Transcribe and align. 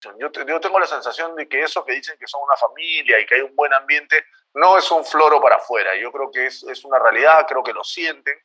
Yo, 0.00 0.30
yo, 0.30 0.60
tengo 0.60 0.78
la 0.78 0.86
sensación 0.86 1.34
de 1.34 1.48
que 1.48 1.62
eso 1.62 1.84
que 1.84 1.92
dicen 1.92 2.16
que 2.18 2.26
son 2.26 2.42
una 2.42 2.54
familia 2.56 3.18
y 3.18 3.26
que 3.26 3.36
hay 3.36 3.40
un 3.40 3.56
buen 3.56 3.72
ambiente, 3.72 4.26
no 4.54 4.78
es 4.78 4.90
un 4.90 5.04
floro 5.04 5.40
para 5.40 5.56
afuera. 5.56 5.96
Yo 5.96 6.12
creo 6.12 6.30
que 6.30 6.46
es, 6.46 6.62
es 6.64 6.84
una 6.84 6.98
realidad, 6.98 7.46
creo 7.48 7.62
que 7.62 7.72
lo 7.72 7.82
sienten. 7.82 8.38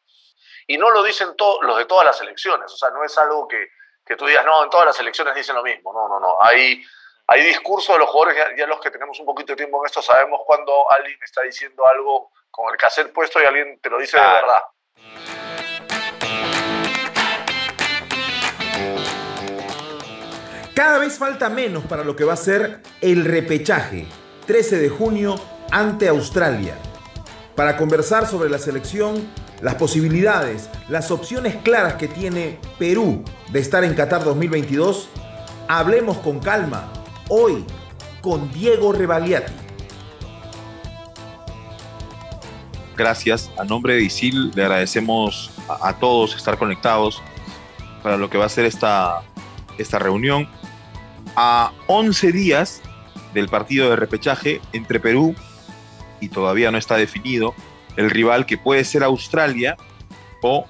Y 0.65 0.77
no 0.77 0.89
lo 0.89 1.03
dicen 1.03 1.35
los 1.61 1.77
de 1.77 1.85
todas 1.85 2.05
las 2.05 2.19
elecciones. 2.21 2.71
O 2.71 2.77
sea, 2.77 2.89
no 2.89 3.03
es 3.03 3.17
algo 3.17 3.47
que, 3.47 3.69
que, 4.05 4.15
tú 4.15 4.25
digas, 4.25 4.45
no, 4.45 4.63
en 4.63 4.69
todas 4.69 4.87
las 4.87 4.99
elecciones 4.99 5.35
dicen 5.35 5.55
lo 5.55 5.63
mismo. 5.63 5.93
No, 5.93 6.07
no, 6.07 6.19
no. 6.19 6.37
Hay, 6.41 6.83
hay 7.27 7.43
discursos 7.43 7.95
de 7.95 7.99
los 7.99 8.09
jugadores, 8.09 8.57
ya, 8.57 8.65
los 8.65 8.79
que 8.79 8.91
tenemos 8.91 9.19
un 9.19 9.25
poquito 9.25 9.53
de 9.53 9.57
tiempo 9.57 9.81
en 9.81 9.85
esto, 9.85 10.01
sabemos 10.01 10.41
cuando 10.45 10.89
alguien 10.91 11.17
está 11.21 11.41
diciendo 11.41 11.85
algo 11.85 12.31
con 12.49 12.71
el 12.71 12.77
cassette 12.77 13.13
puesto 13.13 13.41
y 13.41 13.45
alguien 13.45 13.79
te 13.79 13.89
lo 13.89 13.99
dice 13.99 14.17
de 14.17 14.23
verdad. 14.23 14.63
Cada 20.73 20.97
vez 20.97 21.19
falta 21.19 21.49
menos 21.49 21.83
para 21.83 22.03
lo 22.03 22.15
que 22.15 22.23
va 22.23 22.33
a 22.33 22.37
ser 22.37 22.81
el 22.99 23.25
repechaje, 23.25 24.07
13 24.47 24.79
de 24.79 24.89
junio 24.89 25.35
ante 25.69 26.07
Australia. 26.07 26.73
Para 27.55 27.77
conversar 27.77 28.25
sobre 28.25 28.49
la 28.49 28.57
selección, 28.57 29.27
las 29.61 29.75
posibilidades, 29.75 30.71
las 30.89 31.11
opciones 31.11 31.57
claras 31.57 31.93
que 31.93 32.07
tiene 32.07 32.59
Perú 32.79 33.23
de 33.51 33.59
estar 33.59 33.83
en 33.83 33.93
Qatar 33.93 34.23
2022, 34.23 35.09
hablemos 35.67 36.17
con 36.17 36.39
calma 36.39 36.91
hoy 37.29 37.63
con 38.21 38.51
Diego 38.51 38.93
Rebagliati. 38.93 39.53
Gracias. 42.97 43.51
A 43.59 43.63
nombre 43.63 43.93
de 43.93 44.01
ISIL 44.01 44.49
le 44.55 44.63
agradecemos 44.63 45.51
a, 45.67 45.93
todos 45.99 46.35
estar 46.35 46.57
conectados 46.57 47.21
para 48.01 48.17
lo 48.17 48.27
que 48.31 48.39
va 48.39 48.45
a 48.45 48.49
ser 48.49 48.65
esta, 48.65 49.21
esta 49.77 49.99
reunión 49.99 50.49
a 51.35 51.71
11 51.87 52.31
días 52.31 52.81
del 53.33 53.49
partido 53.49 53.89
de 53.89 53.95
repechaje 53.95 54.61
entre 54.73 54.99
Perú 54.99 55.35
y 56.19 56.29
todavía 56.29 56.71
no 56.71 56.77
está 56.77 56.95
definido 56.95 57.53
el 57.97 58.09
rival 58.09 58.45
que 58.45 58.57
puede 58.57 58.83
ser 58.85 59.03
Australia 59.03 59.77
o 60.41 60.67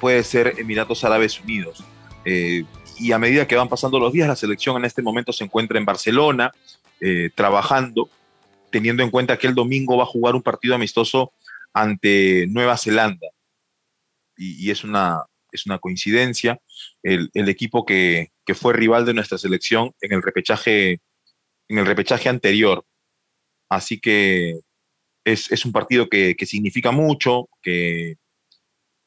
puede 0.00 0.22
ser 0.22 0.54
Emiratos 0.58 1.04
Árabes 1.04 1.40
Unidos. 1.40 1.84
Eh, 2.24 2.64
y 2.98 3.12
a 3.12 3.18
medida 3.18 3.46
que 3.46 3.56
van 3.56 3.68
pasando 3.68 3.98
los 3.98 4.12
días, 4.12 4.28
la 4.28 4.36
selección 4.36 4.76
en 4.76 4.84
este 4.84 5.02
momento 5.02 5.32
se 5.32 5.44
encuentra 5.44 5.78
en 5.78 5.84
Barcelona, 5.84 6.52
eh, 7.00 7.30
trabajando, 7.34 8.08
teniendo 8.70 9.02
en 9.02 9.10
cuenta 9.10 9.38
que 9.38 9.46
el 9.46 9.54
domingo 9.54 9.96
va 9.96 10.04
a 10.04 10.06
jugar 10.06 10.34
un 10.34 10.42
partido 10.42 10.74
amistoso 10.74 11.32
ante 11.72 12.46
Nueva 12.48 12.76
Zelanda. 12.76 13.28
Y, 14.38 14.70
es, 14.70 14.84
una, 14.84 15.24
es 15.56 15.66
una 15.66 15.78
coincidencia. 15.78 16.60
El, 17.02 17.30
el 17.34 17.48
equipo 17.48 17.84
que, 17.84 18.30
que 18.46 18.54
fue 18.54 18.72
rival 18.72 19.04
de 19.04 19.14
nuestra 19.14 19.38
selección 19.38 19.92
en 20.00 20.12
el 20.12 20.22
repechaje, 20.22 21.00
en 21.68 21.78
el 21.78 21.86
repechaje 21.86 22.28
anterior. 22.28 22.84
Así 23.68 23.98
que 23.98 24.60
es, 25.26 25.64
un 25.64 25.72
partido 25.72 26.08
que, 26.08 26.36
significa 26.46 26.92
mucho, 26.92 27.48
que, 27.60 28.16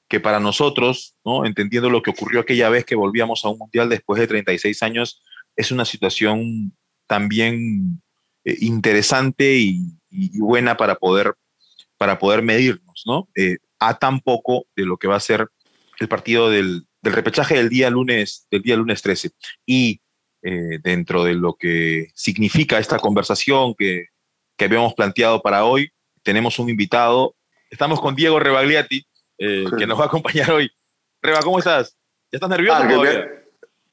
que 0.10 0.20
para 0.20 0.40
nosotros, 0.42 1.16
¿no? 1.24 1.46
entendiendo 1.46 1.90
lo 1.90 2.02
que 2.02 2.12
ocurrió 2.12 2.42
aquella 2.42 2.70
vez 2.70 2.84
que 2.84 2.96
volvíamos 2.96 3.46
a 3.46 3.50
un 3.50 3.58
mundial 3.58 3.88
después 3.88 4.20
de 4.20 4.28
36 4.28 4.84
años, 4.84 5.24
es 5.56 5.72
una 5.72 5.86
situación 5.86 6.76
también 7.08 8.02
eh, 8.44 8.58
interesante 8.60 9.58
y, 9.58 9.96
buena 10.40 10.76
para 10.76 10.96
poder, 10.96 11.36
para 11.98 12.18
poder 12.18 12.42
medirnos, 12.42 13.04
¿no? 13.06 13.30
Eh, 13.36 13.58
a 13.78 13.98
tan 13.98 14.20
poco 14.22 14.66
de 14.76 14.86
lo 14.86 14.98
que 14.98 15.08
va 15.08 15.16
a 15.16 15.20
ser 15.20 15.48
el 16.00 16.08
partido 16.08 16.50
del, 16.50 16.88
del 17.02 17.14
repechaje 17.14 17.56
del 17.56 17.70
día 17.70 17.90
lunes, 17.90 18.48
del 18.50 18.62
día 18.62 18.76
lunes 18.76 19.02
13. 19.02 19.32
Y 19.66 20.02
eh, 20.42 20.80
dentro 20.82 21.24
de 21.24 21.34
lo 21.34 21.56
que 21.56 22.12
significa 22.16 22.80
esta 22.80 22.98
conversación 23.00 23.76
que, 23.78 24.08
que, 24.58 24.66
habíamos 24.66 24.94
planteado 24.94 25.42
para 25.42 25.66
hoy, 25.66 25.92
tenemos 26.24 26.60
un 26.60 26.70
invitado. 26.70 27.36
Estamos 27.70 28.00
con 28.00 28.16
Diego 28.16 28.40
Rebagliati, 28.40 29.06
eh, 29.38 29.66
que 29.78 29.86
nos 29.86 30.00
va 30.00 30.06
a 30.06 30.08
acompañar 30.08 30.52
hoy. 30.52 30.72
Reba, 31.22 31.42
¿cómo 31.42 31.60
estás? 31.60 31.98
¿Ya 32.32 32.38
estás 32.38 32.50
nervioso 32.50 32.84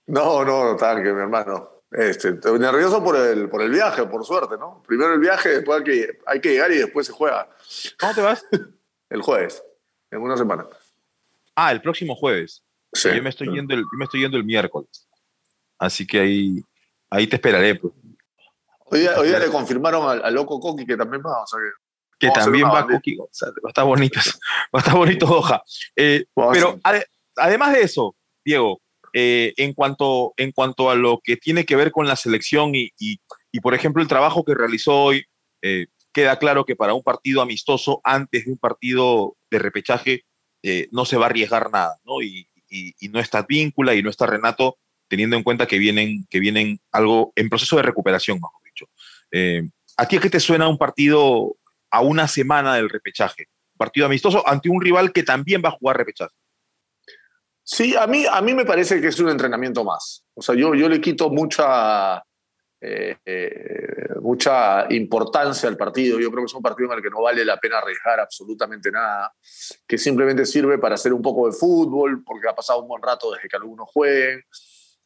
No, 0.07 0.45
no, 0.45 0.65
no, 0.65 0.77
tal 0.77 1.03
que 1.03 1.13
mi 1.13 1.21
hermano. 1.21 1.71
Este, 1.91 2.31
estoy 2.31 2.59
nervioso 2.59 3.03
por 3.03 3.17
el, 3.17 3.49
por 3.49 3.63
el 3.63 3.71
viaje, 3.71 4.05
por 4.07 4.25
suerte, 4.25 4.57
¿no? 4.59 4.83
Primero 4.87 5.15
el 5.15 5.21
viaje, 5.21 5.49
después 5.49 5.79
hay 5.79 5.85
que, 5.85 6.19
hay 6.27 6.41
que 6.41 6.51
llegar 6.51 6.71
y 6.73 6.79
después 6.79 7.07
se 7.07 7.13
juega. 7.13 7.49
¿Cómo 7.99 8.15
te 8.15 8.21
vas? 8.23 8.45
el 9.11 9.23
jueves, 9.23 9.63
en 10.11 10.21
una 10.21 10.37
semana. 10.37 10.67
Ah, 11.57 11.73
el 11.73 11.81
próximo 11.81 12.15
jueves. 12.15 12.63
Yo, 12.93 13.23
me 13.23 13.31
estoy 13.31 13.49
yendo 13.49 13.75
el, 13.75 13.85
me 13.99 14.05
estoy 14.05 14.21
yendo 14.21 14.37
el 14.37 14.45
miércoles. 14.45 15.09
Así 15.79 16.07
que 16.07 16.21
ahí, 16.21 16.63
ahí 17.11 17.27
te 17.27 17.37
esperaré. 17.37 17.75
Pues. 17.75 17.93
Hoy, 18.87 19.01
día, 19.01 19.39
le 19.39 19.49
confirmaron 19.49 20.23
al, 20.23 20.35
loco 20.35 20.61
Coqui 20.61 20.87
que 20.87 20.97
también 20.97 21.23
va. 21.23 21.43
O 21.43 21.47
sea 21.47 21.59
que, 22.19 22.29
que 22.29 22.33
también 22.33 22.67
va 22.67 22.87
Coqui. 22.87 23.19
O 23.19 23.29
sea, 23.33 23.49
va 23.49 23.69
a 23.69 23.69
estar 23.69 23.85
bonito, 23.85 24.21
va 24.75 24.79
a 24.79 24.79
estar 24.79 24.95
bonito 24.95 25.27
Doha. 25.27 25.63
Eh, 25.97 26.27
pero 26.53 26.79
además 27.37 27.73
de 27.73 27.83
eso, 27.83 28.15
Diego, 28.45 28.81
eh, 29.13 29.55
en, 29.57 29.73
cuanto, 29.73 30.35
en 30.37 30.53
cuanto 30.53 30.91
a 30.91 30.95
lo 30.95 31.21
que 31.23 31.37
tiene 31.37 31.65
que 31.65 31.77
ver 31.77 31.91
con 31.91 32.07
la 32.07 32.17
selección 32.17 32.75
y, 32.75 32.91
y, 32.99 33.19
y 33.51 33.61
por 33.61 33.75
ejemplo, 33.75 34.03
el 34.03 34.09
trabajo 34.09 34.45
que 34.45 34.55
realizó 34.55 34.95
hoy, 34.95 35.25
eh, 35.63 35.87
queda 36.13 36.39
claro 36.39 36.65
que 36.65 36.77
para 36.77 36.95
un 36.95 37.03
partido 37.03 37.43
amistoso, 37.43 38.01
antes 38.05 38.45
de 38.45 38.53
un 38.53 38.59
partido 38.59 39.37
de 39.51 39.59
repechaje, 39.59 40.25
no 40.91 41.05
se 41.05 41.17
va 41.17 41.27
a 41.27 41.29
arriesgar 41.29 41.71
nada, 41.71 41.99
¿no? 42.05 42.23
Y, 42.23 42.49
no 43.11 43.21
está 43.21 43.43
Víncula 43.43 43.95
y 43.95 44.03
no 44.03 44.11
está 44.11 44.27
Renato, 44.27 44.79
teniendo 45.09 45.37
en 45.37 45.43
cuenta 45.43 45.67
que 45.67 45.79
vienen, 45.79 46.27
que 46.29 46.41
vienen 46.41 46.81
algo 46.93 47.33
en 47.37 47.49
proceso 47.49 47.77
de 47.77 47.83
recuperación, 47.83 48.39
mejor 48.39 48.61
dicho. 48.65 48.87
Eh, 49.31 49.63
¿A 49.97 50.07
ti 50.07 50.17
es 50.17 50.23
que 50.23 50.31
te 50.31 50.41
suena 50.41 50.69
un 50.69 50.77
partido 50.77 51.57
a 51.91 52.01
una 52.01 52.29
semana 52.29 52.75
del 52.75 52.91
repechaje? 52.91 53.47
Un 53.75 53.79
partido 53.79 54.07
amistoso 54.07 54.47
ante 54.47 54.69
un 54.69 54.83
rival 54.83 55.13
que 55.13 55.23
también 55.23 55.63
va 55.65 55.71
a 55.71 55.79
jugar 55.79 55.97
repechaje. 55.97 56.35
Sí, 57.63 57.97
a 57.97 58.07
mí, 58.07 58.25
a 58.31 58.41
mí 58.43 58.55
me 58.55 58.65
parece 58.65 59.01
que 59.01 59.09
es 59.09 59.19
un 59.19 59.29
entrenamiento 59.29 59.83
más. 59.85 60.25
O 60.35 60.43
sea, 60.43 60.55
yo, 60.55 60.75
yo 60.75 60.89
le 60.89 61.01
quito 61.01 61.31
mucha, 61.31 62.23
eh, 62.81 63.17
eh, 63.25 64.21
mucha 64.21 64.87
importancia 64.93 65.69
al 65.69 65.77
partido. 65.77 66.19
Yo 66.19 66.31
creo 66.31 66.43
que 66.43 66.47
es 66.47 66.55
un 66.55 66.63
partido 66.63 66.91
en 66.93 66.99
el 66.99 67.03
que 67.03 67.11
no 67.11 67.23
vale 67.23 67.45
la 67.45 67.59
pena 67.59 67.79
arriesgar 67.79 68.21
absolutamente 68.21 68.91
nada, 68.91 69.33
que 69.87 69.99
simplemente 69.99 70.45
sirve 70.45 70.79
para 70.79 70.95
hacer 70.97 71.13
un 71.13 71.23
poco 71.23 71.47
de 71.47 71.53
fútbol, 71.53 72.23
porque 72.25 72.49
ha 72.49 72.55
pasado 72.55 72.83
un 72.83 72.89
buen 72.89 73.03
rato 73.03 73.33
desde 73.33 73.49
que 73.49 73.57
algunos 73.57 73.89
jueguen. 73.91 74.43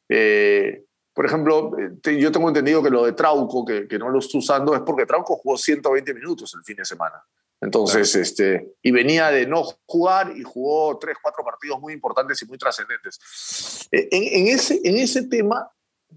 Eh, 0.09 0.85
por 1.13 1.27
ejemplo, 1.27 1.73
yo 2.03 2.33
tengo 2.33 2.49
entendido 2.49 2.83
que 2.83 2.91
lo 2.91 3.05
de 3.05 3.13
Trauco, 3.13 3.65
que, 3.65 3.87
que, 3.87 3.99
no 3.99 4.09
lo 4.09 4.21
estoy 4.21 4.39
usando, 4.39 4.75
es 4.75 4.81
porque 4.81 5.07
Trauco 5.07 5.37
jugó 5.37 5.57
120 5.57 6.15
minutos 6.15 6.55
el 6.55 6.65
fin 6.65 6.77
de 6.77 6.85
semana. 6.85 7.23
Entonces, 7.61 8.15
este, 8.17 8.73
y 8.83 8.91
venía 8.91 9.31
de 9.31 9.47
no 9.47 9.63
jugar 9.85 10.33
y 10.35 10.43
jugó 10.43 10.99
tres, 10.99 11.19
cuatro 11.23 11.45
partidos 11.45 11.79
muy 11.79 11.93
importantes 11.93 12.41
y 12.41 12.47
muy 12.47 12.57
trascendentes. 12.57 13.87
En, 13.91 14.09
en, 14.11 14.47
ese, 14.49 14.81
en 14.83 14.97
ese 14.97 15.25
tema, 15.25 15.71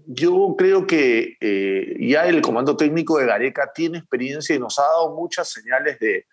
yo 0.06 0.54
creo 0.58 0.86
que 0.86 1.36
eh, 1.40 1.96
ya 2.00 2.26
el 2.26 2.40
comando 2.40 2.76
técnico 2.76 3.18
de 3.18 3.26
Gareca 3.26 3.70
tiene 3.74 3.98
experiencia 3.98 4.54
y 4.54 4.58
nos 4.58 4.78
ha 4.78 4.82
dado 4.82 5.14
muchas 5.14 5.48
señales 5.48 5.98
de, 5.98 6.26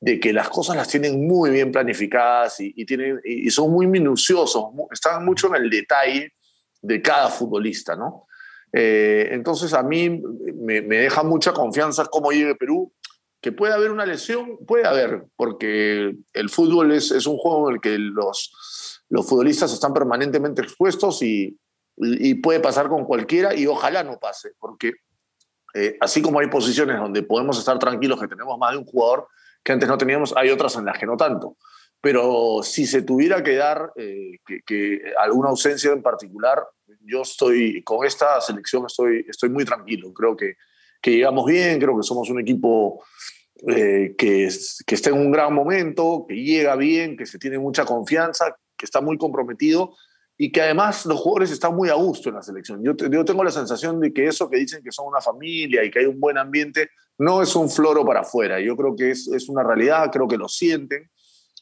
de 0.00 0.18
que 0.18 0.32
las 0.32 0.48
cosas 0.48 0.76
las 0.76 0.88
tienen 0.88 1.26
muy 1.26 1.50
bien 1.50 1.70
planificadas 1.70 2.56
y, 2.60 2.84
tienen, 2.86 3.20
y 3.24 3.50
son 3.50 3.70
muy 3.70 3.86
minuciosos, 3.86 4.64
están 4.90 5.24
mucho 5.24 5.48
en 5.48 5.62
el 5.62 5.70
detalle 5.70 6.32
de 6.80 7.02
cada 7.02 7.28
futbolista, 7.28 7.94
¿no? 7.96 8.26
Eh, 8.72 9.28
entonces 9.32 9.74
a 9.74 9.82
mí 9.82 10.22
me, 10.54 10.80
deja 10.80 11.22
mucha 11.22 11.52
confianza 11.52 12.06
cómo 12.06 12.30
llegue 12.30 12.54
Perú, 12.54 12.92
que 13.42 13.52
puede 13.52 13.74
haber 13.74 13.90
una 13.90 14.06
lesión, 14.06 14.58
puede 14.66 14.86
haber, 14.86 15.24
porque 15.36 16.14
el 16.32 16.48
fútbol 16.48 16.92
es, 16.92 17.10
es 17.10 17.26
un 17.26 17.36
juego 17.36 17.68
en 17.68 17.74
el 17.74 17.80
que 17.80 17.98
los, 17.98 19.02
los 19.08 19.28
futbolistas 19.28 19.72
están 19.72 19.92
permanentemente 19.92 20.62
expuestos 20.62 21.22
y, 21.22 21.58
y 22.00 22.34
puede 22.34 22.60
pasar 22.60 22.88
con 22.88 23.04
cualquiera 23.04 23.54
y 23.54 23.66
ojalá 23.66 24.02
no 24.02 24.18
pase, 24.18 24.52
porque 24.58 24.94
eh, 25.74 25.96
así 26.00 26.22
como 26.22 26.40
hay 26.40 26.48
posiciones 26.48 26.98
donde 26.98 27.22
podemos 27.22 27.58
estar 27.58 27.78
tranquilos 27.78 28.20
que 28.20 28.28
tenemos 28.28 28.58
más 28.58 28.72
de 28.72 28.78
un 28.78 28.84
jugador 28.84 29.28
que 29.62 29.72
antes 29.72 29.88
no 29.88 29.98
teníamos, 29.98 30.34
hay 30.36 30.50
otras 30.50 30.76
en 30.76 30.86
las 30.86 30.98
que 30.98 31.06
no 31.06 31.16
tanto. 31.16 31.56
Pero 32.00 32.62
si 32.62 32.86
se 32.86 33.02
tuviera 33.02 33.42
que 33.42 33.56
dar 33.56 33.92
eh, 33.96 34.38
que, 34.66 35.02
alguna 35.18 35.50
ausencia 35.50 35.92
en 35.92 36.02
particular, 36.02 36.62
yo 37.02 37.22
estoy 37.22 37.82
con 37.84 38.06
esta 38.06 38.40
selección 38.40 38.86
estoy, 38.86 39.26
estoy 39.28 39.50
muy 39.50 39.66
tranquilo. 39.66 40.12
Creo 40.14 40.34
que, 40.34 40.54
que 41.02 41.10
llegamos 41.10 41.44
bien, 41.44 41.78
creo 41.78 41.94
que 41.96 42.02
somos 42.02 42.30
un 42.30 42.40
equipo 42.40 43.04
eh, 43.68 44.14
que, 44.16 44.48
que 44.86 44.94
está 44.94 45.10
en 45.10 45.18
un 45.18 45.30
gran 45.30 45.52
momento, 45.52 46.24
que 46.26 46.36
llega 46.36 46.74
bien, 46.76 47.18
que 47.18 47.26
se 47.26 47.38
tiene 47.38 47.58
mucha 47.58 47.84
confianza, 47.84 48.56
que 48.78 48.86
está 48.86 49.02
muy 49.02 49.18
comprometido 49.18 49.94
y 50.42 50.50
que 50.50 50.62
además 50.62 51.04
los 51.04 51.20
jugadores 51.20 51.50
están 51.50 51.76
muy 51.76 51.90
a 51.90 51.94
gusto 51.94 52.30
en 52.30 52.36
la 52.36 52.42
selección. 52.42 52.82
Yo, 52.82 52.96
yo, 52.96 53.26
tengo 53.26 53.44
la 53.44 53.50
sensación 53.50 54.00
de 54.00 54.10
que 54.10 54.24
eso 54.24 54.48
que 54.48 54.56
dicen 54.56 54.82
que 54.82 54.90
son 54.90 55.06
una 55.06 55.20
familia 55.20 55.84
y 55.84 55.90
que 55.90 55.98
hay 55.98 56.06
un 56.06 56.18
buen 56.18 56.38
ambiente 56.38 56.88
no 57.18 57.42
es 57.42 57.54
un 57.54 57.68
floro 57.68 58.06
para 58.06 58.20
afuera. 58.20 58.58
Yo 58.58 58.74
creo 58.74 58.96
que 58.96 59.10
es, 59.10 59.28
es 59.28 59.50
una 59.50 59.62
realidad, 59.62 60.10
creo 60.10 60.26
que 60.26 60.38
lo 60.38 60.48
sienten. 60.48 61.10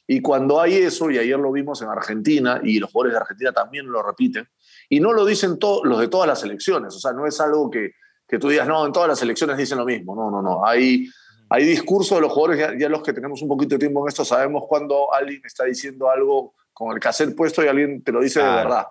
Y 0.07 0.21
cuando 0.21 0.61
hay 0.61 0.75
eso, 0.75 1.11
y 1.11 1.19
ayer 1.19 1.41
lo 1.41 1.51
vimos 1.51 1.83
en 1.83 1.89
Argentina, 1.89 2.61
y 2.63 2.79
los 2.79 2.93
jugadores 2.93 3.15
de 3.15 3.19
Argentina 3.19 3.53
también 3.53 3.91
lo 3.91 4.01
repiten, 4.01 4.47
Y 4.89 5.01
no 5.01 5.13
lo 5.13 5.25
dicen 5.27 5.59
los 5.83 5.99
de 5.99 6.07
todas 6.07 6.29
las 6.29 6.45
elecciones, 6.45 6.95
o 6.95 7.01
sea, 7.01 7.13
no 7.13 7.27
es 7.27 7.41
algo 7.41 7.69
que, 7.73 7.95
que 8.29 8.39
tú 8.39 8.49
digas, 8.49 8.69
no, 8.69 8.87
en 8.87 8.93
todas 8.93 9.09
las 9.09 9.21
elecciones 9.21 9.57
dicen 9.57 9.79
lo 9.79 9.87
mismo, 9.87 10.15
no, 10.15 10.31
no, 10.31 10.41
no, 10.41 10.65
hay, 10.65 11.09
hay 11.51 11.65
discursos 11.65 12.17
de 12.17 12.23
los 12.23 12.33
jugadores, 12.33 12.79
ya, 12.79 12.89
los 12.89 13.03
que 13.03 13.13
tenemos 13.13 13.43
un 13.43 13.49
poquito 13.49 13.75
de 13.75 13.81
tiempo 13.81 14.05
en 14.05 14.09
esto, 14.09 14.25
sabemos 14.25 14.63
cuando 14.69 15.13
alguien 15.13 15.43
está 15.45 15.65
diciendo 15.65 16.09
algo 16.09 16.55
con 16.79 16.95
el 16.95 17.01
cassette 17.01 17.35
puesto 17.35 17.65
y 17.65 17.67
alguien 17.67 18.05
te 18.05 18.13
lo 18.13 18.21
dice 18.21 18.39
de 18.41 18.47
verdad. 18.47 18.87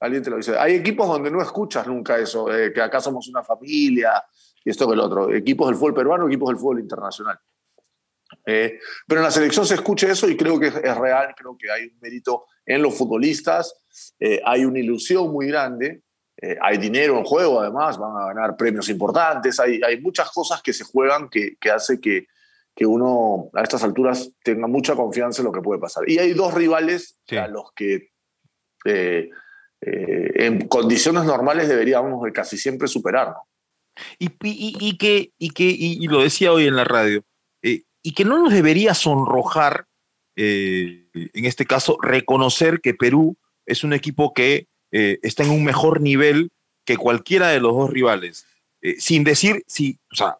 Alguien 0.00 0.20
te 0.20 0.30
lo 0.30 0.36
dice. 0.36 0.58
Hay 0.58 0.74
equipos 0.74 1.06
donde 1.06 1.30
no 1.30 1.40
escuchas 1.40 1.86
nunca 1.86 2.18
eso, 2.18 2.46
que 2.46 2.82
acá 2.82 3.00
somos 3.00 3.28
una 3.28 3.44
familia 3.44 4.20
y 4.64 4.70
esto 4.70 4.88
que 4.88 4.94
el 4.94 5.00
otro. 5.00 5.32
Equipos 5.32 5.68
del 5.68 5.76
fútbol 5.76 5.94
peruano, 5.94 6.26
equipos 6.26 6.48
del 6.48 6.58
fútbol 6.58 6.80
internacional. 6.80 7.38
Eh, 8.44 8.80
pero 9.06 9.20
en 9.20 9.24
la 9.26 9.30
selección 9.30 9.64
se 9.64 9.74
escucha 9.74 10.10
eso 10.10 10.28
y 10.28 10.36
creo 10.36 10.58
que 10.58 10.66
es, 10.66 10.96
real, 10.96 11.32
creo 11.36 11.56
que 11.56 11.70
hay 11.70 11.84
un 11.84 11.98
mérito 12.00 12.46
en 12.66 12.82
los 12.82 12.98
futbolistas, 12.98 13.84
eh, 14.18 14.40
hay 14.44 14.64
una 14.64 14.80
ilusión 14.80 15.30
muy 15.30 15.46
grande, 15.46 16.02
eh, 16.36 16.56
hay 16.60 16.78
dinero 16.78 17.16
en 17.16 17.24
juego 17.24 17.60
además, 17.60 17.96
van 17.96 18.20
a 18.20 18.26
ganar 18.34 18.56
premios 18.56 18.88
importantes, 18.88 19.60
hay, 19.60 19.80
hay 19.86 20.00
muchas 20.00 20.32
cosas 20.32 20.60
que 20.62 20.72
se 20.72 20.82
juegan 20.82 21.28
que, 21.28 21.56
que 21.60 21.70
hace 21.70 22.00
que, 22.00 22.26
que, 22.74 22.86
uno 22.86 23.50
a 23.54 23.62
estas 23.62 23.84
alturas 23.84 24.32
tenga 24.42 24.66
mucha 24.66 24.94
confianza 24.94 25.42
en 25.42 25.46
lo 25.46 25.52
que 25.52 25.60
puede 25.60 25.80
pasar. 25.80 26.08
Y 26.08 26.18
hay 26.18 26.32
dos 26.32 26.54
rivales 26.54 27.18
a 27.30 27.48
los 27.48 27.72
que 27.74 28.10
en 29.80 30.68
condiciones 30.68 31.24
normales 31.24 31.68
deberíamos 31.68 32.22
casi 32.32 32.58
siempre 32.58 32.88
superar. 32.88 33.34
Y, 34.18 34.26
y, 34.42 34.76
y, 34.80 34.98
que, 34.98 35.32
y, 35.38 35.50
que, 35.50 35.64
y 35.64 36.06
lo 36.08 36.22
decía 36.22 36.52
hoy 36.52 36.66
en 36.66 36.76
la 36.76 36.84
radio, 36.84 37.24
y 38.04 38.12
que 38.12 38.24
no 38.24 38.38
nos 38.38 38.52
debería 38.52 38.94
sonrojar, 38.94 39.86
eh, 40.36 41.08
en 41.14 41.44
este 41.46 41.64
caso, 41.64 41.96
reconocer 42.02 42.80
que 42.80 42.92
Perú 42.92 43.36
es 43.66 43.82
un 43.82 43.94
equipo 43.94 44.34
que 44.34 44.68
eh, 44.92 45.18
está 45.22 45.42
en 45.42 45.50
un 45.50 45.64
mejor 45.64 46.02
nivel 46.02 46.50
que 46.84 46.98
cualquiera 46.98 47.48
de 47.48 47.60
los 47.60 47.74
dos 47.74 47.90
rivales. 47.90 48.46
Eh, 48.82 48.96
sin 48.98 49.24
decir, 49.24 49.64
o 50.12 50.14
sea, 50.14 50.36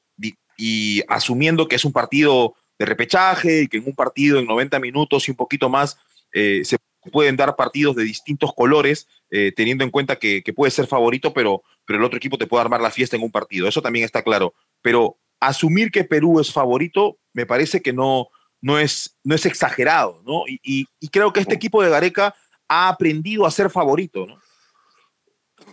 y, 0.56 1.02
asumiendo 1.08 1.68
que 1.68 1.76
es 1.76 1.84
un 1.84 1.92
partido 1.92 2.54
de 2.78 2.86
repechaje 2.86 3.62
y 3.62 3.68
que 3.68 3.78
en 3.78 3.86
un 3.86 3.94
partido 3.94 4.38
en 4.38 4.46
90 4.46 4.78
minutos 4.80 5.28
y 5.28 5.30
un 5.30 5.36
poquito 5.36 5.68
más 5.68 5.96
se 6.32 6.76
pueden 7.12 7.36
dar 7.36 7.54
partidos 7.54 7.94
de 7.94 8.02
distintos 8.02 8.52
colores, 8.52 9.06
teniendo 9.54 9.84
en 9.84 9.90
cuenta 9.90 10.16
que, 10.16 10.42
que, 10.42 10.52
puede 10.52 10.72
ser 10.72 10.88
favorito, 10.88 11.32
pero, 11.32 11.62
pero 11.86 12.00
el 12.00 12.04
otro 12.04 12.16
equipo 12.16 12.36
te 12.36 12.48
puede 12.48 12.62
armar 12.62 12.80
la 12.80 12.90
fiesta 12.90 13.14
en 13.14 13.22
un 13.22 13.30
partido. 13.30 13.68
Eso 13.68 13.80
también 13.80 14.04
está 14.04 14.22
claro. 14.22 14.52
Pero 14.82 15.16
asumir 15.38 15.90
que 15.90 16.02
Perú 16.02 16.40
es 16.40 16.52
favorito 16.52 17.18
me 17.32 17.46
parece 17.46 17.82
que 17.82 17.92
no, 17.92 18.28
no, 18.62 18.78
es, 18.78 19.18
no 19.22 19.34
es 19.34 19.44
exagerado, 19.44 20.22
¿no? 20.24 20.44
Y, 20.46 20.86
creo 21.10 21.32
que 21.32 21.40
este 21.40 21.54
equipo 21.54 21.82
de 21.82 21.90
Gareca 21.90 22.34
ha 22.68 22.88
aprendido 22.88 23.44
a 23.44 23.50
ser 23.50 23.68
favorito, 23.68 24.26
¿no? 24.26 24.38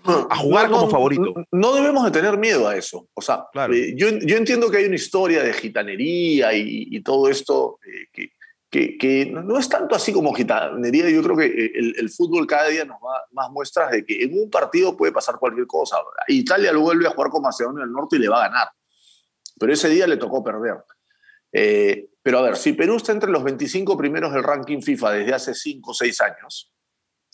A 0.04 0.36
jugar 0.38 0.70
como 0.70 0.90
favorito. 0.90 1.34
No, 1.52 1.76
debemos 1.76 2.04
de 2.06 2.12
tener 2.12 2.38
miedo 2.38 2.68
a 2.68 2.76
eso. 2.76 3.08
O 3.14 3.22
sea, 3.22 3.46
eh, 3.72 3.94
yo, 3.96 4.08
entiendo 4.08 4.70
que 4.70 4.78
hay 4.78 4.86
una 4.86 4.96
historia 4.96 5.44
de 5.44 5.54
gitanería 5.54 6.54
y, 6.54 7.02
todo 7.04 7.30
esto 7.30 7.80
eh, 7.86 8.32
que, 8.70 8.98
que, 8.98 9.26
no 9.26 9.58
es 9.58 9.70
tanto 9.70 9.96
así 9.96 10.12
como 10.12 10.34
gitanería. 10.34 11.10
Yo 11.10 11.22
creo 11.22 11.38
que 11.38 11.46
eh, 11.46 11.72
el, 11.76 11.96
el, 11.98 12.10
fútbol 12.10 12.48
cada 12.48 12.70
día 12.70 12.86
nos 12.86 13.00
da 13.02 13.26
más 13.32 13.52
muestras 13.52 13.92
de 13.92 14.06
que 14.06 14.24
en 14.24 14.40
un 14.40 14.50
partido 14.50 14.98
puede 14.98 15.12
pasar 15.12 15.38
cualquier 15.38 15.68
cosa. 15.68 15.98
Italia 16.28 16.72
lo 16.72 16.82
vuelve 16.82 17.08
a 17.08 17.12
jugar 17.12 17.30
con 17.30 17.42
Macedonia 17.42 17.84
del 17.84 17.92
Norte 17.92 18.16
y 18.16 18.20
le 18.20 18.30
va 18.30 18.46
a 18.46 18.50
ganar 18.50 18.68
pero 19.62 19.74
ese 19.74 19.90
día 19.90 20.08
le 20.08 20.18
tocó 20.18 20.44
perder. 20.44 20.84
Eh, 21.54 22.10
pero 22.24 22.40
a 22.40 22.42
ver, 22.42 22.58
si 22.58 22.74
Perú 22.74 22.96
está 22.96 23.12
entre 23.12 23.30
los 23.30 23.44
25 23.44 23.96
primeros 23.96 24.34
del 24.34 24.42
ranking 24.42 24.82
FIFA 24.82 25.12
desde 25.12 25.34
hace 25.36 25.54
5 25.54 25.92
o 25.92 25.94
6 25.94 26.22
años, 26.22 26.74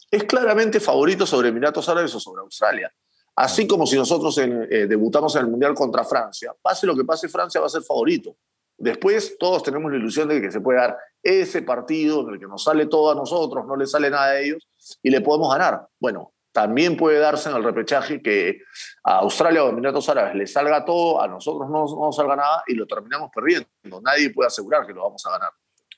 es 0.10 0.24
claramente 0.24 0.80
favorito 0.80 1.26
sobre 1.26 1.50
Emiratos 1.50 1.88
Árabes 1.90 2.14
o 2.16 2.20
sobre 2.20 2.42
Australia. 2.42 2.92
Así 3.36 3.68
como 3.68 3.86
si 3.86 3.96
nosotros 3.96 4.38
eh, 4.40 4.88
debutamos 4.88 5.36
en 5.36 5.42
el 5.42 5.48
Mundial 5.48 5.76
contra 5.76 6.04
Francia, 6.04 6.54
pase 6.60 6.88
lo 6.88 6.96
que 6.96 7.04
pase, 7.04 7.30
Francia 7.30 7.62
va 7.62 7.68
a 7.68 7.70
ser 7.70 7.84
favorito. 7.84 8.36
Después 8.78 9.38
todos 9.40 9.64
tenemos 9.64 9.92
la 9.92 9.98
ilusión 9.98 10.28
de 10.28 10.42
que 10.42 10.52
se 10.52 10.62
puede 10.62 10.80
dar 10.80 10.98
ese 11.22 11.62
partido 11.62 12.22
en 12.22 12.36
el 12.36 12.40
que 12.40 12.48
nos 12.48 12.64
sale 12.64 12.86
todo 12.86 13.12
a 13.12 13.16
nosotros, 13.16 13.66
no 13.66 13.76
le 13.76 13.86
sale 13.86 14.10
nada 14.10 14.26
a 14.26 14.40
ellos 14.40 14.68
y 15.04 15.10
le 15.10 15.22
podemos 15.22 15.52
ganar. 15.52 15.88
Bueno, 16.00 16.34
también 16.52 16.98
puede 16.98 17.20
darse 17.20 17.50
en 17.50 17.56
el 17.56 17.64
repechaje 17.64 18.22
que 18.22 18.62
a 19.04 19.18
Australia 19.18 19.64
o 19.64 19.68
a 19.68 19.70
Emiratos 19.70 20.10
Árabes 20.10 20.36
le 20.36 20.48
salga 20.48 20.84
todo, 20.86 21.22
a 21.22 21.28
nosotros 21.28 21.70
no, 21.70 21.86
no 21.86 22.12
salga 22.12 22.36
nada 22.36 22.64
y 22.68 22.74
lo 22.74 22.88
terminamos 22.88 23.30
perdiendo. 23.34 23.68
Nadie 24.02 24.32
puede 24.32 24.48
asegurar 24.48 24.86
que 24.86 24.94
lo 24.94 25.04
vamos 25.04 25.24
a 25.26 25.32
ganar. 25.32 25.52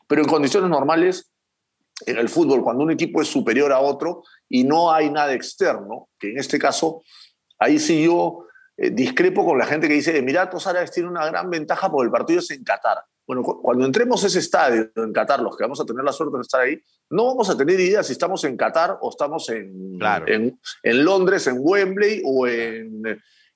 Pero 0.08 0.22
en 0.22 0.28
condiciones 0.28 0.70
normales, 0.70 1.32
en 2.06 2.18
el 2.18 2.30
fútbol, 2.30 2.64
cuando 2.64 2.84
un 2.84 2.92
equipo 2.92 3.22
es 3.22 3.28
superior 3.28 3.72
a 3.72 3.80
otro 3.80 4.24
y 4.48 4.64
no 4.64 4.92
hay 4.92 5.10
nada 5.10 5.34
externo, 5.34 6.10
que 6.20 6.32
en 6.32 6.40
este 6.40 6.60
caso, 6.60 7.04
ahí 7.58 7.80
sí 7.80 8.04
yo 8.04 8.46
eh, 8.78 8.92
discrepo 8.92 9.46
con 9.46 9.58
la 9.58 9.66
gente 9.66 9.88
que 9.88 9.96
dice 9.96 10.18
Emiratos 10.18 10.66
Árabes 10.68 10.92
tiene 10.92 11.10
una 11.10 11.26
gran 11.26 11.50
ventaja 11.50 11.92
porque 11.92 12.06
el 12.06 12.12
partido 12.12 12.40
es 12.40 12.50
en 12.52 12.64
Qatar. 12.64 13.00
Bueno, 13.28 13.44
cuando 13.44 13.86
entremos 13.86 14.24
a 14.24 14.28
ese 14.28 14.40
estadio 14.40 14.90
en 14.96 15.14
Qatar, 15.14 15.42
los 15.42 15.56
que 15.56 15.64
vamos 15.64 15.80
a 15.80 15.86
tener 15.86 16.04
la 16.04 16.12
suerte 16.12 16.38
de 16.38 16.42
estar 16.42 16.62
ahí, 16.62 16.82
no 17.12 17.28
vamos 17.28 17.50
a 17.50 17.58
tener 17.58 17.80
idea 17.80 18.02
si 18.02 18.14
estamos 18.14 18.44
en 18.44 18.58
Qatar 18.58 18.98
o 19.02 19.10
estamos 19.10 19.50
en, 19.50 20.00
en, 20.26 21.06
Londres, 21.06 21.46
en 21.46 21.58
Wembley 21.60 22.24
o 22.26 22.48
en, 22.48 23.04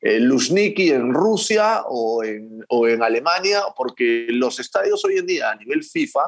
en 0.01 0.27
Luzhniki, 0.27 0.91
en 0.91 1.11
Rusia 1.11 1.83
o 1.87 2.23
en, 2.23 2.63
o 2.69 2.87
en 2.87 3.01
Alemania, 3.01 3.61
porque 3.75 4.27
los 4.29 4.59
estadios 4.59 5.03
hoy 5.05 5.17
en 5.17 5.25
día 5.25 5.49
a 5.49 5.55
nivel 5.55 5.83
FIFA 5.83 6.21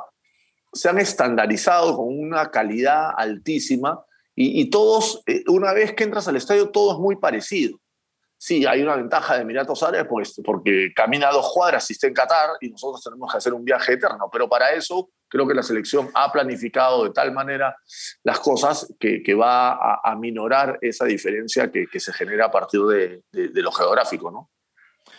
se 0.76 0.90
han 0.90 1.00
estandarizado 1.00 1.98
con 1.98 2.08
una 2.08 2.52
calidad 2.52 3.10
altísima 3.18 4.06
y, 4.38 4.70
todos, 4.70 5.24
eh, 5.28 5.44
una 5.48 5.72
vez 5.72 5.94
que 5.94 6.04
entras 6.04 6.28
al 6.28 6.36
estadio, 6.36 6.70
todo 6.70 6.94
es 6.94 7.00
muy 7.00 7.16
parecido 7.16 7.80
sí, 8.38 8.66
hay 8.66 8.82
una 8.84 8.96
ventaja 8.96 9.36
de 9.36 9.42
Emiratos 9.42 9.82
Árabes 9.82 10.08
pues, 10.08 10.42
porque 10.44 10.92
camina 10.96 11.32
dos 11.32 11.52
cuadras 11.52 11.90
y 11.90 11.94
está 11.94 12.08
en 12.08 12.14
Qatar 12.14 12.52
y 12.62 12.70
nosotros 12.70 13.04
tenemos 13.04 13.32
que 13.32 13.38
hacer 13.38 13.54
un 13.54 13.66
viaje 13.66 13.94
eterno, 13.94 14.30
pero 14.32 14.48
para 14.48 14.72
eso 14.72 15.10
creo 15.28 15.48
que 15.48 15.56
la 15.56 15.64
selección 15.64 16.10
ha 16.14 16.32
planificado 16.32 17.06
de 17.06 17.10
tal 17.10 17.32
manera 17.32 17.76
las 18.24 18.40
cosas 18.40 18.94
que, 19.00 19.34
va 19.34 19.72
a, 19.72 20.00
a, 20.04 20.16
minorar 20.16 20.78
esa 20.82 21.06
diferencia 21.06 21.72
que, 21.72 22.00
se 22.00 22.14
genera 22.14 22.46
a 22.46 22.52
partir 22.52 22.82
de, 22.82 23.24
lo 23.32 23.72
geográfico, 23.72 24.30
¿no? 24.30 24.52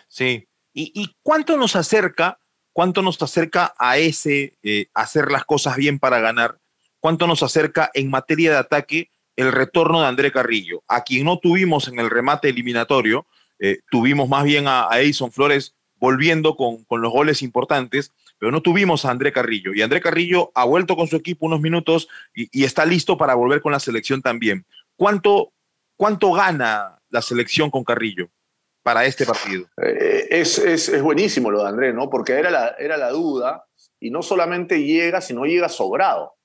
Sí, 0.08 0.46
¿Y, 0.72 0.92
¿Y, 0.94 1.16
cuánto 1.22 1.56
nos 1.56 1.74
acerca, 1.74 2.38
cuánto 2.76 3.00
nos 3.00 3.22
acerca 3.22 3.74
a 3.78 3.96
ese 3.96 4.52
eh, 4.62 4.88
hacer 4.92 5.30
las 5.30 5.46
cosas 5.46 5.76
bien 5.76 5.98
para 5.98 6.20
ganar? 6.20 6.58
¿Cuánto 7.00 7.26
nos 7.26 7.42
acerca 7.42 7.90
en 7.94 8.10
materia 8.10 8.50
de 8.50 8.58
ataque 8.58 9.10
el 9.34 9.50
retorno 9.50 10.02
de 10.02 10.08
André 10.08 10.30
Carrillo, 10.30 10.84
a 10.86 11.02
quien 11.02 11.24
no 11.24 11.38
tuvimos 11.38 11.88
en 11.88 11.98
el 11.98 12.10
remate 12.10 12.50
eliminatorio, 12.50 13.24
eh, 13.60 13.78
tuvimos 13.90 14.28
más 14.28 14.44
bien 14.44 14.68
a, 14.68 14.88
a 14.90 14.98
Flores 15.32 15.74
volviendo 15.94 16.54
con, 16.54 16.84
con, 16.84 17.00
los 17.00 17.10
goles 17.10 17.40
importantes, 17.40 18.12
pero 18.38 18.52
no 18.52 18.60
tuvimos 18.60 19.06
a 19.06 19.10
André 19.10 19.32
Carrillo. 19.32 19.72
Y 19.72 19.80
André 19.80 20.02
Carrillo 20.02 20.52
ha 20.54 20.66
vuelto 20.66 20.96
con 20.96 21.08
su 21.08 21.16
equipo 21.16 21.46
unos 21.46 21.62
minutos 21.62 22.08
y, 22.34 22.62
está 22.62 22.84
listo 22.84 23.16
para 23.16 23.34
volver 23.36 23.62
con 23.62 23.72
la 23.72 23.80
selección 23.80 24.20
también. 24.20 24.66
¿Cuánto, 24.96 25.54
¿Cuánto 25.96 26.30
gana 26.32 26.98
la 27.08 27.22
selección 27.22 27.70
con 27.70 27.84
Carrillo 27.84 28.28
para 28.86 29.04
este 29.04 29.26
partido? 29.26 29.66
Eh, 29.82 30.28
es, 30.30 30.58
es, 30.58 30.88
es, 30.88 31.02
buenísimo 31.02 31.50
lo 31.50 31.64
de 31.64 31.68
André, 31.68 31.92
¿no? 31.92 32.08
Porque 32.08 32.34
era 32.34 32.52
la, 32.52 32.68
era 32.78 32.96
la 32.96 33.10
duda 33.10 33.66
y 33.98 34.12
no 34.12 34.22
solamente 34.22 34.80
llega, 34.80 35.20
sino 35.20 35.44
llega 35.44 35.68
sobrado. 35.68 36.36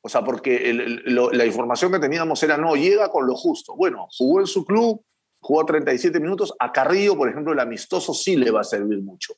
O 0.00 0.08
sea, 0.08 0.22
porque 0.22 0.72
la 0.72 1.44
información 1.44 1.90
que 1.90 1.98
teníamos 1.98 2.40
era, 2.44 2.56
no, 2.56 2.76
llega 2.76 3.10
con 3.10 3.26
lo 3.26 3.34
justo. 3.34 3.74
Bueno, 3.74 4.06
jugó 4.16 4.38
en 4.38 4.46
su 4.46 4.64
club, 4.64 5.04
jugó 5.40 5.66
37 5.66 6.20
minutos. 6.20 6.54
A 6.60 6.70
Carrillo, 6.70 7.16
por 7.16 7.30
ejemplo, 7.30 7.52
el 7.52 7.58
amistoso 7.58 8.14
sí 8.14 8.36
le 8.36 8.52
va 8.52 8.60
a 8.60 8.64
servir 8.64 9.02
mucho. 9.02 9.34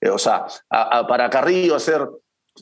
Eh, 0.00 0.08
o 0.08 0.16
sea, 0.16 0.46
a, 0.70 1.00
a, 1.00 1.06
para 1.06 1.28
Carrillo 1.28 1.74
hacer 1.74 2.08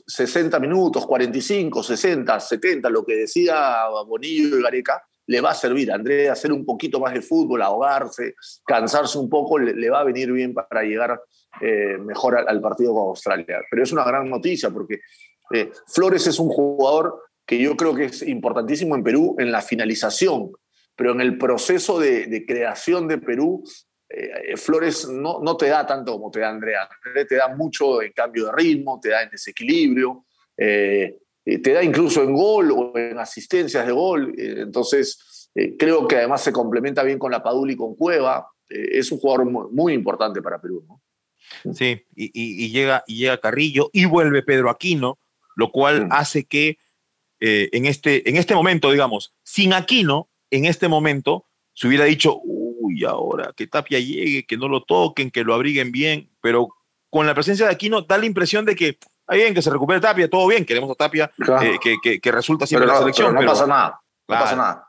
60 0.05 0.59
minutos, 0.59 1.07
45, 1.07 1.83
60, 1.83 2.37
70, 2.37 2.89
lo 2.89 3.05
que 3.05 3.15
decía 3.15 3.85
Bonillo 4.05 4.59
y 4.59 4.61
Gareca, 4.61 5.07
le 5.27 5.41
va 5.41 5.51
a 5.51 5.55
servir 5.55 5.91
a 5.91 5.95
André 5.95 6.29
hacer 6.29 6.51
un 6.51 6.65
poquito 6.65 6.99
más 6.99 7.13
de 7.13 7.21
fútbol, 7.21 7.61
ahogarse, 7.61 8.35
cansarse 8.65 9.17
un 9.17 9.29
poco, 9.29 9.59
le, 9.59 9.89
va 9.89 9.99
a 9.99 10.03
venir 10.05 10.31
bien 10.31 10.53
para 10.53 10.83
llegar 10.83 11.21
eh, 11.61 11.97
mejor 11.99 12.37
al, 12.37 12.61
partido 12.61 12.93
con 12.93 13.09
Australia. 13.09 13.61
Pero 13.69 13.83
es 13.83 13.91
una 13.91 14.05
gran 14.05 14.29
noticia 14.29 14.69
porque 14.69 15.01
eh, 15.53 15.69
Flores 15.87 16.25
es 16.27 16.39
un 16.39 16.49
jugador 16.49 17.23
que 17.45 17.59
yo 17.59 17.75
creo 17.75 17.93
que 17.93 18.05
es 18.05 18.21
importantísimo 18.23 18.95
en 18.95 19.03
Perú 19.03 19.35
en 19.37 19.51
la 19.51 19.61
finalización, 19.61 20.51
pero 20.95 21.11
en 21.11 21.21
el 21.21 21.37
proceso 21.37 21.99
de, 21.99 22.45
creación 22.47 23.07
de 23.07 23.17
Perú, 23.17 23.63
eh, 24.09 24.55
Flores 24.55 25.09
no, 25.09 25.41
no, 25.41 25.57
te 25.57 25.67
da 25.67 25.85
tanto 25.85 26.13
como 26.13 26.31
te 26.31 26.39
da 26.39 26.49
Andrea. 26.49 26.89
Te 27.27 27.35
da 27.35 27.49
mucho 27.49 28.01
en 28.01 28.13
cambio 28.13 28.45
de 28.45 28.51
ritmo, 28.53 28.99
te 29.01 29.09
da 29.09 29.23
en 29.23 29.29
desequilibrio, 29.29 30.25
te 31.63 31.73
da 31.73 31.83
incluso 31.83 32.23
en 32.23 32.33
gol 32.33 32.71
o 32.71 32.97
en 32.97 33.17
asistencias 33.17 33.85
de 33.85 33.91
gol. 33.91 34.33
Eh, 34.37 34.55
entonces, 34.59 35.49
creo 35.79 36.07
que 36.07 36.17
además 36.17 36.43
se 36.43 36.51
complementa 36.51 37.03
bien 37.03 37.17
con 37.17 37.31
la 37.31 37.41
Padula 37.41 37.71
y 37.71 37.77
con 37.77 37.95
Cueva. 37.95 38.47
es 38.69 39.11
un 39.11 39.19
jugador 39.19 39.49
muy, 39.49 39.65
muy, 39.71 39.93
importante 39.93 40.41
para 40.41 40.61
Perú. 40.61 40.85
¿no? 40.87 41.01
Sí, 41.73 42.03
y, 42.15 42.25
y, 42.25 42.65
y, 42.65 42.69
llega, 42.69 43.03
y 43.07 43.17
llega 43.17 43.39
Carrillo 43.39 43.89
y 43.93 44.05
vuelve 44.05 44.43
Pedro 44.43 44.69
Aquino, 44.69 45.17
lo 45.55 45.71
cual 45.71 46.01
sí. 46.01 46.07
hace 46.11 46.43
que 46.45 46.77
eh, 47.39 47.69
en, 47.71 47.85
este, 47.85 48.27
en 48.29 48.37
este 48.37 48.55
momento, 48.55 48.91
digamos, 48.91 49.33
sin 49.43 49.73
Aquino, 49.73 50.29
en 50.49 50.65
este 50.65 50.87
momento 50.87 51.45
se 51.73 51.87
hubiera 51.87 52.05
dicho, 52.05 52.39
uy, 52.43 53.03
ahora 53.05 53.53
que 53.55 53.67
Tapia 53.67 53.99
llegue, 53.99 54.45
que 54.45 54.57
no 54.57 54.67
lo 54.67 54.83
toquen, 54.83 55.29
que 55.29 55.43
lo 55.43 55.53
abriguen 55.53 55.91
bien, 55.91 56.31
pero 56.41 56.69
con 57.09 57.27
la 57.27 57.35
presencia 57.35 57.67
de 57.67 57.73
Aquino 57.73 58.01
da 58.01 58.17
la 58.17 58.25
impresión 58.25 58.65
de 58.65 58.75
que, 58.75 58.97
hay 59.27 59.39
bien, 59.39 59.53
que 59.53 59.61
se 59.61 59.69
recupere 59.69 59.99
Tapia, 59.99 60.29
todo 60.29 60.47
bien, 60.47 60.65
queremos 60.65 60.89
a 60.91 60.95
Tapia, 60.95 61.31
eh, 61.61 61.77
que, 61.81 62.19
que, 62.19 62.31
resulta 62.31 62.65
siempre 62.65 62.87
la 62.87 62.99
selección. 62.99 63.33
Pero 63.33 63.41
no 63.41 63.51
pasa 63.51 63.67
nada, 63.67 64.01
no 64.27 64.39
pasa 64.39 64.55
nada. 64.55 64.87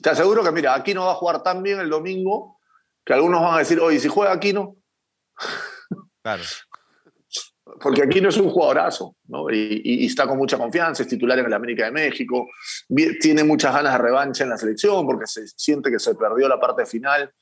Te 0.00 0.10
aseguro 0.10 0.42
que, 0.42 0.50
mira, 0.50 0.74
Aquino 0.74 1.04
va 1.04 1.12
a 1.12 1.16
jugar 1.16 1.42
tan 1.42 1.62
bien 1.62 1.78
el 1.78 1.90
domingo 1.90 2.58
que 3.04 3.12
algunos 3.12 3.42
van 3.42 3.54
a 3.54 3.58
decir, 3.58 3.78
oye, 3.80 4.00
si 4.00 4.08
juega 4.08 4.32
Aquino. 4.32 4.76
Claro 6.22 6.42
porque 7.80 8.02
aquí 8.02 8.20
no 8.20 8.28
es 8.28 8.36
un 8.36 8.50
jugadorazo, 8.50 9.16
¿no? 9.28 9.50
Y, 9.50 10.06
está 10.06 10.26
con 10.26 10.38
mucha 10.38 10.58
confianza, 10.58 11.02
es 11.02 11.08
titular 11.08 11.38
en 11.38 11.46
el 11.46 11.52
América 11.52 11.84
de 11.84 11.92
México, 11.92 12.48
tiene 13.20 13.44
muchas 13.44 13.74
ganas 13.74 13.92
de 13.92 13.98
revancha 13.98 14.44
en 14.44 14.50
la 14.50 14.56
selección 14.56 15.06
porque 15.06 15.26
se 15.26 15.46
siente 15.46 15.90
que 15.90 15.98
se 15.98 16.14
perdió 16.14 16.48
la 16.48 16.58
parte 16.58 16.86
final 16.86 17.32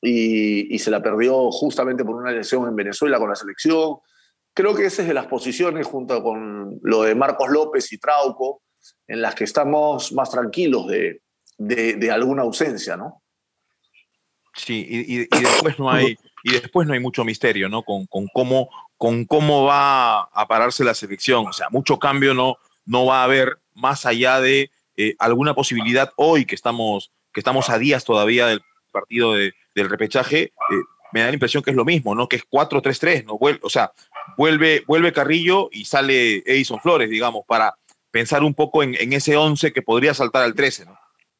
y, 0.00 0.78
se 0.78 0.90
la 0.90 1.02
perdió 1.02 1.50
justamente 1.50 2.04
por 2.04 2.16
una 2.16 2.30
lesión 2.30 2.66
en 2.68 2.76
Venezuela 2.76 3.18
con 3.18 3.28
la 3.28 3.36
selección. 3.36 3.96
Creo 4.56 4.74
que 4.74 4.86
esa 4.86 5.02
es 5.02 5.08
de 5.08 5.12
las 5.12 5.26
posiciones, 5.26 5.86
junto 5.86 6.22
con 6.22 6.80
lo 6.82 7.02
de 7.02 7.14
Marcos 7.14 7.50
López 7.50 7.92
y 7.92 7.98
Trauco, 7.98 8.62
en 9.06 9.20
las 9.20 9.34
que 9.34 9.44
estamos 9.44 10.14
más 10.14 10.30
tranquilos 10.30 10.86
de, 10.86 11.20
de, 11.58 12.10
alguna 12.10 12.40
ausencia, 12.40 12.96
¿no? 12.96 13.22
Sí, 14.54 14.86
y, 14.88 15.20
y, 15.24 15.40
después 15.42 15.78
no 15.78 15.90
hay 15.90 16.16
y 16.42 16.52
después 16.52 16.88
no 16.88 16.94
hay 16.94 17.00
mucho 17.00 17.22
misterio, 17.22 17.68
¿no? 17.68 17.82
Con, 17.82 18.06
con 18.06 18.28
cómo 18.32 18.70
con 18.96 19.26
cómo 19.26 19.64
va 19.64 20.22
a 20.22 20.48
pararse 20.48 20.84
la 20.84 20.94
selección. 20.94 21.46
O 21.46 21.52
sea, 21.52 21.68
mucho 21.68 21.98
cambio 21.98 22.32
no, 22.32 22.56
no 22.86 23.04
va 23.04 23.20
a 23.20 23.24
haber 23.24 23.58
más 23.74 24.06
allá 24.06 24.40
de 24.40 24.70
eh, 24.96 25.16
alguna 25.18 25.52
posibilidad 25.52 26.14
hoy 26.16 26.46
que 26.46 26.54
estamos, 26.54 27.12
que 27.34 27.40
estamos 27.40 27.68
a 27.68 27.76
días 27.76 28.06
todavía 28.06 28.46
del 28.46 28.62
partido 28.90 29.34
del 29.34 29.90
repechaje. 29.90 30.44
Eh, 30.44 30.52
me 31.12 31.20
da 31.20 31.26
la 31.26 31.34
impresión 31.34 31.62
que 31.62 31.72
es 31.72 31.76
lo 31.76 31.84
mismo, 31.84 32.14
¿no? 32.14 32.26
Que 32.26 32.36
es 32.36 32.48
4-3-3, 32.48 33.26
¿no? 33.26 33.38
o 33.38 33.70
sea, 33.70 33.92
vuelve, 34.36 34.84
vuelve 34.86 35.12
Carrillo 35.12 35.68
y 35.72 35.84
sale 35.84 36.42
Edison 36.46 36.80
Flores, 36.80 37.10
digamos, 37.10 37.44
para 37.46 37.76
pensar 38.10 38.42
un 38.42 38.54
poco 38.54 38.82
en, 38.82 38.94
en 38.94 39.12
ese 39.12 39.36
11 39.36 39.72
que 39.72 39.82
podría 39.82 40.14
saltar 40.14 40.42
al 40.42 40.54
13, 40.54 40.86
¿no? 40.86 40.98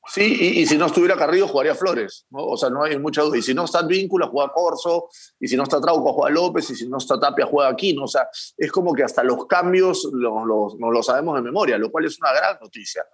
Sí, 0.09 0.61
y, 0.61 0.67
si 0.67 0.79
no 0.79 0.87
estuviera 0.87 1.17
Carrillo, 1.17 1.49
jugaría 1.49 1.75
Flores, 1.75 2.27
¿no? 2.31 2.45
O 2.47 2.57
sea, 2.57 2.71
no 2.71 2.85
hay 2.85 2.97
mucha 2.99 3.23
duda. 3.23 3.39
Y 3.39 3.43
si 3.43 3.55
no 3.55 3.65
está 3.65 3.83
Víncula, 3.83 4.29
juega 4.29 4.53
Corso, 4.53 5.09
y 5.41 5.49
si 5.49 5.57
no 5.57 5.65
está 5.65 5.81
Trauco, 5.81 6.13
juega 6.13 6.31
López, 6.31 6.71
y 6.71 6.77
si 6.77 6.89
no 6.89 6.99
está 6.99 7.19
Tapia, 7.19 7.45
juega 7.47 7.71
Aquino. 7.71 8.05
O 8.05 8.09
sea, 8.09 8.29
es 8.57 8.71
como 8.71 8.95
que 8.95 9.03
hasta 9.03 9.25
los 9.25 9.47
cambios 9.47 10.09
no 10.13 10.47
los, 10.47 10.75
lo 10.79 11.03
sabemos 11.03 11.35
de 11.35 11.43
memoria, 11.43 11.77
lo 11.77 11.91
cual 11.91 12.05
es 12.05 12.19
una 12.21 12.33
gran 12.33 12.57
noticia. 12.61 13.05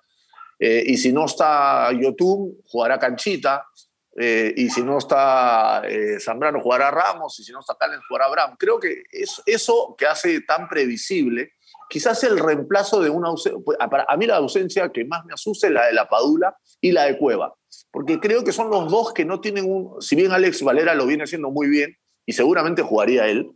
Eh, 0.59 0.85
y 0.87 0.97
si 0.99 1.13
no 1.13 1.25
está 1.25 1.91
Yotun, 1.93 2.59
jugará 2.67 2.99
Canchita. 2.99 3.67
Eh, 4.19 4.53
y 4.57 4.69
si 4.71 4.83
no 4.83 4.99
está 4.99 5.83
eh, 5.87 6.21
Zambrano, 6.21 6.61
jugará 6.61 6.91
Ramos. 6.91 7.39
Y 7.41 7.45
si 7.45 7.53
no 7.53 7.61
está 7.61 7.75
Calen, 7.79 8.01
jugará 8.09 8.27
Abraham. 8.27 8.57
Creo 8.59 8.79
que 8.79 9.03
es, 9.11 9.43
eso 9.47 9.95
que 9.97 10.07
hace 10.07 10.41
tan 10.43 10.69
previsible 10.69 11.53
quizás 11.93 12.25
el 12.25 12.39
reemplazo 12.39 13.03
de 13.03 13.11
una 13.11 13.29
ausencia, 13.29 13.61
pues, 13.63 13.77
a 13.79 14.17
mí 14.17 14.27
la 14.27 14.37
ausencia 14.37 14.89
que 14.89 15.05
más 15.05 15.27
me 15.27 15.35
asusta 15.35 15.67
es 15.67 15.75
la 15.75 15.87
de 15.87 15.93
la 15.93 16.09
Padula 16.09 16.57
y 16.81 16.91
la 16.91 17.05
de 17.05 17.19
Cueva, 17.19 17.55
porque 17.91 18.19
creo 18.19 18.43
que 18.45 18.53
son 18.53 18.71
los 18.71 18.91
dos 18.91 19.13
que 19.13 19.27
no 19.27 19.43
tienen 19.43 19.71
un, 19.71 20.01
si 20.01 20.17
bien 20.17 20.33
Alex 20.33 20.63
Valera 20.63 20.95
lo 20.95 21.07
viene 21.07 21.25
haciendo 21.25 21.51
muy 21.51 21.69
bien 21.69 21.95
y 22.25 22.33
seguramente 22.33 22.81
jugaría 22.81 23.27
él, 23.27 23.51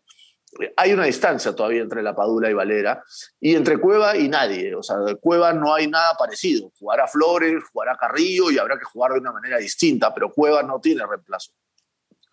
hay 0.77 0.93
una 0.93 1.05
distancia 1.05 1.55
todavía 1.55 1.83
entre 1.83 2.03
la 2.03 2.15
Padula 2.15 2.51
y 2.51 2.55
Valera 2.55 3.03
y 3.41 3.55
entre 3.55 3.79
Cueva 3.79 4.17
y 4.17 4.29
nadie, 4.29 4.75
o 4.75 4.83
sea, 4.83 4.99
de 4.99 5.17
Cueva 5.17 5.53
no 5.53 5.75
hay 5.75 5.89
nada 5.89 6.15
parecido, 6.19 6.71
jugará 6.79 7.07
Flores, 7.07 7.63
jugará 7.73 7.97
Carrillo 7.97 8.51
y 8.51 8.59
habrá 8.59 8.79
que 8.79 8.85
jugar 8.85 9.13
de 9.13 9.21
una 9.21 9.33
manera 9.33 9.59
distinta, 9.59 10.15
pero 10.15 10.33
Cueva 10.33 10.63
no 10.63 10.81
tiene 10.81 11.07
reemplazo. 11.07 11.53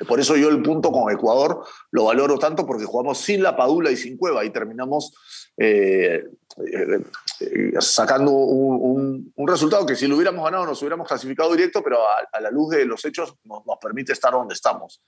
Por 0.08 0.20
eso 0.20 0.36
yo 0.36 0.50
el 0.50 0.62
punto 0.62 0.92
con 0.92 1.12
Ecuador 1.12 1.64
lo 1.92 2.06
valoro 2.06 2.38
tanto 2.38 2.66
porque 2.66 2.86
jugamos 2.86 3.20
sin 3.20 3.44
la 3.44 3.56
Padula 3.56 3.92
y 3.92 3.98
sin 3.98 4.18
Cueva 4.18 4.44
y 4.44 4.50
terminamos 4.50 5.14
eh, 5.56 6.24
eh, 6.68 7.74
sacando 7.80 8.32
un, 8.32 9.34
resultado 9.48 9.86
que 9.86 9.96
si 9.96 10.08
lo 10.08 10.16
hubiéramos 10.16 10.44
ganado 10.44 10.66
nos 10.66 10.82
hubiéramos 10.82 11.08
clasificado 11.08 11.52
directo, 11.52 11.84
pero 11.84 12.00
a, 12.08 12.42
la 12.42 12.50
luz 12.50 12.72
de 12.72 12.86
los 12.86 13.04
hechos 13.06 13.36
nos, 13.44 13.64
permite 13.82 14.14
estar 14.14 14.34
donde 14.34 14.56
estamos. 14.56 15.02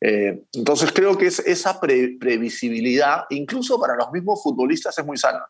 Eh, 0.00 0.42
entonces 0.52 0.92
creo 0.92 1.16
que 1.16 1.26
es, 1.26 1.38
esa 1.40 1.80
previsibilidad, 1.80 3.24
incluso 3.30 3.80
para 3.80 3.96
los 3.96 4.10
mismos 4.12 4.42
futbolistas, 4.42 4.98
es 4.98 5.04
muy 5.04 5.16
sana. 5.16 5.44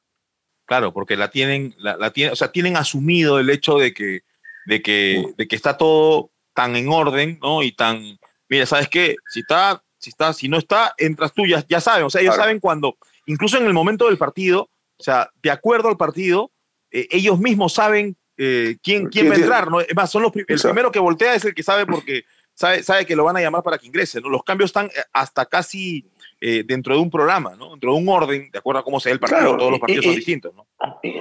Claro, 0.67 0.93
porque 0.93 1.17
la 1.17 1.31
tienen, 1.31 1.75
la, 1.79 2.11
tienen, 2.11 2.33
o 2.33 2.37
sea, 2.37 2.51
tienen 2.51 2.77
asumido 2.77 3.39
el 3.39 3.51
hecho 3.51 3.79
de 3.79 3.93
que, 3.95 4.23
de, 4.67 4.83
que, 4.83 5.25
de 5.37 5.47
que 5.47 5.57
está 5.57 5.77
todo 5.77 6.31
tan 6.55 6.75
en 6.75 6.89
orden, 6.89 7.39
¿no? 7.41 7.63
Y 7.63 7.73
tan, 7.73 8.19
mira, 8.49 8.67
¿sabes 8.67 8.89
qué? 8.89 9.17
Si 9.33 9.41
está, 9.41 9.83
si 9.99 10.11
está, 10.11 10.33
si 10.33 10.49
no 10.49 10.59
está, 10.59 10.95
entras 10.99 11.33
tú, 11.33 11.47
ya, 11.47 11.65
ya 11.69 11.81
saben, 11.81 12.05
o 12.05 12.11
sea, 12.11 12.21
ellos 12.21 12.35
saben 12.35 12.59
cuando, 12.59 12.97
incluso 13.27 13.59
en 13.59 13.67
el 13.67 13.73
momento 13.73 14.07
del 14.07 14.19
partido, 14.19 14.71
o 14.99 15.03
sea, 15.03 15.31
de 15.43 15.51
acuerdo 15.51 15.89
al 15.89 15.97
partido, 15.97 16.51
eh, 16.91 17.07
ellos 17.11 17.39
mismos 17.39 17.75
saben 17.75 18.17
eh, 18.37 18.77
quién, 18.83 19.09
quién 19.09 19.31
va 19.31 19.35
a 19.35 19.39
entrar, 19.39 19.71
¿no? 19.71 19.81
Es 19.81 19.95
más, 19.95 20.11
son 20.11 20.23
los, 20.23 20.33
el 20.35 20.61
primero 20.61 20.91
que 20.91 20.99
voltea 20.99 21.35
es 21.35 21.45
el 21.45 21.55
que 21.55 21.63
sabe 21.63 21.87
porque 21.87 22.25
sabe, 22.57 22.83
sabe 22.83 23.07
que 23.07 23.15
lo 23.15 23.23
van 23.23 23.37
a 23.37 23.41
llamar 23.41 23.63
para 23.63 23.79
que 23.79 23.87
ingrese, 23.87 24.21
¿no? 24.21 24.29
Los 24.29 24.43
cambios 24.43 24.71
están 24.71 24.87
eh, 24.87 25.03
hasta 25.13 25.47
casi 25.47 26.11
dentro 26.39 26.95
de 26.95 27.01
un 27.01 27.11
programa, 27.11 27.55
¿no? 27.57 27.71
Dentro 27.71 27.93
de 27.93 27.99
un 27.99 28.09
orden, 28.09 28.51
de 28.53 28.59
acuerdo 28.59 28.81
a 28.81 28.85
cómo 28.85 29.01
se 29.01 29.09
ve 29.09 29.15
el 29.15 29.21
partido, 29.21 29.57
todos 29.57 29.71
los 29.71 29.81
partidos 29.81 30.05
son 30.05 30.15
distintos, 30.15 30.55
¿no? 30.55 30.67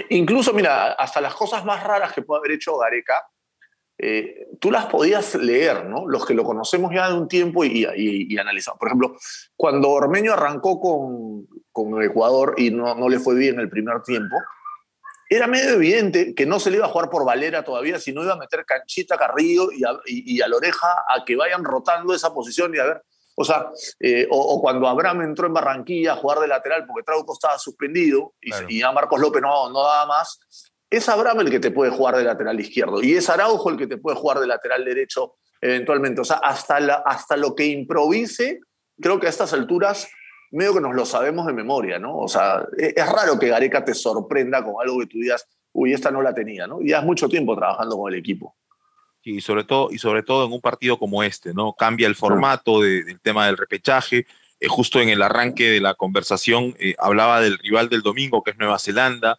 Incluso, 0.10 0.54
mira, 0.54 0.92
hasta 0.92 1.22
las 1.22 1.34
cosas 1.34 1.64
más 1.64 1.84
raras 1.84 2.12
que 2.12 2.22
puede 2.22 2.40
haber 2.40 2.52
hecho 2.52 2.78
Gareca, 2.78 3.24
eh, 3.98 4.50
tú 4.60 4.72
las 4.72 4.88
podías 4.88 5.36
leer, 5.36 5.86
¿no? 5.86 6.06
Los 6.08 6.26
que 6.26 6.34
lo 6.34 6.44
conocemos 6.44 6.92
ya 6.94 7.08
de 7.08 7.18
un 7.18 7.28
tiempo 7.28 7.64
y, 7.64 7.88
y, 7.96 8.38
analizamos. 8.38 8.78
Por 8.78 8.90
ejemplo, 8.90 9.16
cuando 9.56 9.90
Ormeño 9.90 10.34
arrancó 10.34 10.80
con, 10.82 11.48
con 11.72 12.04
Ecuador 12.04 12.56
y 12.58 12.72
no, 12.72 12.94
no, 12.96 13.08
le 13.08 13.20
fue 13.20 13.36
bien 13.36 13.60
el 13.60 13.70
primer 13.70 14.02
tiempo, 14.02 14.36
era 15.30 15.48
medio 15.48 15.72
evidente 15.72 16.36
que 16.36 16.46
no 16.46 16.60
se 16.60 16.70
le 16.70 16.78
iba 16.78 16.86
a 16.86 16.90
jugar 16.90 17.10
por 17.10 17.26
Valera 17.26 17.64
todavía, 17.64 18.00
sino 18.00 18.24
iba 18.24 18.34
a 18.34 18.38
meter 18.38 18.66
canchita 18.66 19.18
Carrillo 19.18 19.72
y 19.72 19.84
a, 19.84 19.98
y, 20.06 20.42
a 20.42 20.48
la 20.48 20.58
oreja 20.58 20.88
a 21.08 21.26
que 21.26 21.36
vayan 21.36 21.64
rotando 21.64 22.14
esa 22.14 22.34
posición 22.34 22.74
y 22.76 22.80
a 22.80 22.86
ver. 22.86 23.04
O 23.38 23.44
sea, 23.44 23.70
eh, 24.00 24.28
o, 24.30 24.62
cuando 24.62 24.88
Abraham 24.88 25.24
entró 25.24 25.48
en 25.48 25.54
Barranquilla 25.54 26.14
a 26.14 26.16
jugar 26.16 26.40
de 26.40 26.48
lateral 26.48 26.86
porque 26.86 27.04
Trauco 27.04 27.34
estaba 27.34 27.58
suspendido 27.60 28.34
y, 28.40 28.78
y 28.78 28.82
a 28.82 28.92
Marcos 28.92 29.20
López 29.20 29.42
no, 29.42 29.70
no 29.70 29.84
daba 29.84 30.06
más, 30.06 30.40
es 30.90 31.10
Abraham 31.10 31.42
el 31.42 31.52
que 31.52 31.60
te 31.60 31.72
puede 31.72 31.92
jugar 31.92 32.16
de 32.16 32.24
lateral 32.24 32.60
izquierdo 32.60 33.04
y 33.04 33.16
es 33.16 33.30
Araujo 33.30 33.70
el 33.70 33.78
que 33.78 33.88
te 33.88 33.98
puede 33.98 34.16
jugar 34.16 34.40
de 34.40 34.48
lateral 34.48 34.86
derecho 34.86 35.36
eventualmente. 35.62 36.22
O 36.22 36.26
sea, 36.26 36.38
hasta, 36.38 36.78
hasta 37.06 37.38
lo 37.38 37.56
que 37.56 37.66
improvise, 37.66 38.62
creo 39.02 39.20
que 39.20 39.28
a 39.28 39.30
estas 39.30 39.54
alturas 39.54 40.08
medio 40.52 40.74
que 40.74 40.82
nos 40.82 40.96
lo 40.96 41.06
sabemos 41.06 41.46
de 41.46 41.54
memoria, 41.54 42.00
¿no? 42.00 42.18
O 42.18 42.28
sea, 42.28 42.66
e, 42.78 42.94
es, 42.96 43.12
raro 43.12 43.38
que 43.40 43.50
Gareca 43.50 43.84
te 43.84 43.94
sorprenda 43.94 44.64
con 44.64 44.76
algo 44.82 45.00
que 45.00 45.08
tú 45.08 45.20
digas, 45.20 45.48
uy, 45.74 45.94
esta 45.94 46.12
no 46.12 46.22
la 46.22 46.34
tenía, 46.34 46.68
¿no? 46.68 46.82
Y 46.82 46.90
ya 46.90 47.00
es 47.00 47.06
mucho 47.06 47.28
tiempo 47.28 47.56
trabajando 47.56 47.98
con 47.98 48.14
el 48.14 48.20
equipo. 48.20 48.56
y 49.24 49.42
sobre 49.42 49.64
todo, 49.64 49.90
y 49.92 49.98
sobre 49.98 50.22
todo 50.22 50.46
en 50.46 50.54
un 50.54 50.62
partido 50.62 51.00
como 51.00 51.24
este, 51.24 51.54
¿no? 51.54 51.74
Cambia 51.74 52.08
el 52.08 52.16
formato 52.16 52.82
del 52.82 53.20
tema 53.22 53.48
del 53.48 53.58
repechaje. 53.58 54.28
Eh, 54.60 54.68
justo 54.68 55.02
en 55.02 55.10
el 55.10 55.22
arranque 55.22 55.70
de 55.70 55.82
la 55.82 55.96
conversación 55.96 56.76
eh, 56.80 56.96
hablaba 56.98 57.42
del 57.42 57.58
rival 57.58 57.90
del 57.90 58.02
domingo, 58.02 58.44
que 58.44 58.52
es 58.52 58.58
Nueva 58.58 58.80
Zelanda, 58.80 59.38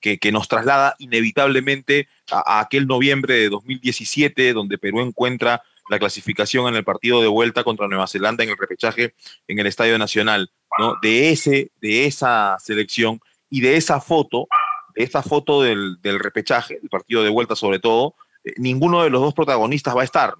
que, 0.00 0.32
nos 0.32 0.48
traslada 0.48 0.94
inevitablemente 0.98 2.08
a, 2.30 2.60
aquel 2.60 2.86
noviembre 2.86 3.34
de 3.34 3.48
2017, 3.48 4.52
donde 4.52 4.78
Perú 4.78 5.00
encuentra 5.00 5.62
la 5.88 5.98
clasificación 5.98 6.68
en 6.68 6.76
el 6.76 6.84
partido 6.84 7.20
de 7.20 7.28
vuelta 7.28 7.64
contra 7.64 7.88
Nueva 7.88 8.06
Zelanda 8.06 8.44
en 8.44 8.50
el 8.50 8.56
repechaje 8.56 9.14
en 9.46 9.58
el 9.58 9.66
Estadio 9.66 9.98
Nacional, 9.98 10.50
¿no? 10.78 10.96
De, 11.02 11.30
ese, 11.30 11.70
de 11.80 12.06
esa 12.06 12.56
selección 12.58 13.20
y 13.50 13.60
de 13.60 13.76
esa 13.76 14.00
foto, 14.00 14.46
de 14.94 15.04
esta 15.04 15.22
foto 15.22 15.62
del, 15.62 15.98
repechaje, 16.02 16.78
el 16.82 16.88
partido 16.88 17.22
de 17.22 17.30
vuelta 17.30 17.56
sobre 17.56 17.78
todo, 17.78 18.14
eh, 18.44 18.52
ninguno 18.56 19.02
de 19.02 19.10
los 19.10 19.20
dos 19.20 19.34
protagonistas 19.34 19.96
va 19.96 20.02
a 20.02 20.04
estar, 20.04 20.34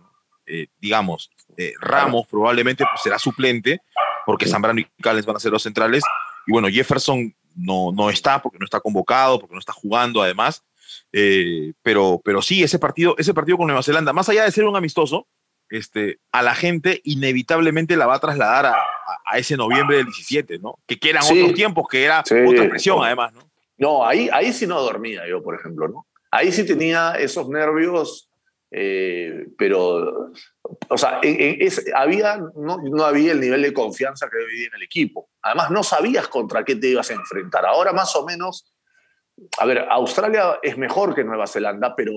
eh, 0.47 0.69
digamos, 0.79 1.31
eh, 1.57 1.73
Ramos 1.81 2.27
probablemente 2.27 2.85
pues, 2.85 3.03
será 3.03 3.19
suplente, 3.19 3.81
porque 4.27 4.47
Zambrano 4.47 4.81
y 4.81 4.87
Cales 5.03 5.27
van 5.27 5.37
a 5.37 5.41
ser 5.41 5.53
los 5.53 5.63
centrales, 5.63 6.05
y 6.47 6.53
bueno, 6.53 6.69
Jefferson 6.69 7.35
no, 7.57 7.93
no 7.93 8.11
está, 8.11 8.41
porque 8.41 8.59
no 8.59 8.65
está 8.65 8.81
convocado, 8.81 9.39
porque 9.39 9.55
no 9.55 9.61
está 9.61 9.73
jugando 9.73 10.23
además. 10.23 10.63
Eh, 11.13 11.73
pero, 11.83 12.21
pero 12.25 12.43
sí, 12.43 12.63
ese 12.63 12.79
partido, 12.79 13.15
ese 13.19 13.35
partido 13.35 13.59
con 13.59 13.67
Nueva 13.67 13.83
Zelanda, 13.83 14.13
más 14.13 14.29
allá 14.29 14.45
de 14.45 14.53
ser 14.53 14.65
un 14.65 14.77
amistoso, 14.77 15.27
este, 15.71 16.19
a 16.33 16.43
la 16.43 16.55
gente 16.55 17.01
inevitablemente 17.05 17.97
la 17.97 18.07
va 18.07 18.17
a 18.17 18.21
trasladar 18.21 18.67
a, 18.67 18.77
a, 19.25 19.39
ese 19.39 19.57
noviembre 19.57 19.99
del 19.99 20.07
17, 20.07 20.59
¿no? 20.59 20.79
Que, 20.87 20.99
eran 21.09 21.23
otros 21.25 21.55
tiempos, 21.55 21.87
que 21.89 22.05
era 22.05 22.21
otra 22.21 22.69
presión 22.69 23.05
además, 23.05 23.33
¿no? 23.33 23.49
No, 23.77 24.05
ahí, 24.05 24.29
ahí 24.33 24.53
sí 24.53 24.67
no 24.67 24.81
dormía 24.81 25.27
yo, 25.29 25.43
por 25.43 25.55
ejemplo, 25.55 25.89
¿no? 25.89 26.07
Ahí 26.31 26.51
sí 26.51 26.67
tenía 26.67 27.13
esos 27.13 27.49
nervios, 27.49 28.29
eh, 28.71 29.47
pero, 29.57 30.33
o 30.89 30.99
sea, 30.99 31.21
había, 31.95 32.39
no, 32.57 32.79
no 32.83 33.05
había 33.05 33.33
el 33.33 33.41
nivel 33.41 33.63
de 33.63 33.73
confianza 33.73 34.29
que 34.29 34.37
había 34.37 34.67
en 34.67 34.75
el 34.75 34.83
equipo. 34.83 35.29
Además, 35.43 35.71
no 35.71 35.83
sabías 35.83 36.29
contra 36.29 36.65
qué 36.65 36.77
te 36.77 36.89
ibas 36.89 37.11
a 37.11 37.15
enfrentar. 37.15 37.65
Ahora 37.65 37.93
más 37.93 38.15
o 38.17 38.27
menos, 38.27 38.75
a 39.59 39.65
ver, 39.65 39.87
Australia 39.91 40.59
es 40.63 40.77
mejor 40.77 41.15
que 41.15 41.25
Nueva 41.25 41.47
Zelanda, 41.47 41.95
pero, 41.95 42.13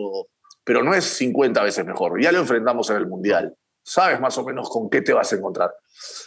pero 0.63 0.83
no 0.83 0.93
es 0.93 1.05
50 1.05 1.63
veces 1.63 1.85
mejor. 1.85 2.21
Ya 2.21 2.31
lo 2.31 2.39
enfrentamos 2.39 2.89
en 2.89 2.97
el 2.97 3.07
Mundial. 3.07 3.55
Sabes 3.83 4.19
más 4.19 4.37
o 4.37 4.45
menos 4.45 4.69
con 4.69 4.89
qué 4.89 5.01
te 5.01 5.13
vas 5.13 5.31
a 5.33 5.35
encontrar. 5.35 5.73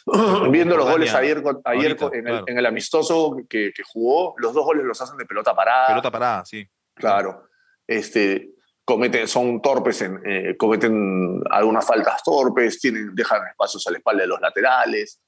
Viendo 0.51 0.77
los 0.77 0.91
goles 0.91 1.15
ayer, 1.15 1.43
ayer 1.65 1.97
en, 2.13 2.59
el, 2.59 2.67
amistoso 2.67 3.37
que, 3.49 3.73
jugó, 3.93 4.35
los 4.39 4.53
dos 4.53 4.65
goles 4.65 4.85
los 4.85 5.01
hacen 5.01 5.17
de 5.17 5.25
pelota 5.25 5.55
parada. 5.55 5.89
Pelota 5.89 6.11
parada, 6.11 6.45
sí. 6.45 6.67
Claro. 6.95 7.49
Este, 7.87 8.55
cometen, 8.85 9.29
son 9.29 9.63
torpes, 9.63 10.03
en, 10.03 10.21
eh, 10.25 10.57
cometen 10.57 11.43
algunas 11.51 11.87
faltas 11.87 12.23
torpes, 12.23 12.81
tienen, 12.81 13.15
dejan 13.15 13.47
espacios 13.49 13.87
a 13.87 13.91
la 13.91 13.99
espalda 13.99 14.23
de 14.23 14.29
los 14.29 14.41
laterales. 14.41 15.21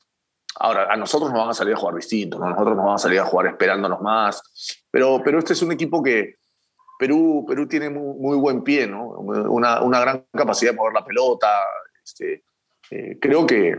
Ahora, 0.58 0.92
a 0.92 0.96
nosotros 0.96 1.30
nos 1.30 1.40
van 1.40 1.50
a 1.50 1.54
salir 1.54 1.74
a 1.74 1.76
jugar 1.76 1.96
distinto, 1.96 2.38
nosotros 2.38 2.76
nos 2.76 2.84
vamos 2.84 3.02
a 3.02 3.04
salir 3.04 3.20
a 3.20 3.26
jugar 3.26 3.48
esperándonos 3.48 4.00
más, 4.00 4.42
pero, 4.90 5.20
pero 5.22 5.38
este 5.38 5.52
es 5.52 5.62
un 5.62 5.72
equipo 5.72 6.02
que 6.02 6.36
Perú, 6.98 7.44
Perú 7.46 7.66
tiene 7.66 7.90
muy, 7.90 8.36
buen 8.36 8.62
pie, 8.62 8.86
¿no? 8.86 9.08
una, 9.10 9.82
una, 9.82 10.00
gran 10.00 10.26
capacidad 10.32 10.72
de 10.72 10.76
mover 10.76 10.94
la 10.94 11.04
pelota. 11.04 11.48
Este, 12.02 12.44
eh, 12.90 13.18
creo 13.20 13.46
que 13.46 13.78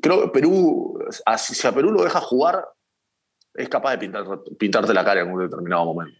creo 0.00 0.22
que 0.22 0.28
Perú, 0.28 0.98
si 1.38 1.66
a 1.66 1.72
Perú 1.72 1.92
lo 1.92 2.04
deja 2.04 2.20
jugar, 2.20 2.64
es 3.54 3.68
capaz 3.68 3.92
de 3.92 3.98
pintar, 3.98 4.24
pintarte 4.58 4.94
la 4.94 5.04
cara 5.04 5.22
en 5.22 5.30
un 5.30 5.40
determinado 5.40 5.84
momento. 5.84 6.18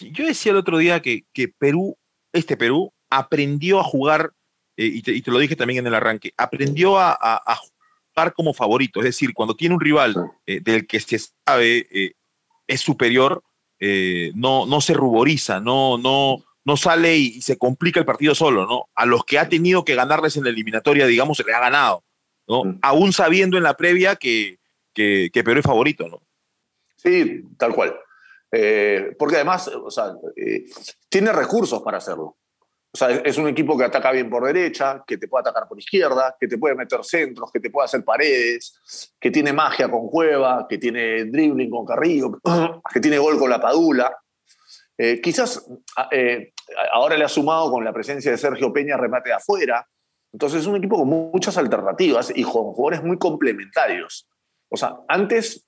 Yo 0.00 0.26
decía 0.26 0.52
el 0.52 0.58
otro 0.58 0.78
día 0.78 1.00
que, 1.00 1.26
que 1.32 1.48
Perú, 1.48 1.96
este 2.32 2.56
Perú, 2.56 2.92
aprendió 3.10 3.78
a 3.78 3.84
jugar, 3.84 4.32
eh, 4.76 4.86
y, 4.86 5.22
te, 5.22 5.30
lo 5.30 5.38
dije 5.38 5.54
también 5.54 5.80
en 5.80 5.86
el 5.86 5.94
arranque, 5.94 6.32
aprendió 6.36 6.98
a, 6.98 7.16
a, 7.20 7.56
jugar 8.14 8.32
como 8.34 8.52
favorito. 8.52 9.00
Es 9.00 9.04
decir, 9.04 9.32
cuando 9.32 9.54
tiene 9.54 9.74
un 9.74 9.80
rival 9.80 10.16
eh, 10.46 10.60
del 10.60 10.86
que 10.86 10.98
se 10.98 11.18
sabe 11.18 12.14
es 12.66 12.80
superior, 12.80 13.42
no, 14.34 14.66
no 14.66 14.80
se 14.80 14.94
ruboriza, 14.94 15.60
no, 15.60 15.98
no, 15.98 16.44
no 16.64 16.76
sale 16.76 17.16
y, 17.16 17.42
se 17.42 17.58
complica 17.58 18.00
el 18.00 18.06
partido 18.06 18.34
solo, 18.34 18.66
¿no? 18.66 18.88
A 18.94 19.06
los 19.06 19.24
que 19.24 19.38
ha 19.38 19.48
tenido 19.48 19.84
que 19.84 19.94
ganarles 19.94 20.36
en 20.36 20.44
la 20.44 20.50
eliminatoria, 20.50 21.06
digamos, 21.06 21.36
se 21.36 21.44
le 21.44 21.54
ha 21.54 21.60
ganado, 21.60 22.04
¿no? 22.46 22.64
Mm. 22.64 22.78
Aún 22.82 23.12
sabiendo 23.12 23.56
en 23.56 23.64
la 23.64 23.76
previa 23.76 24.16
que, 24.16 24.58
que, 24.92 25.30
que 25.32 25.44
Perú 25.44 25.60
es 25.60 25.66
favorito, 25.66 26.08
¿no? 26.08 26.22
Sí, 26.96 27.42
tal 27.58 27.74
cual. 27.74 27.94
Eh, 28.52 29.16
porque 29.18 29.36
además, 29.36 29.68
o 29.68 29.90
sea, 29.90 30.12
eh, 30.36 30.66
tiene 31.08 31.32
recursos 31.32 31.82
para 31.82 31.98
hacerlo. 31.98 32.36
O 32.94 32.98
sea, 32.98 33.10
es 33.10 33.38
un 33.38 33.48
equipo 33.48 33.76
que 33.76 33.84
ataca 33.84 34.12
bien 34.12 34.28
por 34.28 34.44
derecha, 34.44 35.02
que 35.06 35.16
te 35.16 35.26
puede 35.26 35.40
atacar 35.40 35.66
por 35.66 35.78
izquierda, 35.78 36.36
que 36.38 36.46
te 36.46 36.58
puede 36.58 36.74
meter 36.74 37.02
centros, 37.02 37.50
que 37.50 37.58
te 37.58 37.70
puede 37.70 37.86
hacer 37.86 38.04
paredes, 38.04 39.14
que 39.18 39.30
tiene 39.30 39.50
magia 39.52 39.90
con 39.90 40.08
Cueva, 40.08 40.66
que 40.68 40.76
tiene 40.76 41.24
dribbling 41.24 41.70
con 41.70 41.86
Carrillo, 41.86 42.38
que 42.92 43.00
tiene 43.00 43.16
gol 43.16 43.38
con 43.38 43.48
la 43.48 43.58
Padula. 43.58 44.14
Eh, 44.98 45.22
quizás 45.22 45.66
ahora 46.92 47.16
le 47.16 47.24
ha 47.24 47.28
sumado 47.28 47.70
con 47.70 47.82
la 47.82 47.94
presencia 47.94 48.30
de 48.30 48.36
Sergio 48.36 48.70
Peña 48.70 48.98
remate 48.98 49.30
de 49.30 49.36
afuera. 49.36 49.86
Entonces 50.30 50.60
es 50.60 50.66
un 50.66 50.76
equipo 50.76 50.96
con 50.98 51.08
muchas 51.08 51.56
alternativas 51.56 52.30
y 52.34 52.42
con 52.42 52.72
jugadores 52.74 53.02
muy 53.02 53.18
complementarios. 53.18 54.28
O 54.68 54.76
sea, 54.76 54.96
antes 55.08 55.66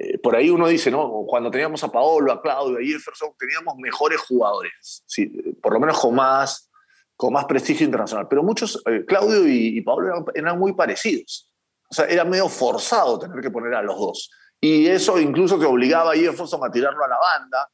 eh, 0.00 0.16
por 0.18 0.36
ahí 0.36 0.48
uno 0.48 0.68
dice, 0.68 0.92
¿no? 0.92 1.24
Cuando 1.26 1.50
teníamos 1.50 1.82
a 1.82 1.90
Paolo, 1.90 2.32
a 2.32 2.40
Claudio, 2.40 2.78
a 2.78 2.80
Jefferson, 2.80 3.30
teníamos 3.36 3.74
mejores 3.78 4.20
jugadores, 4.20 5.02
¿sí? 5.06 5.26
por 5.60 5.72
lo 5.72 5.80
menos 5.80 5.98
con 5.98 6.14
más, 6.14 6.70
con 7.16 7.32
más 7.32 7.46
prestigio 7.46 7.84
internacional. 7.84 8.28
Pero 8.30 8.44
muchos, 8.44 8.80
eh, 8.86 9.04
Claudio 9.04 9.48
y, 9.48 9.80
Paolo 9.80 10.24
eran, 10.34 10.56
muy 10.56 10.72
parecidos. 10.74 11.50
O 11.90 11.94
sea, 11.94 12.04
era 12.06 12.24
medio 12.24 12.48
forzado 12.48 13.18
tener 13.18 13.40
que 13.40 13.50
poner 13.50 13.74
a 13.74 13.82
los 13.82 13.98
dos. 13.98 14.30
Y 14.60 14.86
eso 14.86 15.18
incluso 15.18 15.58
que 15.58 15.66
obligaba 15.66 16.12
a 16.12 16.16
Jefferson 16.16 16.64
a 16.64 16.70
tirarlo 16.70 17.04
a 17.04 17.08
la 17.08 17.18
banda. 17.18 17.68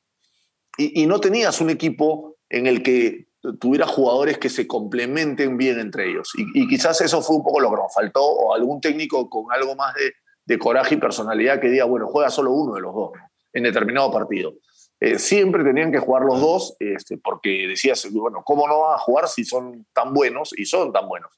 Y, 0.79 1.07
no 1.07 1.21
tenías 1.21 1.61
un 1.61 1.71
equipo 1.71 2.39
en 2.49 2.67
el 2.67 2.83
que 2.83 3.29
tuviera 3.61 3.87
jugadores 3.87 4.39
que 4.39 4.49
se 4.49 4.67
complementen 4.67 5.59
bien 5.59 5.79
entre 5.79 6.09
ellos. 6.09 6.31
Y, 6.37 6.63
y, 6.63 6.69
quizás 6.69 7.03
eso 7.03 7.21
fue 7.21 7.37
un 7.37 7.45
poco 7.45 7.61
lo 7.61 7.69
que 7.69 7.77
nos 7.77 7.95
faltó, 7.95 8.25
o 8.25 8.55
algún 8.55 8.81
técnico 8.81 9.29
con 9.29 9.45
algo 9.53 9.77
más 9.77 9.95
de, 9.95 10.15
de 10.47 10.59
coraje 10.59 10.95
y 10.95 10.99
personalidad 10.99 11.61
que 11.61 11.69
diga, 11.69 11.85
bueno, 11.85 12.07
juega 12.07 12.31
solo 12.31 12.53
uno 12.53 12.75
de 12.75 12.81
los 12.81 12.95
dos 12.95 13.13
en 13.53 13.63
determinado 13.63 14.13
partido. 14.13 14.55
Eh, 15.01 15.19
siempre 15.19 15.65
tenían 15.65 15.91
que 15.91 15.99
jugar 15.99 16.23
los 16.23 16.41
dos, 16.41 16.77
este, 16.79 17.19
porque 17.19 17.67
decías, 17.69 18.07
bueno, 18.11 18.43
¿cómo 18.45 18.67
no 18.69 18.81
van 18.81 18.95
a 18.95 18.99
jugar 18.99 19.29
si 19.29 19.45
son 19.45 19.87
tan 19.93 20.13
buenos 20.13 20.53
y 20.57 20.67
son 20.67 20.93
tan 20.93 21.09
buenos? 21.09 21.31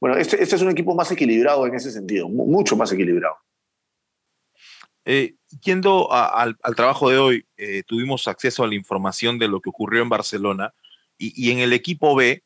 Bueno, 0.00 0.16
este, 0.16 0.42
este 0.42 0.56
es 0.56 0.62
un 0.62 0.70
equipo 0.70 0.94
más 0.94 1.10
equilibrado 1.10 1.66
en 1.66 1.74
ese 1.74 1.90
sentido, 1.90 2.28
mucho 2.28 2.76
más 2.76 2.92
equilibrado. 2.92 3.36
Eh, 5.04 5.34
yendo 5.62 6.12
al, 6.12 6.56
trabajo 6.76 7.10
de 7.10 7.18
hoy, 7.18 7.46
eh, 7.56 7.82
tuvimos 7.86 8.28
acceso 8.28 8.62
a 8.62 8.68
la 8.68 8.74
información 8.74 9.38
de 9.38 9.48
lo 9.48 9.60
que 9.60 9.70
ocurrió 9.70 10.02
en 10.02 10.08
Barcelona 10.08 10.72
y, 11.18 11.50
en 11.50 11.58
el 11.58 11.72
equipo 11.72 12.14
B, 12.14 12.42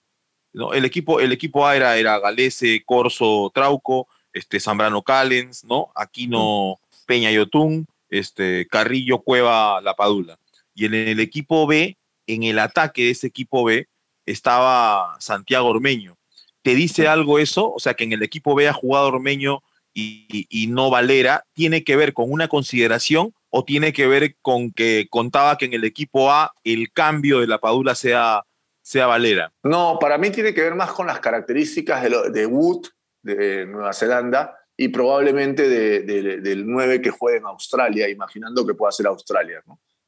¿no? 0.53 0.73
el, 0.73 0.85
equipo, 0.85 1.21
el 1.21 1.33
equipo 1.33 1.67
A 1.67 1.77
era, 1.77 1.97
era 1.97 2.19
Galese, 2.19 2.83
Corso, 2.85 3.51
Trauco, 3.55 4.09
este, 4.37 4.61
Zambrano 4.61 5.03
Callens, 5.03 5.65
¿no? 5.65 5.91
Aquino 5.95 6.79
Peña 7.07 7.31
Yotun, 7.31 7.87
este, 8.11 8.67
Carrillo 8.69 9.21
Cueva 9.21 9.81
La 9.81 9.95
Padula. 9.95 10.39
Y 10.75 10.85
en 10.85 10.95
el 10.95 11.21
equipo 11.21 11.67
B, 11.67 11.97
en 12.27 12.43
el 12.43 12.59
ataque 12.59 13.05
de 13.05 13.11
ese 13.11 13.29
equipo 13.29 13.65
B, 13.65 13.89
estaba 14.27 15.17
Santiago 15.21 15.69
Ormeño. 15.69 16.19
¿Te 16.61 16.75
dice 16.75 17.09
algo 17.09 17.39
eso? 17.39 17.73
O 17.73 17.79
sea, 17.79 17.95
que 17.95 18.05
en 18.05 18.13
el 18.13 18.23
equipo 18.23 18.55
B 18.55 18.69
ha 18.69 18.75
jugado 18.75 19.07
Ormeño 19.07 19.63
y, 19.95 20.67
no 20.69 20.91
Valera, 20.91 21.45
¿tiene 21.55 21.83
que 21.83 21.97
ver 21.97 22.13
con 22.13 22.31
una 22.31 22.49
consideración 22.49 23.33
o 23.49 23.65
tiene 23.65 23.95
que 23.95 24.07
ver 24.07 24.37
con 24.43 24.71
que 24.71 25.07
contaba 25.09 25.57
que 25.57 25.65
en 25.65 25.73
el 25.73 25.85
equipo 25.85 26.31
A 26.31 26.53
el 26.65 26.93
cambio 26.93 27.41
de 27.41 27.47
la 27.47 27.59
Padula 27.59 27.95
sea, 27.95 28.43
sea 28.83 29.07
Valera? 29.07 29.51
No, 29.63 29.97
para 29.99 30.19
mí 30.19 30.29
tiene 30.29 30.53
que 30.53 30.61
ver 30.61 30.75
más 30.75 30.91
con 30.93 31.07
las 31.07 31.21
características 31.21 32.03
de, 32.03 32.31
de 32.31 32.45
Wood 32.45 32.89
de 33.35 33.67
Nueva 33.67 33.93
Zelanda 33.93 34.59
y 34.77 34.89
probablemente 34.89 35.69
del 35.69 36.67
9 36.67 37.01
que 37.01 37.11
juega 37.11 37.39
en 37.39 37.47
Australia, 37.47 38.09
imaginando 38.09 38.67
que 38.67 38.75
pueda 38.75 38.93
ser 38.93 39.07
Australia. 39.07 39.63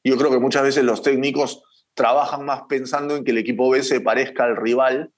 Yo 0.04 0.16
creo 0.16 0.30
que 0.30 0.38
muchas 0.38 0.62
veces 0.62 0.84
los 0.84 1.02
técnicos 1.02 1.62
trabajan 1.94 2.44
más 2.44 2.62
pensando 2.68 3.16
en 3.16 3.24
que 3.24 3.32
el 3.32 3.38
equipo 3.38 3.70
B 3.70 3.82
se 3.82 4.00
parezca 4.00 4.44
al 4.44 4.56
rival 4.56 5.10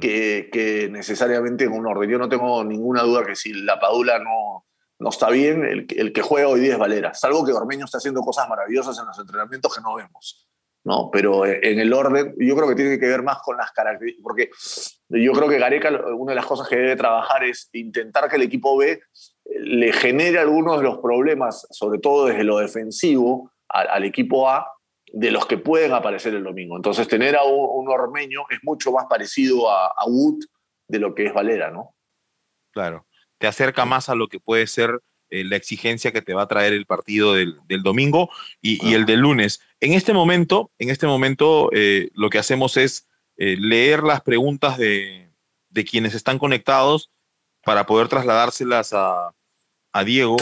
que, 0.00 0.88
necesariamente 0.90 1.64
en 1.64 1.72
un 1.72 1.86
orden. 1.86 2.10
Yo 2.10 2.18
no 2.18 2.28
tengo 2.28 2.64
ninguna 2.64 3.02
duda 3.02 3.24
que 3.24 3.36
si 3.36 3.52
la 3.52 3.78
Padula 3.78 4.18
no, 4.18 4.66
no 4.98 5.08
está 5.10 5.30
bien, 5.30 5.64
el, 5.64 5.86
el 5.96 6.12
que 6.12 6.22
juega 6.22 6.48
hoy 6.48 6.60
día 6.60 6.72
es 6.72 6.78
Valera, 6.78 7.14
salvo 7.14 7.44
que 7.44 7.52
Ormeño 7.52 7.84
está 7.84 7.98
haciendo 7.98 8.22
cosas 8.22 8.48
maravillosas 8.48 8.98
en 8.98 9.06
los 9.06 9.18
entrenamientos 9.18 9.74
que 9.74 9.82
no 9.82 9.94
vemos. 9.94 10.49
¿No? 10.84 11.10
Pero 11.10 11.46
eh, 11.46 11.60
en 11.62 11.78
el 11.78 11.92
orden, 11.92 12.34
yo 12.38 12.56
creo 12.56 12.68
que 12.68 12.74
tiene 12.74 12.98
que 12.98 13.06
ver 13.06 13.22
más 13.22 13.38
con 13.42 13.56
las 13.56 13.72
características, 13.72 14.22
porque 14.22 14.50
yo 15.08 15.32
creo 15.32 15.48
que 15.48 15.58
Gareca, 15.58 15.90
una 16.16 16.32
de 16.32 16.36
las 16.36 16.46
cosas 16.46 16.68
que 16.68 16.76
debe 16.76 16.96
trabajar 16.96 17.44
es 17.44 17.68
intentar 17.72 18.28
que 18.28 18.36
el 18.36 18.42
equipo 18.42 18.76
B 18.76 18.92
eh, 18.92 19.00
le 19.44 19.92
genere 19.92 20.38
algunos 20.38 20.78
de 20.78 20.84
los 20.84 20.98
problemas, 20.98 21.66
sobre 21.70 21.98
todo 21.98 22.26
desde 22.26 22.44
lo 22.44 22.58
defensivo, 22.58 23.50
al, 23.68 24.04
equipo 24.04 24.48
A, 24.48 24.66
de 25.12 25.30
los 25.30 25.46
que 25.46 25.58
pueden 25.58 25.92
aparecer 25.92 26.34
el 26.34 26.42
domingo. 26.42 26.76
Entonces, 26.76 27.06
tener 27.06 27.36
a 27.36 27.44
un, 27.44 27.88
ormeño 27.88 28.42
es 28.50 28.58
mucho 28.62 28.90
más 28.90 29.06
parecido 29.08 29.70
a, 29.70 29.86
a, 29.86 30.06
Wood 30.06 30.44
de 30.88 30.98
lo 30.98 31.14
que 31.14 31.26
es 31.26 31.32
Valera, 31.32 31.70
¿no? 31.70 31.94
Claro, 32.72 33.06
te 33.38 33.46
acerca 33.46 33.84
más 33.84 34.08
a 34.08 34.14
lo 34.14 34.26
que 34.28 34.40
puede 34.40 34.66
ser 34.66 35.00
eh, 35.30 35.44
la 35.44 35.56
exigencia 35.56 36.12
que 36.12 36.22
te 36.22 36.34
va 36.34 36.42
a 36.42 36.48
traer 36.48 36.72
el 36.72 36.86
partido 36.86 37.34
del, 37.34 37.56
domingo 37.82 38.30
y, 38.60 38.94
el 38.94 39.06
del 39.06 39.20
lunes. 39.20 39.60
En 39.78 39.92
este 39.92 40.12
momento, 40.12 40.72
en 40.78 40.90
este 40.90 41.06
momento 41.06 41.70
eh, 41.72 42.10
lo 42.14 42.30
que 42.30 42.38
hacemos 42.38 42.76
es 42.76 43.06
eh, 43.36 43.56
leer 43.56 44.02
las 44.02 44.22
preguntas 44.22 44.76
de, 44.76 45.28
quienes 45.88 46.14
están 46.14 46.38
conectados 46.38 47.10
para 47.64 47.86
poder 47.86 48.08
trasladárselas 48.08 48.92
a, 48.92 49.32
Diego, 50.04 50.36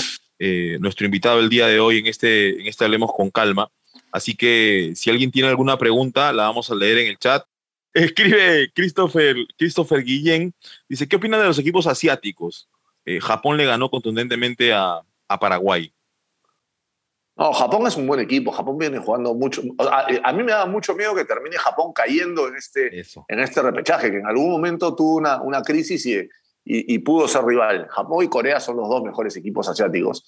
nuestro 0.81 1.05
invitado 1.05 1.41
el 1.41 1.49
día 1.49 1.67
de 1.67 1.81
hoy 1.81 1.99
en 1.99 2.07
este, 2.07 2.61
en 2.61 2.67
este 2.67 2.85
Hablemos 2.85 3.13
con 3.15 3.31
Calma. 3.31 3.71
Así 4.11 4.35
que 4.35 4.93
si 4.97 5.11
alguien 5.11 5.31
tiene 5.31 5.49
alguna 5.49 5.77
pregunta, 5.77 6.33
la 6.33 6.45
vamos 6.45 6.71
a 6.71 6.75
leer 6.75 6.99
en 6.99 7.09
el 7.09 7.19
chat. 7.19 7.45
Escribe 7.93 8.71
Christopher, 8.75 9.37
Christopher 9.57 10.03
Guillén, 10.03 10.55
dice, 10.89 11.07
¿qué 11.09 11.17
opina 11.17 11.39
de 11.39 11.47
los 11.47 11.59
equipos 11.59 11.87
asiáticos? 11.87 12.69
Eh, 13.05 13.21
Japón 13.21 13.57
le 13.57 13.67
ganó 13.67 13.91
contundentemente 13.91 14.73
a, 14.73 15.03
Paraguay. 15.41 15.93
No, 17.37 17.53
Japón 17.53 17.87
es 17.87 17.97
un 17.97 18.07
buen 18.07 18.21
equipo. 18.21 18.51
Japón 18.51 18.79
viene 18.79 18.99
jugando 18.99 19.35
mucho. 19.35 19.63
A, 19.79 20.33
mí 20.33 20.43
me 20.43 20.53
da 20.53 20.67
mucho 20.67 20.95
miedo 20.95 21.15
que 21.15 21.25
termine 21.25 21.57
Japón 21.59 21.93
cayendo 21.93 22.49
en 22.49 22.57
este, 22.57 23.03
en 23.29 23.41
este 23.41 23.63
repechaje, 23.63 24.11
que 24.11 24.19
en 24.19 24.27
algún 24.27 24.51
momento 24.51 24.95
tuvo 24.97 25.17
una, 25.17 25.41
una 25.43 25.63
crisis 25.63 26.07
y, 26.07 26.29
y, 26.65 26.99
pudo 26.99 27.29
ser 27.29 27.45
rival. 27.45 27.87
Japón 27.89 28.25
y 28.25 28.29
Corea 28.29 28.59
son 28.59 28.77
los 28.77 28.89
dos 28.89 29.03
mejores 29.03 29.37
equipos 29.37 29.69
asiáticos. 29.69 30.25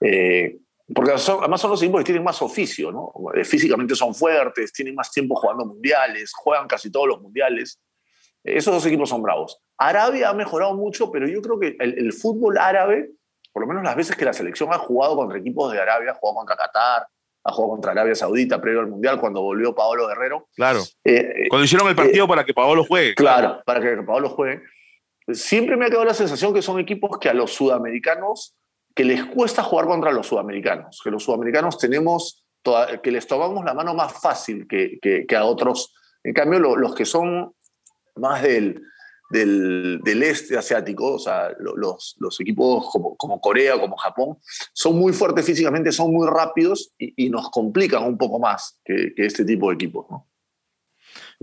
Eh, 0.00 0.58
porque 0.94 1.12
además 1.12 1.60
son 1.60 1.70
los 1.70 1.82
equipos 1.82 2.00
que 2.00 2.06
tienen 2.06 2.24
más 2.24 2.42
oficio, 2.42 2.90
¿no? 2.90 3.12
Eh, 3.34 3.44
físicamente 3.44 3.94
son 3.94 4.14
fuertes, 4.14 4.72
tienen 4.72 4.94
más 4.94 5.10
tiempo 5.10 5.36
jugando 5.36 5.64
mundiales, 5.64 6.32
juegan 6.34 6.66
casi 6.66 6.90
todos 6.90 7.06
los 7.06 7.20
mundiales. 7.20 7.80
Esos 8.44 8.74
dos 8.74 8.86
equipos 8.86 9.08
son 9.08 9.22
bravos. 9.22 9.60
Arabia 9.76 10.30
ha 10.30 10.34
mejorado 10.34 10.74
mucho, 10.74 11.10
pero 11.10 11.28
yo 11.28 11.42
creo 11.42 11.58
que 11.58 11.76
el, 11.78 12.12
fútbol 12.12 12.58
árabe, 12.58 13.10
por 13.52 13.62
lo 13.62 13.68
menos 13.68 13.82
las 13.82 13.96
veces 13.96 14.16
que 14.16 14.24
la 14.24 14.32
selección 14.32 14.72
ha 14.72 14.78
jugado 14.78 15.16
contra 15.16 15.38
equipos 15.38 15.72
de 15.72 15.80
Arabia, 15.80 16.12
ha 16.12 16.14
jugado 16.14 16.36
contra 16.36 16.56
Qatar, 16.56 17.06
ha 17.44 17.52
jugado 17.52 17.72
contra 17.72 17.92
Arabia 17.92 18.14
Saudita 18.14 18.60
previo 18.60 18.80
al 18.80 18.88
Mundial 18.88 19.20
cuando 19.20 19.42
volvió 19.42 19.74
Paolo 19.74 20.06
Guerrero. 20.08 20.48
Claro. 20.54 20.80
Eh, 21.04 21.48
cuando 21.48 21.64
hicieron 21.64 21.88
el 21.88 21.96
partido 21.96 22.26
para 22.28 22.44
que 22.44 22.54
Paolo 22.54 22.84
juegue. 22.84 23.14
Claro, 23.14 23.62
para 23.64 23.80
que 23.80 24.02
Paolo 24.02 24.28
juegue. 24.30 24.62
Siempre 25.32 25.76
me 25.76 25.86
ha 25.86 25.88
quedado 25.88 26.04
la 26.04 26.14
sensación 26.14 26.52
que 26.52 26.62
son 26.62 26.78
equipos 26.80 27.18
que 27.18 27.28
a 27.28 27.34
los 27.34 27.52
sudamericanos, 27.52 28.56
que 28.94 29.04
les 29.04 29.24
cuesta 29.24 29.62
jugar 29.62 29.86
contra 29.86 30.12
los 30.12 30.26
sudamericanos, 30.26 31.00
que 31.02 31.10
los 31.10 31.22
sudamericanos 31.22 31.78
tenemos, 31.78 32.44
que 33.02 33.10
les 33.10 33.26
tomamos 33.26 33.64
la 33.64 33.74
mano 33.74 33.94
más 33.94 34.12
fácil 34.20 34.66
que, 34.66 34.98
que, 35.00 35.36
a 35.36 35.44
otros. 35.44 35.94
En 36.24 36.34
cambio, 36.34 36.58
los 36.58 36.94
que 36.94 37.04
son 37.04 37.54
más 38.16 38.42
del, 38.42 38.82
del, 39.30 40.22
este 40.22 40.58
asiático, 40.58 41.14
o 41.14 41.18
sea, 41.18 41.50
los, 41.58 42.16
los 42.18 42.40
equipos 42.40 42.88
como, 42.90 43.16
como, 43.16 43.40
Corea, 43.40 43.80
como 43.80 43.96
Japón, 43.96 44.38
son 44.72 44.98
muy 44.98 45.12
fuertes 45.12 45.46
físicamente, 45.46 45.92
son 45.92 46.12
muy 46.12 46.28
rápidos 46.28 46.92
y, 46.98 47.30
nos 47.30 47.50
complican 47.50 48.04
un 48.04 48.18
poco 48.18 48.38
más 48.38 48.80
que, 48.84 49.12
este 49.16 49.44
tipo 49.44 49.68
de 49.68 49.74
equipos. 49.74 50.06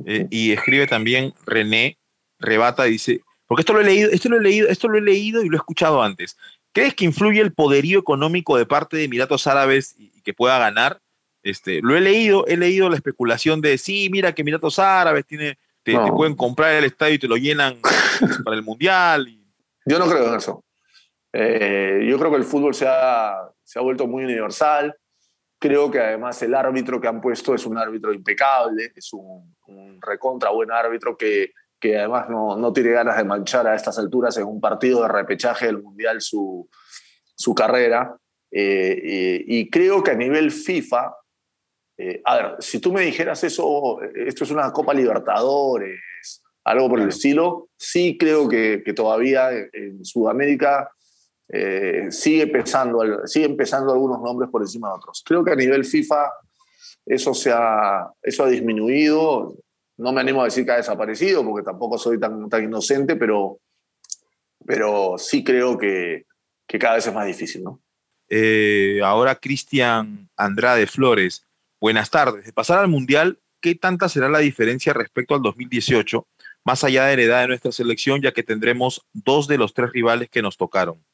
Eh, 0.05 0.27
y 0.29 0.51
escribe 0.51 0.85
también 0.85 1.33
René, 1.45 1.97
rebata, 2.39 2.83
dice, 2.83 3.21
porque 3.47 3.61
esto 3.61 3.73
lo 3.73 3.81
he 3.81 3.85
leído, 3.85 4.11
esto 4.11 4.29
lo 4.29 4.37
he 4.37 4.41
leído, 4.41 4.67
esto 4.67 4.89
lo 4.89 4.97
he 4.97 5.01
leído 5.01 5.43
y 5.43 5.49
lo 5.49 5.55
he 5.55 5.59
escuchado 5.59 6.03
antes. 6.03 6.37
¿Crees 6.73 6.93
que 6.93 7.05
influye 7.05 7.41
el 7.41 7.53
poderío 7.53 7.99
económico 7.99 8.57
de 8.57 8.65
parte 8.65 8.97
de 8.97 9.05
Emiratos 9.05 9.47
Árabes 9.47 9.95
y, 9.97 10.21
que 10.21 10.33
pueda 10.33 10.59
ganar? 10.59 10.99
Este, 11.41 11.81
lo 11.81 11.95
he 11.95 12.01
leído, 12.01 12.45
he 12.47 12.57
leído 12.57 12.89
la 12.89 12.97
especulación 12.97 13.61
de 13.61 13.77
sí, 13.77 14.09
mira 14.11 14.35
que 14.35 14.41
Emiratos 14.41 14.77
Árabes 14.77 15.25
tiene 15.25 15.57
te, 15.93 16.11
pueden 16.11 16.35
comprar 16.35 16.73
el 16.73 16.85
estadio 16.85 17.15
y 17.15 17.19
te 17.19 17.27
lo 17.27 17.37
llenan 17.37 17.77
para 18.43 18.55
el 18.55 18.63
Mundial. 18.63 19.27
Yo 19.85 19.99
no 19.99 20.07
creo 20.07 20.27
en 20.27 20.35
eso. 20.35 20.63
Eh, 21.31 22.05
yo 22.09 22.17
creo 22.17 22.31
que 22.31 22.37
el 22.37 22.43
fútbol 22.43 22.73
se 22.73 22.87
ha, 22.87 23.49
se 23.63 23.79
ha 23.79 23.81
vuelto 23.81 24.07
muy 24.07 24.23
universal. 24.23 24.95
Creo 25.59 25.89
que 25.89 25.99
además 25.99 26.41
el 26.41 26.53
árbitro 26.53 26.99
que 26.99 27.07
han 27.07 27.21
puesto 27.21 27.55
es 27.55 27.65
un 27.65 27.77
árbitro 27.77 28.13
impecable, 28.13 28.91
es 28.95 29.11
un, 29.13 29.55
recontra 30.01 30.51
buen 30.51 30.71
árbitro 30.71 31.17
que, 31.17 31.51
que 31.79 31.97
además 31.97 32.29
no, 32.29 32.55
no, 32.57 32.71
tiene 32.71 32.91
ganas 32.91 33.17
de 33.17 33.23
manchar 33.23 33.65
a 33.65 33.75
estas 33.75 33.97
alturas 33.97 34.37
en 34.37 34.45
un 34.45 34.61
partido 34.61 35.01
de 35.01 35.07
repechaje 35.07 35.65
del 35.65 35.81
Mundial 35.81 36.21
su, 36.21 36.69
su 37.35 37.55
carrera. 37.55 38.15
Eh, 38.51 39.43
y 39.47 39.69
creo 39.69 40.03
que 40.03 40.11
a 40.11 40.15
nivel 40.15 40.51
FIFA 40.51 41.13
eh, 41.97 42.21
a 42.25 42.35
ver, 42.35 42.55
si 42.59 42.79
tú 42.79 42.93
me 42.93 43.01
dijeras 43.01 43.43
eso, 43.43 43.99
esto 44.01 44.43
es 44.43 44.51
una 44.51 44.71
Copa 44.71 44.93
Libertadores, 44.93 45.99
algo 46.63 46.89
por 46.89 46.99
el 46.99 47.09
estilo, 47.09 47.69
sí 47.77 48.17
creo 48.19 48.47
que, 48.47 48.83
todavía 48.95 49.49
en, 49.51 50.03
Sudamérica 50.03 50.91
eh, 51.47 52.07
sigue, 52.09 52.47
pesando, 52.47 53.25
sigue 53.25 53.49
pesando 53.49 53.93
algunos 53.93 54.21
nombres 54.21 54.49
por 54.49 54.61
encima 54.61 54.89
de 54.89 54.95
otros. 54.95 55.23
Creo 55.25 55.43
que 55.43 55.51
a 55.51 55.55
nivel 55.55 55.85
FIFA 55.85 56.29
eso, 57.05 57.33
se 57.33 57.51
ha, 57.51 58.07
eso 58.21 58.43
ha 58.43 58.49
disminuido. 58.49 59.55
No 59.97 60.11
me 60.11 60.21
animo 60.21 60.41
a 60.41 60.45
decir 60.45 60.65
que 60.65 60.71
ha 60.73 60.77
desaparecido, 60.77 61.43
porque 61.43 61.65
tampoco 61.65 61.97
soy 61.97 62.19
tan, 62.19 62.49
tan 62.49 62.65
inocente, 62.65 63.15
pero, 63.15 63.59
pero 64.65 65.15
sí 65.17 65.43
creo 65.43 65.77
que, 65.77 66.25
que 66.67 66.77
cada 66.77 66.95
vez 66.95 67.07
es 67.07 67.13
más 67.13 67.25
difícil. 67.25 67.63
¿no? 67.63 67.81
Eh, 68.29 68.99
ahora 69.03 69.35
Cristian 69.35 70.29
Andrade 70.35 70.85
Flores. 70.85 71.46
Buenas 71.79 72.09
tardes. 72.09 72.45
De 72.45 72.53
pasar 72.53 72.79
al 72.79 72.87
Mundial, 72.87 73.39
¿qué 73.61 73.75
tanta 73.75 74.09
será 74.09 74.29
la 74.29 74.39
diferencia 74.39 74.93
respecto 74.93 75.35
al 75.35 75.43
2018, 75.43 76.27
más 76.65 76.83
allá 76.83 77.05
de 77.05 77.17
la 77.17 77.21
edad 77.21 77.41
de 77.41 77.47
nuestra 77.49 77.71
selección, 77.71 78.19
ya 78.21 78.31
que 78.31 78.41
tendremos 78.41 79.05
dos 79.13 79.47
de 79.47 79.59
los 79.59 79.75
tres 79.75 79.91
rivales 79.91 80.29
que 80.29 80.41
nos 80.41 80.57
tocaron? 80.57 81.05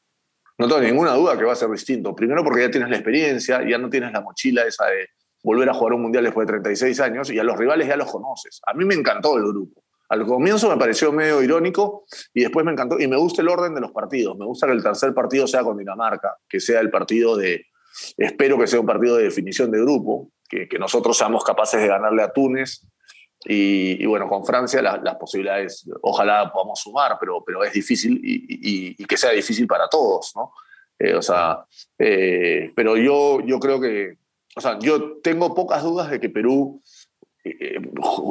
No 0.56 0.66
tengo 0.66 0.80
ninguna 0.80 1.14
duda 1.14 1.36
que 1.36 1.44
va 1.44 1.52
a 1.52 1.56
ser 1.56 1.68
distinto. 1.68 2.14
Primero 2.14 2.42
porque 2.42 2.62
ya 2.62 2.70
tienes 2.70 2.88
la 2.88 2.96
experiencia, 2.96 3.60
ya 3.68 3.76
no 3.76 3.90
tienes 3.90 4.12
la 4.12 4.22
mochila 4.22 4.62
esa 4.62 4.86
de 4.86 5.08
volver 5.42 5.68
a 5.68 5.74
jugar 5.74 5.92
un 5.94 6.02
Mundial 6.02 6.24
después 6.24 6.46
de 6.46 6.52
36 6.52 6.98
años 7.00 7.30
y 7.30 7.38
a 7.38 7.44
los 7.44 7.58
rivales 7.58 7.86
ya 7.86 7.96
los 7.96 8.10
conoces. 8.10 8.62
A 8.66 8.72
mí 8.72 8.86
me 8.86 8.94
encantó 8.94 9.36
el 9.36 9.42
grupo. 9.42 9.84
Al 10.08 10.24
comienzo 10.24 10.70
me 10.70 10.78
pareció 10.78 11.12
medio 11.12 11.42
irónico 11.42 12.04
y 12.32 12.40
después 12.40 12.64
me 12.64 12.72
encantó. 12.72 12.98
Y 12.98 13.06
me 13.06 13.16
gusta 13.16 13.42
el 13.42 13.48
orden 13.48 13.74
de 13.74 13.82
los 13.82 13.92
partidos. 13.92 14.38
Me 14.38 14.46
gusta 14.46 14.66
que 14.66 14.72
el 14.72 14.82
tercer 14.82 15.12
partido 15.12 15.46
sea 15.46 15.62
con 15.62 15.76
Dinamarca, 15.76 16.36
que 16.48 16.58
sea 16.58 16.80
el 16.80 16.90
partido 16.90 17.36
de... 17.36 17.66
Espero 18.16 18.58
que 18.58 18.66
sea 18.66 18.80
un 18.80 18.86
partido 18.86 19.16
de 19.16 19.24
definición 19.24 19.70
de 19.70 19.80
grupo, 19.80 20.32
que, 20.68 20.78
nosotros 20.78 21.16
seamos 21.16 21.44
capaces 21.44 21.80
de 21.80 21.88
ganarle 21.88 22.22
a 22.22 22.32
Túnez. 22.32 22.86
Y, 23.46 24.06
bueno, 24.06 24.26
con 24.26 24.46
Francia 24.46 24.80
las 24.80 25.16
posibilidades, 25.16 25.86
ojalá 26.00 26.50
podamos 26.50 26.80
sumar, 26.80 27.18
pero, 27.20 27.44
pero 27.44 27.62
es 27.62 27.74
difícil 27.74 28.18
y, 28.22 29.04
que 29.04 29.16
sea 29.18 29.32
difícil 29.32 29.66
para 29.66 29.88
todos, 29.88 30.32
¿no? 30.34 30.52
Eh, 30.98 31.14
o 31.14 31.20
sea, 31.20 31.66
eh, 31.98 32.72
pero 32.74 32.96
yo, 32.96 33.40
yo 33.44 33.58
creo 33.58 33.80
que, 33.80 34.16
o 34.56 34.60
sea, 34.60 34.78
yo 34.78 35.18
tengo 35.18 35.54
pocas 35.54 35.82
dudas 35.82 36.10
de 36.10 36.20
que 36.20 36.30
Perú, 36.30 36.80
eh, 37.42 37.80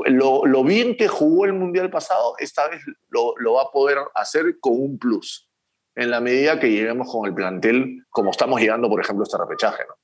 lo, 0.08 0.46
lo, 0.46 0.64
bien 0.64 0.96
que 0.96 1.08
jugó 1.08 1.46
el 1.46 1.54
Mundial 1.54 1.92
pasado, 1.92 2.34
esta 2.40 2.68
vez 2.70 2.82
lo, 3.10 3.36
lo, 3.38 3.54
va 3.56 3.64
a 3.64 3.72
poder 3.72 4.00
hacer 4.16 4.60
con 4.60 4.74
un 4.74 4.98
plus, 4.98 5.48
en 5.96 6.10
la 6.10 6.22
medida 6.22 6.60
que 6.60 6.72
lleguemos 6.72 7.12
con 7.12 7.28
el 7.28 7.36
plantel 7.36 8.04
como 8.10 8.32
estamos 8.32 8.60
llegando, 8.60 8.90
por 8.90 9.02
ejemplo, 9.02 9.24
este 9.24 9.38
repechaje, 9.38 9.84
¿no? 9.88 9.96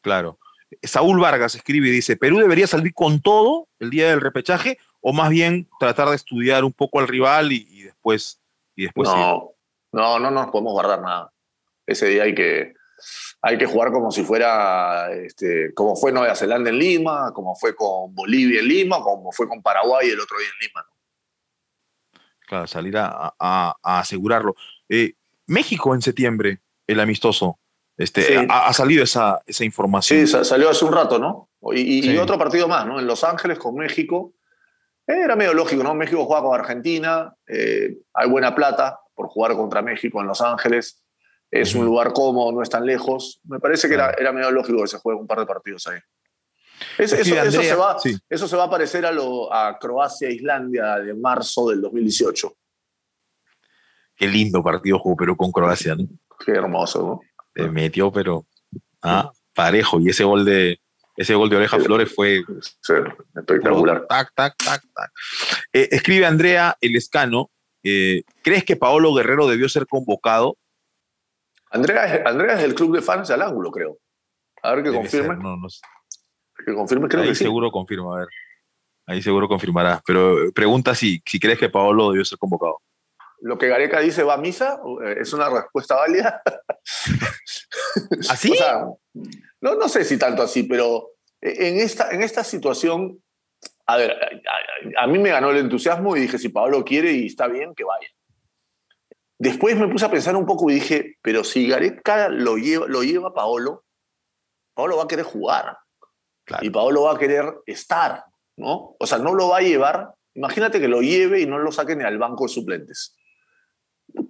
Claro. 0.00 0.38
Saúl 0.82 1.20
Vargas 1.20 1.54
escribe 1.54 1.88
y 1.88 1.92
dice, 1.92 2.16
¿Perú 2.16 2.38
debería 2.38 2.66
salir 2.66 2.94
con 2.94 3.20
todo 3.20 3.68
el 3.78 3.90
día 3.90 4.08
del 4.08 4.20
repechaje 4.20 4.78
o 5.00 5.12
más 5.12 5.30
bien 5.30 5.68
tratar 5.78 6.08
de 6.08 6.16
estudiar 6.16 6.64
un 6.64 6.72
poco 6.72 7.00
al 7.00 7.08
rival 7.08 7.52
y, 7.52 7.82
después... 7.82 8.40
Y 8.76 8.84
después 8.84 9.08
no, 9.08 9.52
no, 9.92 10.18
no 10.18 10.30
nos 10.30 10.50
podemos 10.50 10.72
guardar 10.72 11.00
nada. 11.00 11.32
Ese 11.86 12.06
día 12.06 12.24
hay 12.24 12.34
que, 12.34 12.74
hay 13.42 13.58
que 13.58 13.66
jugar 13.66 13.92
como 13.92 14.10
si 14.10 14.24
fuera, 14.24 15.12
este, 15.12 15.72
como 15.74 15.94
fue 15.96 16.12
Nueva 16.12 16.34
Zelanda 16.34 16.70
en 16.70 16.78
Lima, 16.78 17.32
como 17.32 17.54
fue 17.54 17.76
con 17.76 18.14
Bolivia 18.14 18.60
en 18.60 18.68
Lima, 18.68 19.00
como 19.00 19.30
fue 19.32 19.48
con 19.48 19.62
Paraguay 19.62 20.08
el 20.08 20.20
otro 20.20 20.38
día 20.38 20.48
en 20.48 20.66
Lima. 20.66 20.86
Claro, 22.46 22.66
salir 22.66 22.96
a, 22.96 23.76
asegurarlo. 23.82 24.54
Eh, 24.88 25.14
México 25.46 25.94
en 25.94 26.02
septiembre, 26.02 26.60
el 26.86 27.00
amistoso. 27.00 27.58
Este, 27.96 28.44
ha, 28.48 28.72
salido 28.72 29.04
esa, 29.04 29.40
esa, 29.46 29.64
información. 29.64 30.26
Sí, 30.26 30.44
salió 30.44 30.68
hace 30.68 30.84
un 30.84 30.92
rato, 30.92 31.18
¿no? 31.18 31.48
Y, 31.72 32.16
otro 32.18 32.36
partido 32.38 32.66
más, 32.66 32.86
¿no? 32.86 32.98
En 32.98 33.06
Los 33.06 33.22
Ángeles 33.22 33.58
con 33.58 33.76
México. 33.76 34.34
era 35.06 35.36
medio 35.36 35.54
lógico, 35.54 35.82
¿no? 35.82 35.94
México 35.94 36.24
juega 36.26 36.42
con 36.42 36.58
Argentina, 36.58 37.32
eh, 37.46 37.98
hay 38.12 38.28
buena 38.28 38.54
plata 38.54 38.98
por 39.14 39.28
jugar 39.28 39.54
contra 39.54 39.80
México 39.80 40.20
en 40.20 40.26
Los 40.26 40.40
Ángeles. 40.40 41.04
Es 41.50 41.76
un 41.76 41.84
lugar 41.84 42.12
cómodo, 42.12 42.50
no 42.50 42.62
es 42.62 42.68
tan 42.68 42.84
lejos. 42.84 43.40
Me 43.44 43.60
parece 43.60 43.86
que 43.86 43.94
era, 43.94 44.10
era 44.18 44.32
medio 44.32 44.50
lógico 44.50 44.82
que 44.82 44.88
se 44.88 44.98
juegue 44.98 45.20
un 45.20 45.26
par 45.28 45.38
de 45.38 45.46
partidos 45.46 45.86
ahí. 45.86 46.00
eso, 46.98 47.16
se 47.16 47.74
va, 47.76 47.96
eso 48.28 48.48
se 48.48 48.56
va 48.56 48.64
a 48.64 48.70
parecer 48.70 49.06
a, 49.06 49.12
lo, 49.12 49.52
a 49.54 49.78
Croacia-Islandia 49.78 50.96
de 50.96 51.14
marzo 51.14 51.68
del 51.68 51.80
2018. 51.80 52.56
Qué 54.16 54.26
lindo 54.26 54.64
partido 54.64 54.98
jugó 54.98 55.14
Perú 55.14 55.36
con 55.36 55.52
Croacia, 55.52 55.94
¿no? 55.94 56.08
Qué 56.44 56.50
hermoso, 56.50 57.02
¿no? 57.06 57.20
Metió, 57.54 58.12
pero 58.12 58.46
ah, 59.02 59.32
parejo. 59.54 60.00
Y 60.00 60.08
ese 60.08 60.24
gol 60.24 60.44
de 60.44 60.80
ese 61.16 61.34
gol 61.34 61.48
de 61.48 61.56
Oreja 61.56 61.78
Flores 61.78 62.12
fue 62.12 62.42
espectacular. 63.36 64.06
Tac, 64.08 64.32
tac, 64.34 64.56
tac, 64.56 64.82
tac. 64.94 65.12
Eh, 65.72 65.88
escribe 65.92 66.26
Andrea 66.26 66.76
El 66.80 66.96
Escano. 66.96 67.50
Eh, 67.84 68.22
¿Crees 68.42 68.64
que 68.64 68.76
Paolo 68.76 69.14
Guerrero 69.14 69.46
debió 69.46 69.68
ser 69.68 69.86
convocado? 69.86 70.56
Andrea, 71.70 72.22
Andrea 72.26 72.54
es 72.54 72.62
del 72.62 72.74
club 72.74 72.94
de 72.94 73.02
fans 73.02 73.30
al 73.30 73.42
ángulo, 73.42 73.70
creo. 73.70 73.98
A 74.62 74.74
ver 74.74 74.84
que 74.84 74.92
confirme. 74.92 75.36
no, 75.36 75.56
no 75.56 75.68
Que 76.64 76.74
confirme, 76.74 77.08
creo 77.08 77.22
Ahí 77.22 77.34
seguro 77.34 77.70
confirma, 77.70 78.16
a 78.16 78.18
ver. 78.20 78.28
Ahí 79.06 79.22
seguro 79.22 79.46
confirmará. 79.48 80.02
Pero 80.06 80.52
pregunta 80.52 80.94
si, 80.94 81.22
si 81.26 81.38
crees 81.38 81.58
que 81.58 81.68
Paolo 81.68 82.10
debió 82.10 82.24
ser 82.24 82.38
convocado 82.38 82.78
lo 83.44 83.58
que 83.58 83.68
Gareca 83.68 84.00
dice 84.00 84.22
va 84.22 84.34
a 84.34 84.38
misa, 84.38 84.80
eh, 85.04 85.16
es 85.20 85.32
una 85.34 85.50
respuesta 85.50 85.96
válida. 85.96 86.42
¿Así? 88.30 88.50
no, 89.60 89.74
no 89.74 89.88
sé 89.88 90.02
si 90.04 90.18
tanto 90.18 90.42
así, 90.42 90.62
pero 90.62 91.10
en 91.42 91.78
esta, 91.78 92.10
en 92.10 92.22
esta 92.22 92.42
situación, 92.42 93.22
a 93.84 93.98
ver, 93.98 94.16
a, 94.98 95.06
mí 95.06 95.18
me 95.18 95.28
ganó 95.28 95.50
el 95.50 95.58
entusiasmo 95.58 96.16
y 96.16 96.20
dije, 96.20 96.38
si 96.38 96.48
Pablo 96.48 96.82
quiere 96.86 97.12
y 97.12 97.26
está 97.26 97.46
bien, 97.46 97.74
que 97.74 97.84
vaya. 97.84 98.08
Después 99.38 99.76
me 99.76 99.88
puse 99.88 100.06
a 100.06 100.10
pensar 100.10 100.36
un 100.36 100.46
poco 100.46 100.70
y 100.70 100.74
dije, 100.76 101.18
pero 101.20 101.44
si 101.44 101.68
Gareca 101.68 102.30
lo 102.30 102.56
lleva, 102.56 102.86
lo 102.86 103.02
lleva 103.02 103.34
Paolo, 103.34 103.84
Paolo 104.72 104.96
va 104.96 105.02
a 105.02 105.08
querer 105.08 105.26
jugar. 105.26 105.76
Y 106.62 106.70
Paolo 106.70 107.02
va 107.02 107.12
a 107.12 107.18
querer 107.18 107.56
estar, 107.66 108.24
¿no? 108.56 108.96
O 108.98 109.06
sea, 109.06 109.18
no 109.18 109.34
lo 109.34 109.48
va 109.48 109.58
a 109.58 109.62
llevar. 109.62 110.14
Imagínate 110.32 110.80
que 110.80 110.88
lo 110.88 111.02
lleve 111.02 111.40
y 111.40 111.46
no 111.46 111.58
lo 111.58 111.70
saque 111.72 111.94
ni 111.94 112.04
al 112.04 112.16
banco 112.16 112.44
de 112.44 112.48
suplentes 112.48 113.14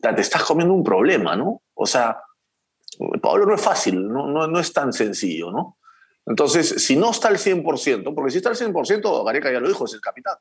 te 0.01 0.21
estás 0.21 0.45
comiendo 0.45 0.75
un 0.75 0.85
problema, 0.85 1.37
¿no? 1.37 1.63
O 1.75 1.87
sea, 1.87 2.21
Pablo 3.21 3.47
no 3.47 3.55
es 3.55 3.61
fácil, 3.61 4.07
no, 4.09 4.27
no, 4.27 4.47
no 4.47 4.61
es 4.61 4.73
tan 4.73 4.93
sencillo, 4.93 5.51
¿no? 5.51 5.79
Entonces, 6.27 6.83
si 6.83 6.97
no 6.97 7.11
está 7.11 7.29
al 7.29 7.37
100%, 7.37 8.15
porque 8.15 8.31
si 8.31 8.39
está 8.39 8.51
al 8.51 8.57
100%, 8.57 9.25
Gareca 9.25 9.53
ya 9.53 9.61
lo 9.61 9.69
dijo, 9.69 9.85
es 9.85 9.95
el 9.95 10.01
capitán. 10.01 10.37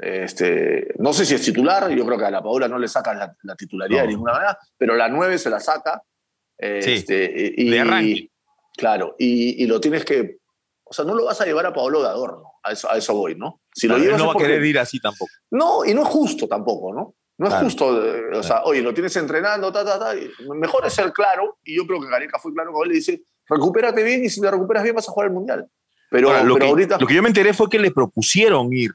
Este, 0.00 0.94
no 0.98 1.12
sé 1.12 1.26
si 1.26 1.34
es 1.34 1.42
titular, 1.42 1.90
yo 1.90 2.06
creo 2.06 2.16
que 2.16 2.24
a 2.24 2.30
la 2.30 2.42
Paula 2.42 2.68
no 2.68 2.78
le 2.78 2.88
saca 2.88 3.36
la, 3.42 3.56
titularidad 3.56 4.02
de 4.02 4.08
ninguna 4.08 4.32
manera, 4.32 4.58
pero 4.76 4.94
la 4.94 5.08
9 5.08 5.38
se 5.38 5.50
la 5.50 5.60
saca. 5.60 6.02
Este, 6.56 7.52
y, 7.56 7.68
de 7.68 7.80
arranque. 7.80 8.30
Claro, 8.76 9.16
y, 9.18 9.66
lo 9.66 9.80
tienes 9.80 10.04
que. 10.04 10.38
O 10.84 10.92
sea, 10.92 11.04
no 11.04 11.14
lo 11.14 11.26
vas 11.26 11.40
a 11.40 11.44
llevar 11.44 11.66
a 11.66 11.72
Pablo 11.72 12.00
de 12.00 12.08
adorno, 12.08 12.52
a 12.62 12.72
eso, 12.72 12.90
a 12.90 12.96
eso 12.96 13.12
voy, 13.14 13.34
¿no? 13.34 13.60
Si 13.74 13.86
lo 13.86 13.98
llevas 13.98 14.18
no 14.18 14.28
va 14.28 14.32
a 14.32 14.36
querer 14.36 14.64
ir 14.64 14.78
así 14.78 15.00
tampoco. 15.00 15.30
No, 15.50 15.84
y 15.84 15.92
no 15.92 16.02
es 16.02 16.08
justo 16.08 16.48
tampoco, 16.48 16.94
¿no? 16.94 17.14
No 17.38 17.46
es 17.46 17.54
justo, 17.54 18.04
eh, 18.04 18.36
o 18.36 18.42
sea, 18.42 18.64
oye, 18.64 18.82
lo 18.82 18.92
tienes 18.92 19.14
entrenando, 19.14 19.70
ta, 19.70 19.84
ta, 19.84 19.96
ta. 19.96 20.12
Mejor 20.54 20.84
es 20.84 20.92
ser 20.92 21.12
claro, 21.12 21.58
y 21.62 21.76
yo 21.76 21.86
creo 21.86 22.00
que 22.00 22.08
Gareca 22.08 22.36
fue 22.40 22.52
claro 22.52 22.72
con 22.72 22.82
él, 22.82 22.88
le 22.88 22.96
dice, 22.96 23.22
recupérate 23.48 24.02
bien 24.02 24.24
y 24.24 24.28
si 24.28 24.40
te 24.40 24.50
recuperas 24.50 24.82
bien 24.82 24.96
vas 24.96 25.08
a 25.08 25.12
jugar 25.12 25.28
el 25.28 25.34
Mundial. 25.34 25.68
Pero, 26.10 26.42
lo, 26.42 26.56
que, 26.56 26.66
ahorita... 26.66 26.98
lo 26.98 27.06
que 27.06 27.14
yo 27.14 27.22
me 27.22 27.28
enteré 27.28 27.54
fue 27.54 27.70
que 27.70 27.78
le 27.78 27.92
propusieron 27.92 28.72
ir, 28.72 28.90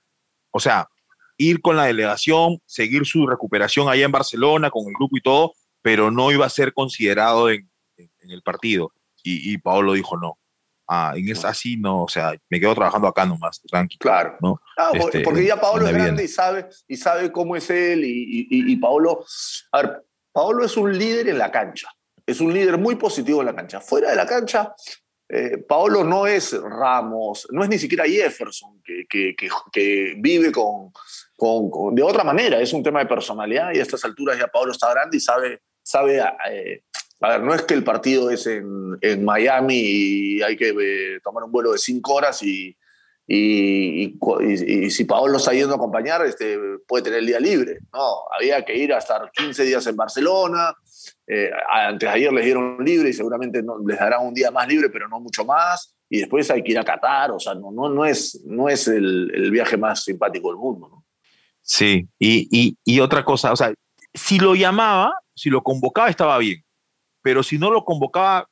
o 0.51 0.60
sea, 0.60 0.89
ir 1.38 1.62
con 1.62 1.77
la 1.77 1.86
delegación, 1.86 2.60
seguir 2.65 3.06
su 3.06 3.25
recuperación 3.25 3.88
allá 3.88 4.03
en 4.03 4.12
Barcelona 4.12 4.69
con 4.69 4.88
el 4.88 4.93
grupo 4.93 5.15
y 5.15 5.21
todo, 5.21 5.53
pero 5.82 6.12
no 6.12 6.29
iba 6.32 6.45
a 6.45 6.49
ser 6.49 6.73
considerado 6.73 7.49
en, 7.49 7.69
en, 7.97 8.32
el 8.32 8.41
partido. 8.41 8.91
Y, 9.23 9.53
y 9.53 9.58
Paolo 9.58 9.93
dijo 9.93 10.17
no. 10.17 10.38
Ah, 10.88 11.13
en 11.15 11.30
es 11.30 11.46
así 11.46 11.78
no, 11.78 12.04
o 12.04 12.08
sea, 12.08 12.34
me 12.50 12.60
quedo 12.60 12.76
trabajando 12.76 13.08
acá 13.08 13.26
nomás, 13.26 13.62
tranquilo. 13.62 14.00
Claro. 14.00 14.38
¿no? 14.41 14.62
Ah, 14.78 14.91
este, 14.93 15.22
porque 15.22 15.46
ya 15.46 15.60
Paolo 15.60 15.88
es 15.88 15.93
grande 15.93 16.24
y 16.24 16.28
sabe, 16.28 16.67
y 16.88 16.98
sabe 16.98 17.32
cómo 17.32 17.56
es 17.56 17.69
él. 17.69 18.04
Y, 18.04 18.48
y, 18.50 18.72
y 18.72 18.76
Paolo, 18.76 19.26
a 19.72 19.82
ver, 19.82 20.04
Paolo 20.32 20.65
es 20.65 20.76
un 20.76 20.98
líder 20.98 21.30
en 21.30 21.38
la 21.38 21.52
cancha. 21.52 21.88
Es 22.26 22.41
un 22.41 22.54
líder 22.54 22.78
muy 22.78 22.96
positivo 22.96 23.41
en 23.41 23.48
la 23.48 23.56
cancha. 23.56 23.80
Fuera 23.80 24.10
de 24.10 24.15
la 24.15 24.26
cancha, 24.26 24.74
eh, 25.30 25.58
Paolo 25.58 26.04
no 26.04 26.28
es 26.28 26.54
Ramos, 26.54 27.48
no 27.52 27.63
es 27.63 27.69
ni 27.69 27.80
siquiera 27.80 28.06
Jefferson, 28.06 28.82
que, 28.84 29.06
que, 29.10 29.36
que, 29.72 30.13
vive 30.17 30.52
con, 30.52 30.91
con, 31.36 31.96
de 31.96 32.04
otra 32.04 32.24
manera. 32.24 32.60
Es 32.60 32.74
un 32.74 32.84
tema 32.84 33.00
de 33.00 33.06
personalidad 33.06 33.74
y 33.74 33.80
a 33.80 33.82
estas 33.82 34.04
alturas 34.06 34.38
ya 34.38 34.48
Paolo 34.48 34.72
está 34.72 34.91
grande 34.91 35.17
y 35.17 35.19
sabe, 35.19 35.62
sabe 35.93 36.19
eh, 36.49 36.84
a 37.21 37.29
ver, 37.29 37.41
no 37.41 37.53
es 37.53 37.62
que 37.62 37.75
el 37.75 37.84
partido 37.84 38.32
es 38.32 38.47
en, 38.47 38.97
en 38.99 39.23
Miami 39.23 39.77
y 39.77 40.41
hay 40.41 40.58
que 40.58 40.69
eh, 40.69 41.19
tomar 41.23 41.43
un 41.43 41.51
vuelo 41.51 41.71
de 41.71 41.77
cinco 41.77 42.15
horas 42.15 42.41
y, 42.41 42.75
y, 43.27 44.17
y, 44.41 44.89
si 44.89 45.06
Paolo 45.06 45.38
está 45.38 45.53
yendo 45.53 45.73
a 45.73 45.77
acompañar, 45.77 46.25
este, 46.25 46.58
puede 46.88 47.03
tener 47.03 47.19
el 47.19 47.27
día 47.27 47.39
libre. 47.39 47.77
No, 47.93 48.23
había 48.36 48.65
que 48.65 48.75
ir 48.75 48.91
a 48.91 48.97
estar 48.97 49.32
15 49.32 49.63
días 49.63 49.86
en 49.88 49.95
Barcelona. 49.95 50.73
Eh, 51.27 51.49
antes 51.71 52.10
de 52.10 52.15
ayer 52.15 52.34
les 52.34 52.43
dieron 52.43 52.84
libre 52.84 53.10
y 53.10 53.13
seguramente 53.13 53.62
no, 53.62 53.77
les 53.88 53.97
darán 53.99 54.25
un 54.25 54.34
día 54.34 54.51
más 54.51 54.67
libre, 54.67 54.89
pero 54.89 55.08
no 55.08 55.19
mucho 55.19 55.45
más. 55.45 55.95
Y 56.10 56.19
después 56.19 56.49
hay 56.51 56.63
que 56.63 56.71
ir 56.71 56.79
a 56.79 56.84
Qatar. 56.84 57.32
O 57.32 57.39
sea, 57.39 57.53
no, 57.53 57.71
no, 57.71 57.88
no 57.88 58.03
es, 58.03 58.43
no 58.45 58.67
es 58.67 58.88
el, 58.88 59.49
viaje 59.51 59.77
más 59.77 60.03
simpático 60.03 60.49
del 60.49 60.58
mundo. 60.58 61.06
Sí, 61.62 62.10
y, 62.19 62.77
y 62.84 62.99
otra 62.99 63.23
cosa, 63.23 63.53
o 63.53 63.56
sea, 63.56 63.73
si 64.13 64.38
lo 64.38 64.53
llamaba, 64.53 65.13
si 65.36 65.50
lo 65.50 65.62
convocaba, 65.62 66.10
estaba 66.10 66.38
bien 66.38 66.63
pero 67.24 67.41
si 67.41 67.58
no 67.58 67.72
lo 67.72 67.84
convocaba, 67.84 68.48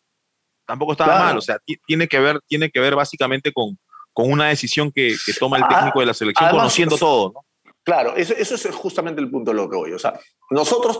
tampoco 0.65 0.93
estaba 0.93 1.19
mal. 1.19 1.37
O 1.37 1.41
sea, 1.41 1.59
tiene 1.85 2.07
que 2.07 2.19
ver, 2.19 2.39
tiene 2.47 2.71
que 2.71 2.79
ver 2.79 2.95
básicamente 2.95 3.51
con, 3.53 3.77
con 4.13 4.31
una 4.31 4.47
decisión 4.47 4.91
que, 4.91 5.15
que 5.23 5.33
toma 5.33 5.57
el 5.57 5.63
ah, 5.63 5.67
técnico 5.67 5.99
de 5.99 6.05
la 6.07 6.13
selección, 6.15 6.49
conociendo 6.49 6.97
todo, 6.97 7.33
¿no? 7.35 7.45
Claro, 7.83 8.15
eso, 8.15 8.33
eso, 8.35 8.55
es 8.55 8.75
justamente 8.75 9.21
el 9.21 9.29
punto 9.29 9.51
de 9.51 9.57
lo 9.57 9.69
que 9.69 9.75
voy. 9.75 9.91
O 9.91 9.99
sea, 9.99 10.17
nosotros, 10.51 10.99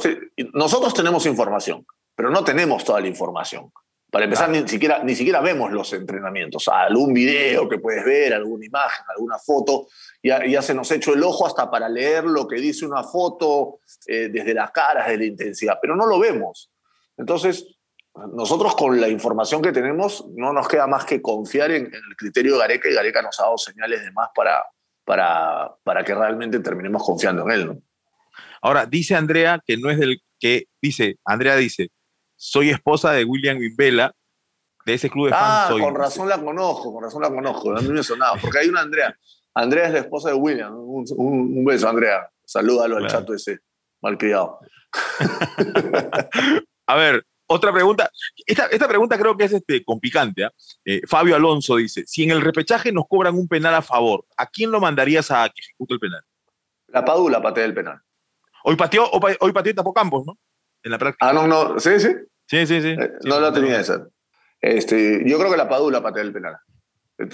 nosotros 0.53 0.93
tenemos 0.93 1.25
información, 1.27 1.85
pero 2.15 2.29
no 2.31 2.43
tenemos 2.43 2.83
toda 2.83 2.99
la 2.99 3.07
información. 3.07 3.71
Para 4.11 4.25
empezar, 4.25 4.49
ni, 4.49 4.67
siquiera, 4.67 5.01
ni 5.03 5.15
siquiera 5.15 5.39
vemos 5.39 5.71
los 5.71 5.93
entrenamientos. 5.93 6.67
algún 6.67 7.13
video 7.13 7.69
que 7.69 7.79
puedes 7.79 8.03
ver, 8.03 8.33
alguna 8.33 8.65
imagen, 8.65 9.05
alguna 9.07 9.39
foto, 9.39 9.87
ya, 10.21 10.45
ya 10.45 10.61
se 10.61 10.73
nos 10.73 10.91
ha 10.91 10.95
hecho 10.95 11.13
el 11.13 11.23
ojo 11.23 11.47
hasta 11.47 11.71
para 11.71 11.87
leer 11.87 12.25
lo 12.25 12.45
que 12.45 12.57
dice 12.57 12.85
una 12.85 13.05
foto 13.05 13.79
eh, 14.05 14.27
desde 14.29 14.53
las 14.53 14.71
caras, 14.71 15.07
de 15.07 15.17
la 15.17 15.23
intensidad, 15.23 15.79
pero 15.81 15.95
no 15.95 16.05
lo 16.05 16.19
vemos. 16.19 16.69
Entonces, 17.15 17.77
nosotros 18.33 18.75
con 18.75 18.99
la 18.99 19.07
información 19.07 19.61
que 19.61 19.71
tenemos 19.71 20.25
no 20.35 20.51
nos 20.51 20.67
queda 20.67 20.87
más 20.87 21.05
que 21.05 21.21
confiar 21.21 21.71
en, 21.71 21.85
el 21.85 22.15
criterio 22.17 22.55
de 22.55 22.59
Gareca 22.59 22.89
y 22.89 22.93
Gareca 22.93 23.21
nos 23.21 23.39
ha 23.39 23.43
dado 23.43 23.57
señales 23.57 24.03
de 24.03 24.11
más 24.11 24.27
para, 24.35 24.65
para, 25.05 25.73
para 25.83 26.03
que 26.03 26.13
realmente 26.13 26.59
terminemos 26.59 27.01
confiando 27.01 27.43
en 27.43 27.51
él. 27.51 27.81
Ahora, 28.61 28.85
dice 28.85 29.15
Andrea 29.15 29.61
que 29.65 29.77
no 29.77 29.89
es 29.89 29.97
del 29.97 30.21
que, 30.37 30.65
dice, 30.81 31.17
Andrea 31.23 31.55
dice, 31.55 31.91
soy 32.41 32.71
esposa 32.71 33.11
de 33.11 33.23
William 33.23 33.55
Wimbela, 33.59 34.15
de 34.83 34.95
ese 34.95 35.11
club 35.11 35.27
de 35.27 35.31
fans. 35.33 35.69
Ah, 35.69 35.77
con 35.79 35.93
razón 35.93 36.27
la 36.27 36.41
conozco, 36.41 36.91
con 36.91 37.03
razón 37.03 37.21
la 37.21 37.29
conozco, 37.29 37.77
a 37.77 37.81
mí 37.81 37.89
me 37.89 38.01
sonaba, 38.01 38.35
porque 38.41 38.57
hay 38.57 38.67
una 38.67 38.81
Andrea. 38.81 39.15
Andrea 39.53 39.85
es 39.85 39.93
la 39.93 39.99
esposa 39.99 40.29
de 40.29 40.35
William. 40.35 40.73
Un, 40.75 41.63
beso, 41.63 41.87
Andrea. 41.87 42.27
Salúdalo 42.43 42.97
al 42.97 43.07
chato 43.07 43.35
ese 43.35 43.59
malcriado. 44.01 44.59
A 46.87 46.95
ver, 46.95 47.23
otra 47.45 47.71
pregunta. 47.71 48.09
Esta, 48.47 48.65
esta 48.67 48.87
pregunta 48.87 49.19
creo 49.19 49.37
que 49.37 49.43
es 49.43 49.53
este, 49.53 49.83
con 49.83 49.99
picante. 49.99 50.45
¿ah? 50.45 50.51
Eh, 50.83 51.01
Fabio 51.07 51.35
Alonso 51.35 51.75
dice: 51.75 52.05
Si 52.07 52.23
en 52.23 52.31
el 52.31 52.41
repechaje 52.41 52.91
nos 52.91 53.07
cobran 53.07 53.35
un 53.35 53.47
penal 53.47 53.75
a 53.75 53.83
favor, 53.83 54.25
¿a 54.35 54.47
quién 54.47 54.71
lo 54.71 54.79
mandarías 54.79 55.29
a 55.29 55.47
que 55.47 55.61
ejecute 55.61 55.93
el 55.93 55.99
penal? 55.99 56.23
La 56.87 57.05
Padula 57.05 57.39
patea 57.39 57.65
el 57.65 57.75
penal. 57.75 58.01
Hoy 58.63 58.75
pateó, 58.75 59.09
hoy 59.11 59.51
pateó 59.51 59.75
Tapo 59.75 59.93
Campos, 59.93 60.25
¿no? 60.25 60.39
En 60.81 60.91
la 60.91 60.97
práctica. 60.97 61.29
Ah, 61.29 61.33
no, 61.33 61.45
no. 61.45 61.79
¿Sí, 61.79 61.99
sí? 61.99 62.09
Sí, 62.51 62.67
sí, 62.67 62.81
sí. 62.81 62.89
Eh, 62.89 63.13
no 63.23 63.39
lo 63.39 63.53
tenía 63.53 63.79
esa. 63.79 64.05
Este, 64.59 65.23
yo 65.25 65.39
creo 65.39 65.49
que 65.49 65.55
la 65.55 65.69
Padula 65.69 66.03
patea 66.03 66.21
el 66.21 66.33
penal. 66.33 66.57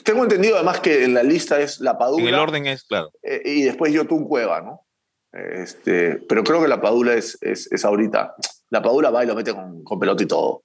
Tengo 0.04 0.22
entendido 0.22 0.58
además 0.58 0.80
que 0.80 1.06
en 1.06 1.16
la 1.16 1.24
lista 1.24 1.60
es 1.60 1.80
la 1.80 1.98
Padula. 1.98 2.22
En 2.22 2.36
el 2.36 2.40
orden 2.40 2.68
es, 2.68 2.84
claro. 2.84 3.10
Eh, 3.24 3.42
y 3.44 3.64
después 3.64 3.92
Yotun 3.92 4.28
Cueva, 4.28 4.62
¿no? 4.62 4.86
Este, 5.32 6.18
pero 6.30 6.44
creo 6.44 6.62
que 6.62 6.68
la 6.68 6.80
Padula 6.80 7.16
es, 7.16 7.36
es, 7.42 7.68
es 7.72 7.84
ahorita 7.84 8.36
la 8.70 8.82
Padula 8.84 9.10
va 9.10 9.24
y 9.24 9.28
lo 9.28 9.34
mete 9.34 9.56
con, 9.56 9.84
con 9.84 10.00
pelota 10.00 10.22
y 10.22 10.28
todo. 10.28 10.64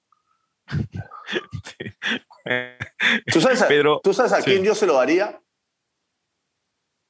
¿Tú 3.33 3.41
sabes 3.41 3.59
a, 3.63 3.67
¿tú 4.03 4.13
sabes 4.13 4.33
a 4.33 4.43
quién 4.43 4.63
yo 4.63 4.75
se 4.75 4.85
lo 4.85 4.93
daría? 4.93 5.41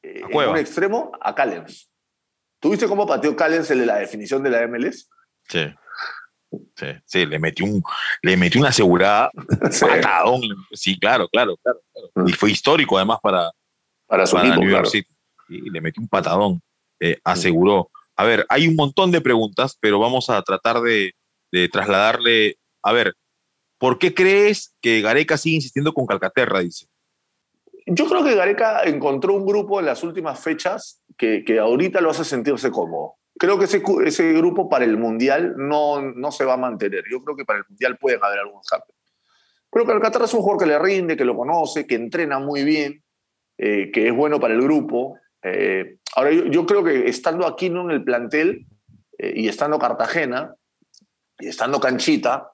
Eh, 0.02 0.22
en 0.30 0.50
un 0.50 0.58
extremo, 0.58 1.12
a 1.20 1.36
Callens. 1.36 1.92
¿Tú 2.62 2.70
viste 2.70 2.88
cómo 2.88 3.06
pateó 3.06 3.36
Callens 3.36 3.70
en 3.70 3.86
la 3.86 3.98
definición 3.98 4.42
de 4.44 4.50
la 4.50 4.66
MLS? 4.66 5.10
Sí. 5.50 5.76
Sí, 6.76 6.88
sí, 7.06 7.26
le 7.26 7.40
metió, 7.40 7.66
un, 7.66 7.84
le 8.22 8.38
metió 8.38 8.60
una 8.60 8.70
asegurada 8.70 9.32
sí. 9.72 9.86
patadón. 9.86 10.42
Sí, 10.72 11.00
claro, 11.00 11.28
claro, 11.30 11.58
claro, 11.58 11.80
mm. 12.16 12.28
Y 12.28 12.34
fue 12.34 12.52
histórico 12.52 12.98
además 12.98 13.20
para, 13.22 13.52
para 14.08 14.26
su 14.26 14.38
equipo, 14.38 14.62
claro. 14.62 14.90
Y 15.50 15.70
le 15.70 15.82
metió 15.82 16.02
un 16.02 16.08
patadón. 16.08 16.62
Eh, 17.00 17.20
aseguró. 17.24 17.90
A 18.16 18.24
ver, 18.24 18.46
hay 18.50 18.68
un 18.68 18.76
montón 18.76 19.12
de 19.12 19.22
preguntas, 19.22 19.78
pero 19.80 20.00
vamos 20.00 20.30
a 20.30 20.42
tratar 20.42 20.82
de, 20.82 21.14
trasladarle. 21.72 22.58
A 22.82 22.94
ver, 22.94 23.14
¿por 23.78 24.00
qué 24.00 24.14
crees 24.14 24.74
que 24.82 25.02
Gareca 25.02 25.38
sigue 25.38 25.56
insistiendo 25.56 25.94
con 25.94 26.06
Calcaterra? 26.06 26.60
Dice. 26.62 26.88
Yo 27.86 28.08
creo 28.08 28.24
que 28.24 28.36
Gareca 28.36 28.84
encontró 28.84 29.34
un 29.34 29.46
grupo 29.46 29.80
en 29.80 29.86
las 29.86 30.04
últimas 30.04 30.40
fechas 30.40 31.02
que, 31.18 31.44
que 31.44 31.60
ahorita 31.60 32.00
lo 32.00 32.12
hace 32.12 32.24
sentirse 32.24 32.72
cómodo. 32.72 33.16
Creo 33.38 33.58
que 33.58 33.66
ese, 33.66 34.34
grupo 34.34 34.70
para 34.70 34.86
el 34.86 34.98
Mundial 34.98 35.56
no, 35.58 36.02
no 36.02 36.32
se 36.32 36.46
va 36.46 36.54
a 36.54 36.58
mantener. 36.58 37.04
Yo 37.10 37.24
creo 37.24 37.36
que 37.36 37.46
para 37.46 37.60
el 37.60 37.66
Mundial 37.68 37.98
pueden 37.98 38.24
haber 38.24 38.40
algunos 38.40 38.68
cambios. 38.68 38.98
Creo 39.70 39.86
que 39.86 39.92
Alcaterra 39.92 40.26
es 40.26 40.34
un 40.34 40.42
jugador 40.42 40.62
que 40.62 40.68
le 40.68 40.80
rinde, 40.80 41.18
que 41.18 41.26
lo 41.26 41.36
conoce, 41.36 41.88
que 41.88 41.96
entrena 41.96 42.38
muy 42.40 42.64
bien, 42.64 43.04
eh, 43.58 43.92
que 43.92 44.08
es 44.08 44.16
bueno 44.16 44.40
para 44.40 44.54
el 44.54 44.62
grupo. 44.62 45.18
Eh, 45.42 45.98
ahora, 46.16 46.32
yo, 46.32 46.66
creo 46.66 46.84
que 46.84 47.08
estando 47.10 47.48
aquí 47.48 47.70
¿no? 47.70 47.82
en 47.82 47.92
el 47.92 48.04
plantel 48.04 48.68
eh, 49.18 49.34
y 49.36 49.48
estando 49.48 49.80
Cartagena 49.80 50.54
y 51.40 51.48
estando 51.48 51.80
Canchita, 51.80 52.52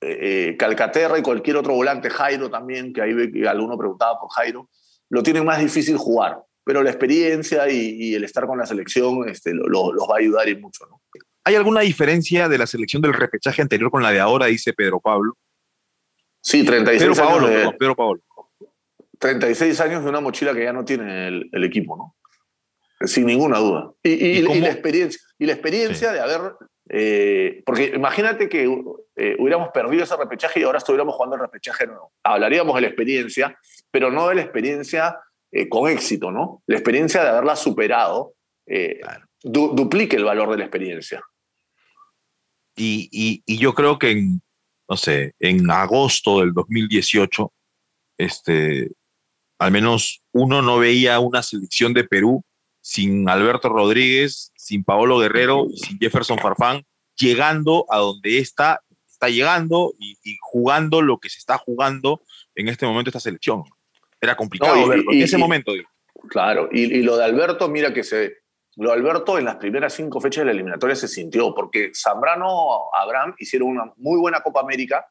eh, 0.00 0.56
Calcaterra 0.58 1.18
y 1.18 1.22
cualquier 1.22 1.56
otro 1.56 1.74
volante, 1.74 2.10
Jairo 2.10 2.50
también, 2.50 2.92
que 2.92 3.00
ahí 3.00 3.46
alguno 3.46 3.78
preguntaba 3.78 4.18
por 4.18 4.30
Jairo, 4.30 4.68
lo 5.08 5.22
tienen 5.22 5.44
más 5.44 5.60
difícil 5.60 5.96
jugar. 5.96 6.42
Pero 6.66 6.82
la 6.82 6.90
experiencia 6.90 7.70
y, 7.70 8.14
el 8.14 8.24
estar 8.24 8.44
con 8.46 8.58
la 8.58 8.66
selección 8.66 9.28
este, 9.28 9.54
los 9.54 9.92
va 10.10 10.16
a 10.16 10.18
ayudar 10.18 10.48
y 10.48 10.56
mucho. 10.56 10.84
¿no? 10.86 11.00
¿Hay 11.44 11.54
alguna 11.54 11.80
diferencia 11.80 12.48
de 12.48 12.58
la 12.58 12.66
selección 12.66 13.00
del 13.00 13.14
repechaje 13.14 13.62
anterior 13.62 13.90
con 13.90 14.02
la 14.02 14.10
de 14.10 14.18
ahora, 14.18 14.46
dice 14.46 14.72
Pedro 14.72 15.00
Pablo? 15.00 15.34
Sí, 16.40 16.64
36 16.64 17.18
años. 17.20 17.48
De, 17.48 17.72
Pedro 17.78 17.94
Pablo. 17.94 18.20
36 19.18 19.80
años 19.80 20.02
de 20.02 20.10
una 20.10 20.20
mochila 20.20 20.52
que 20.52 20.64
ya 20.64 20.72
no 20.72 20.84
tiene 20.84 21.28
el 21.28 21.64
equipo, 21.64 21.96
¿no? 21.96 22.16
Sin 23.00 23.26
ninguna 23.26 23.58
duda. 23.58 23.92
Y, 24.02 24.40
la 24.60 24.70
experiencia, 24.70 25.20
y 25.38 25.46
la 25.46 25.52
experiencia 25.52 26.12
de 26.12 26.20
haber... 26.20 26.54
Eh, 26.88 27.62
porque 27.66 27.92
imagínate 27.94 28.48
que 28.48 28.64
eh, 29.16 29.36
hubiéramos 29.38 29.70
perdido 29.70 30.04
ese 30.04 30.16
repechaje 30.16 30.60
y 30.60 30.62
ahora 30.62 30.78
estuviéramos 30.78 31.14
jugando 31.14 31.36
el 31.36 31.42
repechaje 31.42 31.86
nuevo. 31.86 32.12
Hablaríamos 32.22 32.74
de 32.76 32.80
la 32.82 32.86
experiencia, 32.86 33.58
pero 33.90 34.10
no 34.10 34.28
de 34.28 34.36
la 34.36 34.42
experiencia 34.42 35.18
eh, 35.52 35.68
con 35.68 35.90
éxito, 35.90 36.30
¿no? 36.30 36.62
La 36.66 36.76
experiencia 36.76 37.22
de 37.22 37.30
haberla 37.30 37.56
superado 37.56 38.34
duplique 39.42 40.16
el 40.16 40.24
valor 40.24 40.50
de 40.50 40.58
la 40.58 40.64
experiencia. 40.64 41.22
Y, 42.74 43.08
y, 43.46 43.58
yo 43.58 43.74
creo 43.74 43.98
que 43.98 44.10
en, 44.10 44.42
no 44.88 44.96
sé, 44.96 45.34
en 45.38 45.70
agosto 45.70 46.40
del 46.40 46.52
2018, 46.52 47.52
este, 48.18 48.90
al 49.58 49.70
menos 49.70 50.22
uno 50.32 50.62
no 50.62 50.78
veía 50.78 51.20
una 51.20 51.42
selección 51.42 51.94
de 51.94 52.04
Perú 52.04 52.44
sin 52.80 53.28
Alberto 53.28 53.68
Rodríguez, 53.68 54.52
sin 54.56 54.84
Paolo 54.84 55.18
Guerrero 55.18 55.66
y 55.70 55.78
sin 55.78 55.98
Jefferson 55.98 56.38
Farfán, 56.38 56.82
llegando 57.16 57.86
a 57.88 57.98
donde 57.98 58.38
está 58.38 58.82
está 59.16 59.28
llegando 59.28 59.94
y, 59.98 60.16
jugando 60.40 61.00
lo 61.02 61.18
que 61.18 61.30
se 61.30 61.38
está 61.38 61.58
jugando 61.58 62.22
en 62.54 62.68
este 62.68 62.86
momento 62.86 63.08
esta 63.08 63.20
selección. 63.20 63.64
Era 64.20 64.36
complicado 64.36 64.88
verlo 64.88 65.12
en 65.12 65.22
ese 65.22 65.38
momento. 65.38 65.72
Claro, 66.28 66.68
y, 66.72 67.02
lo 67.02 67.16
de 67.16 67.24
Alberto, 67.24 67.68
mira 67.68 67.92
que 67.92 68.02
se, 68.02 68.38
lo 68.76 68.90
de 68.90 68.96
Alberto 68.96 69.38
en 69.38 69.44
las 69.44 69.56
primeras 69.56 69.92
cinco 69.92 70.20
fechas 70.20 70.42
de 70.42 70.46
la 70.46 70.52
eliminatoria 70.52 70.96
se 70.96 71.08
sintió, 71.08 71.54
porque 71.54 71.92
Zambrano, 71.94 72.94
Abraham 72.94 73.34
hicieron 73.38 73.68
una 73.68 73.92
muy 73.96 74.18
buena 74.18 74.40
Copa 74.40 74.60
América, 74.60 75.06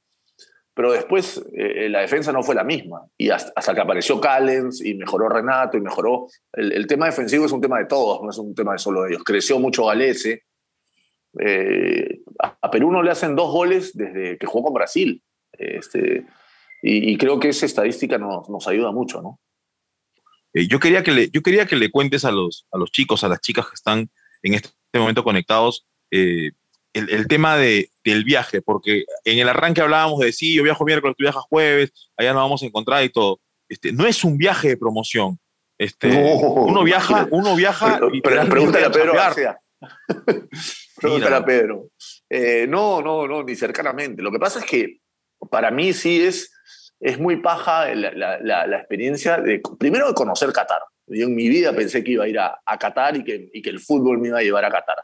pero 0.75 0.91
después 0.91 1.41
eh, 1.53 1.87
la 1.89 2.01
defensa 2.01 2.33
no 2.33 2.43
fue 2.43 2.53
la 2.53 2.65
misma. 2.65 3.07
Y 3.17 3.29
hasta, 3.29 3.73
que 3.73 3.81
apareció 3.81 4.19
Callens 4.19 4.83
y 4.83 4.93
mejoró 4.93 5.29
Renato 5.29 5.77
y 5.77 5.81
mejoró. 5.81 6.27
El, 6.51 6.85
tema 6.85 7.05
defensivo 7.05 7.45
es 7.45 7.53
un 7.53 7.61
tema 7.61 7.79
de 7.79 7.85
todos, 7.85 8.21
no 8.21 8.29
es 8.29 8.37
un 8.37 8.53
tema 8.53 8.73
de 8.73 8.79
solo 8.79 9.03
de 9.03 9.11
ellos. 9.11 9.23
Creció 9.23 9.57
mucho 9.57 9.85
Galese. 9.85 10.43
Eh, 11.39 12.19
a, 12.39 12.69
Perú 12.69 12.91
no 12.91 13.01
le 13.01 13.11
hacen 13.11 13.37
dos 13.37 13.53
goles 13.53 13.95
desde 13.95 14.37
que 14.37 14.45
jugó 14.45 14.65
con 14.65 14.73
Brasil. 14.73 15.23
Este, 15.53 16.25
y, 16.87 17.17
creo 17.17 17.39
que 17.39 17.49
esa 17.49 17.65
estadística 17.65 18.17
nos, 18.17 18.47
nos 18.49 18.67
ayuda 18.67 18.91
mucho, 18.91 19.21
¿no? 19.21 19.39
Eh, 20.53 20.67
yo, 20.67 20.79
quería 20.79 21.03
que 21.03 21.11
le, 21.11 21.29
yo 21.31 21.41
quería 21.41 21.65
que 21.65 21.75
le 21.75 21.89
cuentes 21.89 22.25
a 22.25 22.31
los, 22.31 22.67
a 22.71 22.77
los 22.77 22.91
chicos, 22.91 23.23
a 23.23 23.27
las 23.27 23.41
chicas 23.41 23.65
que 23.67 23.73
están 23.73 24.09
en 24.43 24.53
este 24.53 24.69
momento 24.93 25.23
conectados, 25.23 25.85
el, 26.11 27.27
tema 27.27 27.57
de, 27.57 27.89
del 28.03 28.23
viaje, 28.23 28.61
porque 28.61 29.05
en 29.25 29.39
el 29.39 29.49
arranque 29.49 29.81
hablábamos 29.81 30.19
de 30.19 30.31
sí, 30.31 30.53
yo 30.53 30.63
viajo 30.63 30.85
miércoles, 30.85 31.15
tú 31.17 31.23
viajas 31.23 31.43
jueves, 31.49 31.91
allá 32.15 32.33
nos 32.33 32.43
vamos 32.43 32.63
a 32.63 32.65
encontrar 32.65 33.03
y 33.03 33.09
todo. 33.09 33.41
Este, 33.67 33.91
no 33.91 34.05
es 34.05 34.23
un 34.23 34.37
viaje 34.37 34.69
de 34.69 34.77
promoción. 34.77 35.39
Este, 35.77 36.07
uno 36.07 36.83
viaja, 36.83 37.27
uno 37.31 37.55
viaja. 37.55 37.99
Pero, 38.23 38.49
pregúntale 38.49 38.85
a 38.85 38.91
Pedro 38.91 39.13
pregúntale 40.95 41.35
a 41.35 41.45
Pedro. 41.45 41.89
Eh, 42.29 42.65
no, 42.69 43.01
no, 43.01 43.27
no, 43.27 43.43
ni 43.43 43.55
cercanamente. 43.55 44.21
Lo 44.21 44.31
que 44.31 44.39
pasa 44.39 44.59
es 44.59 44.65
que 44.65 44.99
para 45.49 45.71
mí 45.71 45.91
sí 45.91 46.21
es, 46.21 46.51
es 46.99 47.19
muy 47.19 47.37
paja 47.37 47.93
la, 47.93 48.39
la, 48.39 48.67
la 48.67 48.77
experiencia 48.77 49.37
de, 49.37 49.61
primero, 49.79 50.07
de 50.07 50.13
conocer 50.13 50.51
Qatar. 50.51 50.81
Yo 51.07 51.27
en 51.27 51.35
mi 51.35 51.49
vida 51.49 51.73
pensé 51.73 52.03
que 52.03 52.11
iba 52.11 52.23
a 52.23 52.27
ir 52.27 52.39
a, 52.39 52.61
a 52.65 52.77
Qatar 52.77 53.17
y 53.17 53.23
que, 53.23 53.49
y 53.53 53.61
que, 53.61 53.69
el 53.69 53.79
fútbol 53.79 54.19
me 54.19 54.29
iba 54.29 54.39
a 54.39 54.43
llevar 54.43 54.65
a 54.65 54.71
Qatar. 54.71 55.03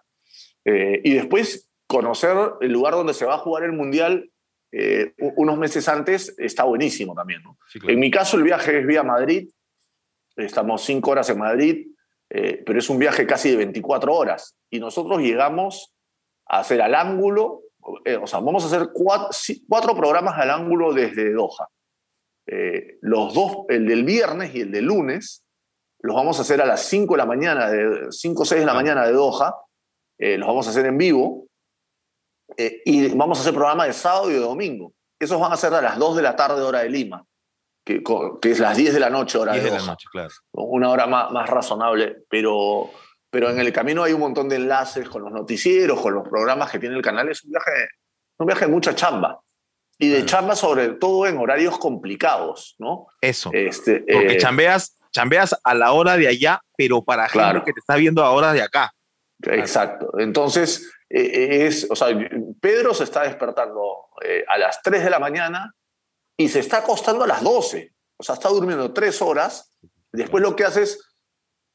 Eh, 0.65 1.01
y 1.03 1.13
después 1.13 1.69
conocer 1.87 2.35
el 2.61 2.71
lugar 2.71 2.93
donde 2.93 3.13
se 3.13 3.25
va 3.25 3.35
a 3.35 3.39
jugar 3.39 3.63
el 3.63 3.73
Mundial 3.73 4.31
eh, 4.71 5.13
unos 5.17 5.57
meses 5.57 5.87
antes 5.89 6.33
está 6.37 6.63
buenísimo 6.63 7.13
también. 7.13 7.41
En 7.87 7.99
mi 7.99 8.09
caso 8.09 8.37
el 8.37 8.43
viaje 8.43 8.79
es 8.79 8.87
vía 8.87 9.03
Madrid, 9.03 9.49
estamos 10.37 10.83
cinco 10.83 11.11
horas 11.11 11.29
en 11.29 11.39
Madrid, 11.39 11.87
eh, 12.29 12.63
pero 12.65 12.79
es 12.79 12.89
un 12.89 12.97
viaje 12.97 13.27
casi 13.27 13.51
de 13.51 13.57
24 13.57 14.13
horas 14.13 14.57
y 14.69 14.79
nosotros 14.79 15.21
llegamos 15.21 15.93
a 16.47 16.59
hacer 16.59 16.81
al 16.81 16.95
ángulo, 16.95 17.63
eh, 18.05 18.15
o 18.15 18.25
sea, 18.25 18.39
vamos 18.39 18.63
a 18.63 18.67
hacer 18.67 18.91
cuatro, 18.93 19.95
programas 19.95 20.37
al 20.37 20.51
ángulo 20.51 20.93
desde 20.93 21.33
Doha. 21.33 21.67
Los 22.45 23.33
dos, 23.33 23.57
el 23.69 23.87
del 23.87 24.03
viernes 24.03 24.53
y 24.55 24.61
el 24.61 24.71
del 24.71 24.85
lunes, 24.85 25.43
los 26.01 26.15
vamos 26.15 26.39
a 26.39 26.41
hacer 26.41 26.61
a 26.61 26.65
las 26.65 26.81
5 26.85 27.13
de 27.13 27.17
la 27.17 27.25
mañana, 27.25 27.69
de 27.69 28.07
5 28.09 28.41
o 28.41 28.45
6 28.45 28.61
de 28.61 28.65
la 28.65 28.73
mañana 28.73 29.05
de 29.05 29.13
Doha, 29.13 29.55
los 30.17 30.47
vamos 30.47 30.67
a 30.67 30.71
hacer 30.71 30.85
en 30.85 30.97
vivo 30.97 31.47
eh, 32.57 32.81
y 32.85 33.07
vamos 33.15 33.37
a 33.37 33.41
hacer 33.41 33.53
programa 33.53 33.85
de 33.85 33.93
sábado 33.93 34.29
y 34.29 34.33
de 34.33 34.39
domingo. 34.39 34.93
Esos 35.19 35.39
van 35.39 35.51
a 35.51 35.57
ser 35.57 35.73
a 35.73 35.81
las 35.81 35.97
2 35.97 36.17
de 36.17 36.21
la 36.21 36.35
tarde, 36.35 36.61
hora 36.61 36.79
de 36.79 36.89
Lima, 36.89 37.23
que, 37.85 38.03
que 38.41 38.51
es 38.51 38.59
las 38.59 38.75
10 38.75 38.93
de 38.93 38.99
la 38.99 39.09
noche, 39.09 39.37
hora 39.37 39.53
de, 39.53 39.69
la 39.69 39.79
noche, 39.79 40.07
claro. 40.11 40.29
Una 40.51 40.89
hora 40.89 41.07
más, 41.07 41.31
más 41.31 41.49
razonable, 41.49 42.23
pero, 42.29 42.89
pero 43.29 43.49
en 43.49 43.59
el 43.59 43.71
camino 43.71 44.03
hay 44.03 44.13
un 44.13 44.19
montón 44.19 44.49
de 44.49 44.55
enlaces 44.55 45.07
con 45.07 45.23
los 45.23 45.31
noticieros, 45.31 46.01
con 46.01 46.13
los 46.13 46.27
programas 46.27 46.71
que 46.71 46.79
tiene 46.79 46.95
el 46.95 47.01
canal. 47.01 47.29
Es 47.29 47.43
un 47.43 47.51
viaje, 47.51 47.89
un 48.39 48.47
viaje 48.47 48.65
de 48.65 48.71
mucha 48.71 48.95
chamba. 48.95 49.39
Y 50.01 50.09
de 50.09 50.25
chamba 50.25 50.55
sobre 50.55 50.89
todo 50.89 51.27
en 51.27 51.37
horarios 51.37 51.77
complicados, 51.77 52.75
¿no? 52.79 53.05
Eso. 53.21 53.51
Este, 53.53 53.99
Porque 53.99 54.33
eh, 54.33 54.37
chambeas, 54.37 54.97
chambeas 55.11 55.55
a 55.63 55.75
la 55.75 55.91
hora 55.91 56.17
de 56.17 56.27
allá, 56.27 56.59
pero 56.75 57.03
para 57.03 57.27
claro. 57.27 57.59
gente 57.59 57.65
que 57.65 57.73
te 57.73 57.79
está 57.81 57.97
viendo 57.97 58.23
ahora 58.23 58.51
de 58.51 58.63
acá. 58.63 58.91
Exacto. 59.43 60.11
Entonces, 60.17 60.91
eh, 61.07 61.67
es, 61.67 61.85
o 61.89 61.95
sea, 61.95 62.07
Pedro 62.59 62.95
se 62.95 63.03
está 63.03 63.23
despertando 63.23 64.07
eh, 64.23 64.43
a 64.47 64.57
las 64.57 64.81
3 64.81 65.03
de 65.03 65.09
la 65.11 65.19
mañana 65.19 65.73
y 66.35 66.47
se 66.47 66.59
está 66.59 66.77
acostando 66.77 67.25
a 67.25 67.27
las 67.27 67.43
12. 67.43 67.93
O 68.17 68.23
sea, 68.23 68.35
está 68.35 68.49
durmiendo 68.49 68.93
3 68.93 69.21
horas. 69.21 69.73
Después 70.11 70.41
lo 70.41 70.55
que 70.55 70.63
hace 70.63 70.83
es, 70.83 71.15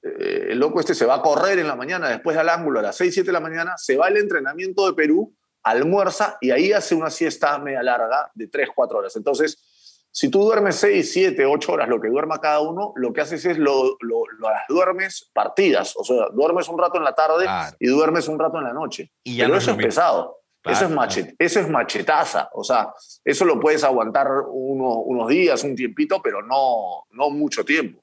eh, 0.02 0.48
el 0.50 0.58
loco 0.58 0.80
este 0.80 0.94
se 0.94 1.06
va 1.06 1.16
a 1.16 1.22
correr 1.22 1.58
en 1.58 1.68
la 1.68 1.76
mañana, 1.76 2.08
después 2.08 2.36
al 2.36 2.48
ángulo 2.48 2.80
a 2.80 2.82
las 2.82 2.96
6, 2.96 3.14
7 3.14 3.26
de 3.26 3.32
la 3.32 3.40
mañana, 3.40 3.74
se 3.76 3.96
va 3.96 4.06
al 4.06 4.16
entrenamiento 4.16 4.86
de 4.86 4.94
Perú, 4.94 5.35
almuerza 5.66 6.38
y 6.40 6.52
ahí 6.52 6.72
hace 6.72 6.94
una 6.94 7.10
siesta 7.10 7.58
media 7.58 7.82
larga 7.82 8.30
de 8.34 8.46
3, 8.46 8.68
4 8.74 8.98
horas. 8.98 9.16
Entonces, 9.16 10.08
si 10.12 10.30
tú 10.30 10.42
duermes 10.42 10.76
6, 10.76 11.12
7, 11.12 11.44
8 11.44 11.72
horas, 11.72 11.88
lo 11.88 12.00
que 12.00 12.08
duerma 12.08 12.40
cada 12.40 12.60
uno, 12.60 12.92
lo 12.94 13.12
que 13.12 13.20
haces 13.20 13.44
es 13.44 13.58
lo, 13.58 13.98
las 14.40 14.62
duermes 14.68 15.28
partidas. 15.34 15.94
O 15.96 16.04
sea, 16.04 16.28
duermes 16.32 16.68
un 16.68 16.78
rato 16.78 16.98
en 16.98 17.04
la 17.04 17.14
tarde 17.14 17.46
y 17.80 17.88
duermes 17.88 18.28
un 18.28 18.38
rato 18.38 18.58
en 18.58 18.64
la 18.64 18.72
noche. 18.72 19.12
Y 19.24 19.38
Pero 19.38 19.56
eso 19.56 19.72
es 19.72 19.76
pesado. 19.76 20.38
eso, 20.64 20.84
es 20.84 20.90
machet, 20.90 21.34
eso 21.36 21.60
es 21.60 21.68
machetaza. 21.68 22.48
O 22.52 22.62
sea, 22.62 22.94
eso 23.24 23.44
lo 23.44 23.58
puedes 23.58 23.82
aguantar 23.82 24.28
unos 24.48 25.28
días, 25.28 25.64
un 25.64 25.74
tiempito, 25.74 26.22
pero 26.22 26.42
no, 26.42 27.04
no 27.10 27.30
mucho 27.30 27.64
tiempo. 27.64 28.02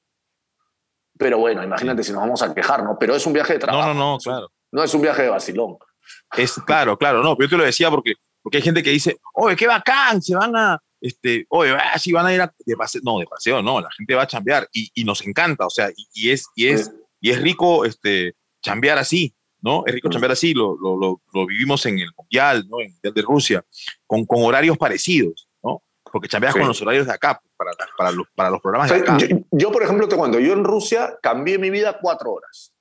Pero 1.16 1.38
bueno, 1.38 1.62
imagínate 1.62 2.02
si 2.02 2.12
nos 2.12 2.20
vamos 2.20 2.42
a 2.42 2.54
quejar, 2.54 2.84
¿no? 2.84 2.98
Pero 2.98 3.14
es 3.14 3.24
un 3.26 3.32
viaje 3.32 3.54
de 3.54 3.58
trabajo. 3.60 3.88
No, 3.88 3.94
no, 3.94 4.12
no, 4.12 4.18
claro. 4.18 4.48
No 4.70 4.82
es 4.82 4.92
un 4.92 5.02
viaje 5.02 5.22
de 5.22 5.30
vacilón. 5.30 5.78
Es 6.36 6.54
claro, 6.66 6.96
claro, 6.96 7.22
no. 7.22 7.36
Pero 7.36 7.48
yo 7.48 7.56
te 7.56 7.58
lo 7.58 7.64
decía 7.64 7.90
porque, 7.90 8.14
porque 8.42 8.58
hay 8.58 8.62
gente 8.62 8.82
que 8.82 8.90
dice, 8.90 9.18
oye, 9.34 9.56
qué 9.56 9.66
bacán, 9.66 10.20
se 10.20 10.34
van 10.34 10.54
a, 10.56 10.78
este, 11.04 11.44
oye, 11.50 11.72
así 11.92 12.12
van 12.12 12.24
a 12.24 12.34
ir 12.34 12.42
de 12.64 12.76
paseo, 12.76 13.02
no, 13.04 13.18
de 13.18 13.26
paseo, 13.26 13.62
no, 13.62 13.78
la 13.78 13.90
gente 13.90 14.14
va 14.14 14.22
a 14.22 14.26
chambear 14.26 14.66
y, 14.72 15.04
nos 15.04 15.24
encanta, 15.26 15.66
o 15.66 15.70
sea, 15.70 15.90
y, 16.14 16.30
es, 16.30 16.46
y, 16.56 16.68
es, 16.68 16.90
y 17.20 17.30
es 17.30 17.42
rico 17.42 17.84
este, 17.84 18.32
chambear 18.62 18.96
así, 18.96 19.34
¿no? 19.60 19.82
Es 19.86 19.94
rico 19.94 20.08
chambear 20.08 20.32
así, 20.32 20.54
lo, 20.54 20.76
lo, 20.78 21.20
lo, 21.30 21.46
vivimos 21.46 21.84
en 21.84 21.98
el 21.98 22.10
Mundial, 22.16 22.66
¿no? 22.70 22.80
En 22.80 22.86
el 22.86 22.92
Mundial 22.92 23.14
de 23.14 23.20
Rusia, 23.22 23.64
con, 24.06 24.24
con 24.24 24.44
horarios 24.44 24.78
parecidos, 24.78 25.46
¿no? 25.62 25.82
Porque 26.10 26.26
chambeas 26.26 26.54
con 26.54 26.66
los 26.66 26.80
horarios 26.80 27.06
de 27.06 27.12
acá, 27.12 27.38
pues, 27.38 27.52
para, 27.54 27.72
para, 27.98 28.10
los, 28.10 28.26
para 28.34 28.48
los 28.48 28.62
programas 28.62 28.90
de 28.90 28.96
acá. 28.96 29.18
Yo, 29.50 29.70
por 29.72 29.82
ejemplo, 29.82 30.08
te 30.08 30.16
cuento, 30.16 30.40
yo 30.40 30.54
en 30.54 30.64
Rusia 30.64 31.18
cambié 31.22 31.58
mi 31.58 31.68
vida 31.68 31.98
cuatro 32.00 32.32
horas. 32.32 32.73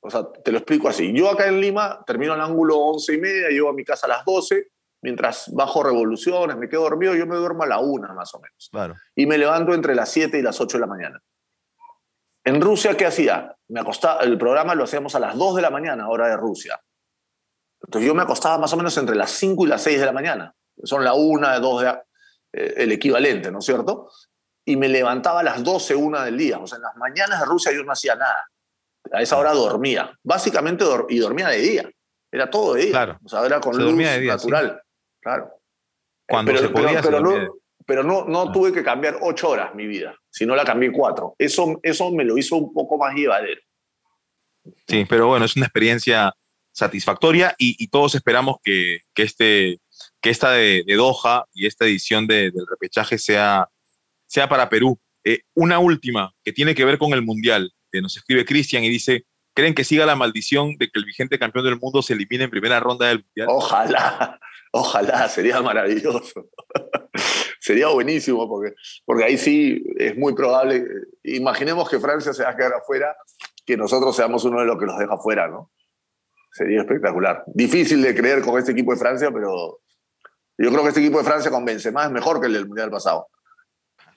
O 0.00 0.10
sea, 0.10 0.24
te 0.32 0.50
lo 0.50 0.58
explico 0.58 0.88
así. 0.88 1.12
Yo 1.12 1.30
acá 1.30 1.46
en 1.46 1.60
Lima 1.60 2.02
termino 2.06 2.34
el 2.34 2.40
ángulo 2.40 2.78
once 2.78 3.14
y 3.14 3.18
media, 3.18 3.48
llego 3.48 3.68
a 3.68 3.74
mi 3.74 3.84
casa 3.84 4.06
a 4.06 4.10
las 4.10 4.24
12, 4.24 4.68
mientras 5.02 5.50
bajo 5.52 5.82
revoluciones, 5.82 6.56
me 6.56 6.68
quedo 6.68 6.82
dormido, 6.82 7.14
yo 7.14 7.26
me 7.26 7.36
duermo 7.36 7.62
a 7.62 7.66
la 7.66 7.78
una 7.78 8.12
más 8.12 8.34
o 8.34 8.40
menos. 8.40 8.68
Claro. 8.70 8.94
Y 9.14 9.26
me 9.26 9.38
levanto 9.38 9.74
entre 9.74 9.94
las 9.94 10.10
7 10.10 10.38
y 10.38 10.42
las 10.42 10.60
8 10.60 10.78
de 10.78 10.80
la 10.80 10.86
mañana. 10.86 11.22
En 12.44 12.60
Rusia, 12.60 12.96
¿qué 12.96 13.06
hacía? 13.06 13.54
Me 13.68 13.80
acostaba, 13.80 14.22
el 14.22 14.38
programa 14.38 14.74
lo 14.74 14.84
hacíamos 14.84 15.14
a 15.14 15.20
las 15.20 15.36
2 15.36 15.56
de 15.56 15.62
la 15.62 15.70
mañana, 15.70 16.08
hora 16.08 16.28
de 16.28 16.36
Rusia. 16.36 16.80
Entonces 17.82 18.06
yo 18.06 18.14
me 18.14 18.22
acostaba 18.22 18.58
más 18.58 18.72
o 18.72 18.76
menos 18.76 18.96
entre 18.96 19.16
las 19.16 19.30
5 19.32 19.66
y 19.66 19.68
las 19.68 19.82
6 19.82 20.00
de 20.00 20.06
la 20.06 20.12
mañana. 20.12 20.54
Son 20.82 21.04
la 21.04 21.12
1, 21.12 21.60
2 21.60 21.82
de, 21.82 21.88
eh, 22.52 22.74
el 22.78 22.92
equivalente, 22.92 23.50
¿no 23.50 23.58
es 23.58 23.64
cierto? 23.64 24.10
Y 24.64 24.76
me 24.76 24.88
levantaba 24.88 25.40
a 25.40 25.42
las 25.42 25.62
12, 25.62 25.94
1 25.94 26.22
del 26.22 26.38
día. 26.38 26.58
O 26.58 26.66
sea, 26.66 26.76
en 26.76 26.82
las 26.82 26.96
mañanas 26.96 27.40
de 27.40 27.46
Rusia 27.46 27.72
yo 27.72 27.82
no 27.84 27.92
hacía 27.92 28.14
nada. 28.14 28.48
A 29.12 29.22
esa 29.22 29.38
hora 29.38 29.52
dormía. 29.52 30.16
Básicamente, 30.22 30.84
y 31.08 31.18
dormía 31.18 31.48
de 31.48 31.58
día. 31.58 31.90
Era 32.30 32.48
todo 32.48 32.74
de 32.74 32.82
día. 32.82 32.90
Claro. 32.90 33.18
O 33.24 33.28
sea, 33.28 33.44
era 33.44 33.60
con 33.60 33.76
luz 33.76 33.94
natural. 33.94 34.80
Claro. 35.20 35.50
Cuando 36.28 36.52
pero, 36.52 36.62
se 36.62 36.68
podía, 36.68 37.02
pero, 37.02 37.20
no, 37.20 37.60
pero 37.84 38.04
no, 38.04 38.24
no 38.24 38.42
ah. 38.42 38.52
tuve 38.52 38.72
que 38.72 38.84
cambiar 38.84 39.18
ocho 39.20 39.48
horas 39.48 39.74
mi 39.74 39.86
vida, 39.86 40.14
sino 40.30 40.54
la 40.54 40.64
cambié 40.64 40.92
cuatro. 40.92 41.34
Eso, 41.38 41.80
eso 41.82 42.12
me 42.12 42.24
lo 42.24 42.38
hizo 42.38 42.56
un 42.56 42.72
poco 42.72 42.96
más 42.96 43.14
llevadero. 43.14 43.60
Sí, 44.86 45.04
pero 45.08 45.26
bueno, 45.26 45.44
es 45.44 45.56
una 45.56 45.66
experiencia 45.66 46.32
satisfactoria 46.72 47.54
y, 47.58 47.88
todos 47.88 48.14
esperamos 48.14 48.56
que, 48.62 49.00
que, 49.12 49.22
este, 49.22 49.80
que 50.20 50.30
esta 50.30 50.52
de, 50.52 50.84
Doha 50.86 51.46
y 51.52 51.66
esta 51.66 51.84
edición 51.84 52.26
del 52.26 52.52
repechaje 52.68 53.18
sea, 53.18 53.68
sea 54.26 54.48
para 54.48 54.68
Perú. 54.68 54.98
Eh, 55.24 55.40
una 55.54 55.78
última 55.78 56.32
que 56.42 56.52
tiene 56.52 56.74
que 56.74 56.84
ver 56.84 56.98
con 56.98 57.12
el 57.12 57.22
Mundial. 57.22 57.72
Que 57.90 58.00
nos 58.00 58.16
escribe 58.16 58.44
Cristian 58.44 58.84
y 58.84 58.88
dice, 58.88 59.24
¿creen 59.54 59.74
que 59.74 59.84
siga 59.84 60.06
la 60.06 60.16
maldición 60.16 60.76
de 60.76 60.88
que 60.88 60.98
el 60.98 61.04
vigente 61.04 61.38
campeón 61.38 61.64
del 61.64 61.78
mundo 61.78 62.02
se 62.02 62.14
elimine 62.14 62.44
en 62.44 62.50
primera 62.50 62.80
ronda 62.80 63.08
del 63.08 63.24
Mundial? 63.24 63.48
Ojalá, 63.50 64.40
Ojalá, 64.72 65.28
sería 65.28 65.60
maravilloso. 65.60 66.48
sería 67.60 67.88
buenísimo 67.88 68.48
porque, 68.48 68.74
porque 69.04 69.24
ahí 69.24 69.36
sí 69.36 69.82
es 69.96 70.16
muy 70.16 70.34
probable. 70.34 70.84
Imaginemos 71.24 71.88
que 71.88 71.98
Francia 71.98 72.32
se 72.32 72.44
va 72.44 72.50
a 72.50 72.56
quedar 72.56 72.74
afuera, 72.74 73.16
que 73.66 73.76
nosotros 73.76 74.14
seamos 74.14 74.44
uno 74.44 74.60
de 74.60 74.66
los 74.66 74.78
que 74.78 74.86
los 74.86 74.98
deja 74.98 75.14
afuera, 75.14 75.48
¿no? 75.48 75.72
Sería 76.52 76.80
espectacular. 76.80 77.44
Difícil 77.46 78.02
de 78.02 78.14
creer 78.14 78.42
con 78.42 78.58
este 78.58 78.72
equipo 78.72 78.92
de 78.92 78.98
Francia, 78.98 79.30
pero 79.32 79.80
yo 80.58 80.70
creo 80.70 80.82
que 80.82 80.88
este 80.88 81.00
equipo 81.00 81.18
de 81.18 81.24
Francia 81.24 81.50
con 81.50 81.64
Benzema 81.64 82.04
es 82.04 82.10
mejor 82.10 82.40
que 82.40 82.46
el 82.46 82.52
del 82.52 82.66
Mundial 82.66 82.90
pasado. 82.90 83.28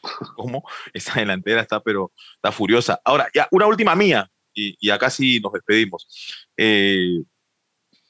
¿Cómo? 0.36 0.64
Esa 0.93 1.20
delantera 1.20 1.62
está, 1.62 1.80
pero 1.80 2.12
está 2.36 2.51
furiosa. 2.51 2.99
Ahora, 3.04 3.30
ya, 3.34 3.47
una 3.51 3.68
última 3.68 3.95
mía, 3.95 4.30
y, 4.54 4.76
y 4.80 4.89
acá 4.89 5.10
sí 5.10 5.39
nos 5.39 5.54
despedimos. 5.54 6.08
Eh, 6.58 7.22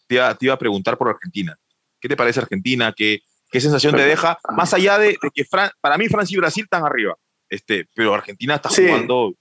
te, 0.07 0.15
iba, 0.15 0.35
te 0.35 0.45
iba 0.45 0.53
a 0.55 0.59
preguntar 0.59 0.97
por 0.97 1.09
Argentina. 1.09 1.57
¿Qué 1.99 2.09
te 2.09 2.17
parece 2.17 2.41
Argentina? 2.41 2.93
¿Qué, 2.95 3.21
¿Qué 3.49 3.61
sensación 3.61 3.95
te 3.95 4.01
deja? 4.01 4.39
Más 4.55 4.73
allá 4.73 4.97
de, 4.97 5.15
que 5.33 5.45
para 5.79 5.97
mí 5.97 6.07
Francia 6.09 6.35
y 6.35 6.39
Brasil 6.39 6.63
están 6.63 6.85
arriba, 6.85 7.15
este, 7.47 7.87
pero 7.93 8.13
Argentina 8.13 8.55
está 8.55 8.69
jugando. 8.69 9.35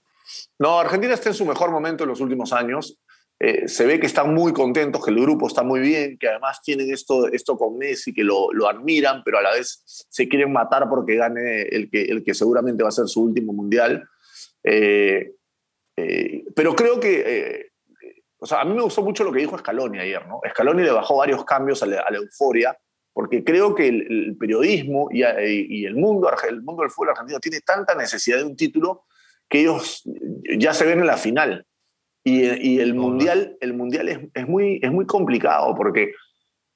No, 0.59 0.79
Argentina 0.79 1.15
está 1.15 1.29
en 1.29 1.35
su 1.35 1.45
mejor 1.45 1.71
momento 1.71 2.03
en 2.03 2.09
los 2.09 2.21
últimos 2.21 2.53
años. 2.53 2.99
Eh, 3.39 3.67
se 3.67 3.85
ve 3.85 3.99
que 3.99 4.05
están 4.05 4.33
muy 4.33 4.53
contentos, 4.53 5.03
que 5.03 5.11
el 5.11 5.19
grupo 5.19 5.47
está 5.47 5.63
muy 5.63 5.81
bien, 5.81 6.17
que 6.17 6.29
además 6.29 6.61
tienen 6.61 6.91
esto, 6.93 7.27
esto 7.27 7.57
con 7.57 7.77
Messi, 7.77 8.13
que 8.13 8.23
lo, 8.23 8.53
lo 8.53 8.69
admiran, 8.69 9.21
pero 9.23 9.37
a 9.37 9.41
la 9.41 9.51
vez 9.51 9.83
se 9.85 10.29
quieren 10.29 10.53
matar 10.53 10.87
porque 10.87 11.15
gane 11.15 11.63
el 11.63 11.89
que, 11.89 12.03
el 12.03 12.23
que 12.23 12.33
seguramente 12.33 12.83
va 12.83 12.89
a 12.89 12.93
ser 12.93 13.07
su 13.07 13.21
último 13.21 13.51
mundial. 13.51 14.07
Eh, 14.63 15.33
eh, 15.97 16.45
pero 16.55 16.73
creo 16.75 16.99
que, 16.99 17.71
o 18.37 18.45
sea, 18.45 18.61
a 18.61 18.65
mí 18.65 18.73
me 18.73 18.81
gustó 18.81 19.01
mucho 19.01 19.23
lo 19.23 19.31
que 19.31 19.39
dijo 19.39 19.57
Scaloni 19.57 19.99
ayer, 19.99 20.25
¿no? 20.25 20.39
Scaloni 20.49 20.83
le 20.83 20.91
bajó 20.91 21.17
varios 21.17 21.43
cambios 21.43 21.83
a 21.83 21.87
la, 21.87 22.05
euforia, 22.13 22.77
porque 23.11 23.43
creo 23.43 23.75
que 23.75 23.89
el, 23.89 24.37
periodismo 24.39 25.09
y, 25.11 25.21
y, 25.21 25.85
el, 25.85 25.95
mundo, 25.95 26.31
el 26.47 26.61
mundo 26.61 26.83
del 26.83 26.91
fútbol 26.91 27.09
argentino 27.09 27.39
tiene 27.39 27.59
tanta 27.59 27.93
necesidad 27.93 28.37
de 28.37 28.45
un 28.45 28.55
título 28.55 29.03
que 29.49 29.61
ellos 29.61 30.01
ya 30.57 30.73
se 30.73 30.85
ven 30.85 30.99
en 30.99 31.07
la 31.07 31.17
final. 31.17 31.67
Y, 32.25 32.79
el, 32.79 32.93
mundial, 32.93 33.57
el 33.59 33.73
mundial 33.73 34.07
es, 34.07 34.19
es, 34.33 34.47
muy, 34.47 34.79
es 34.81 34.91
muy 34.91 35.05
complicado 35.05 35.75
porque, 35.75 36.13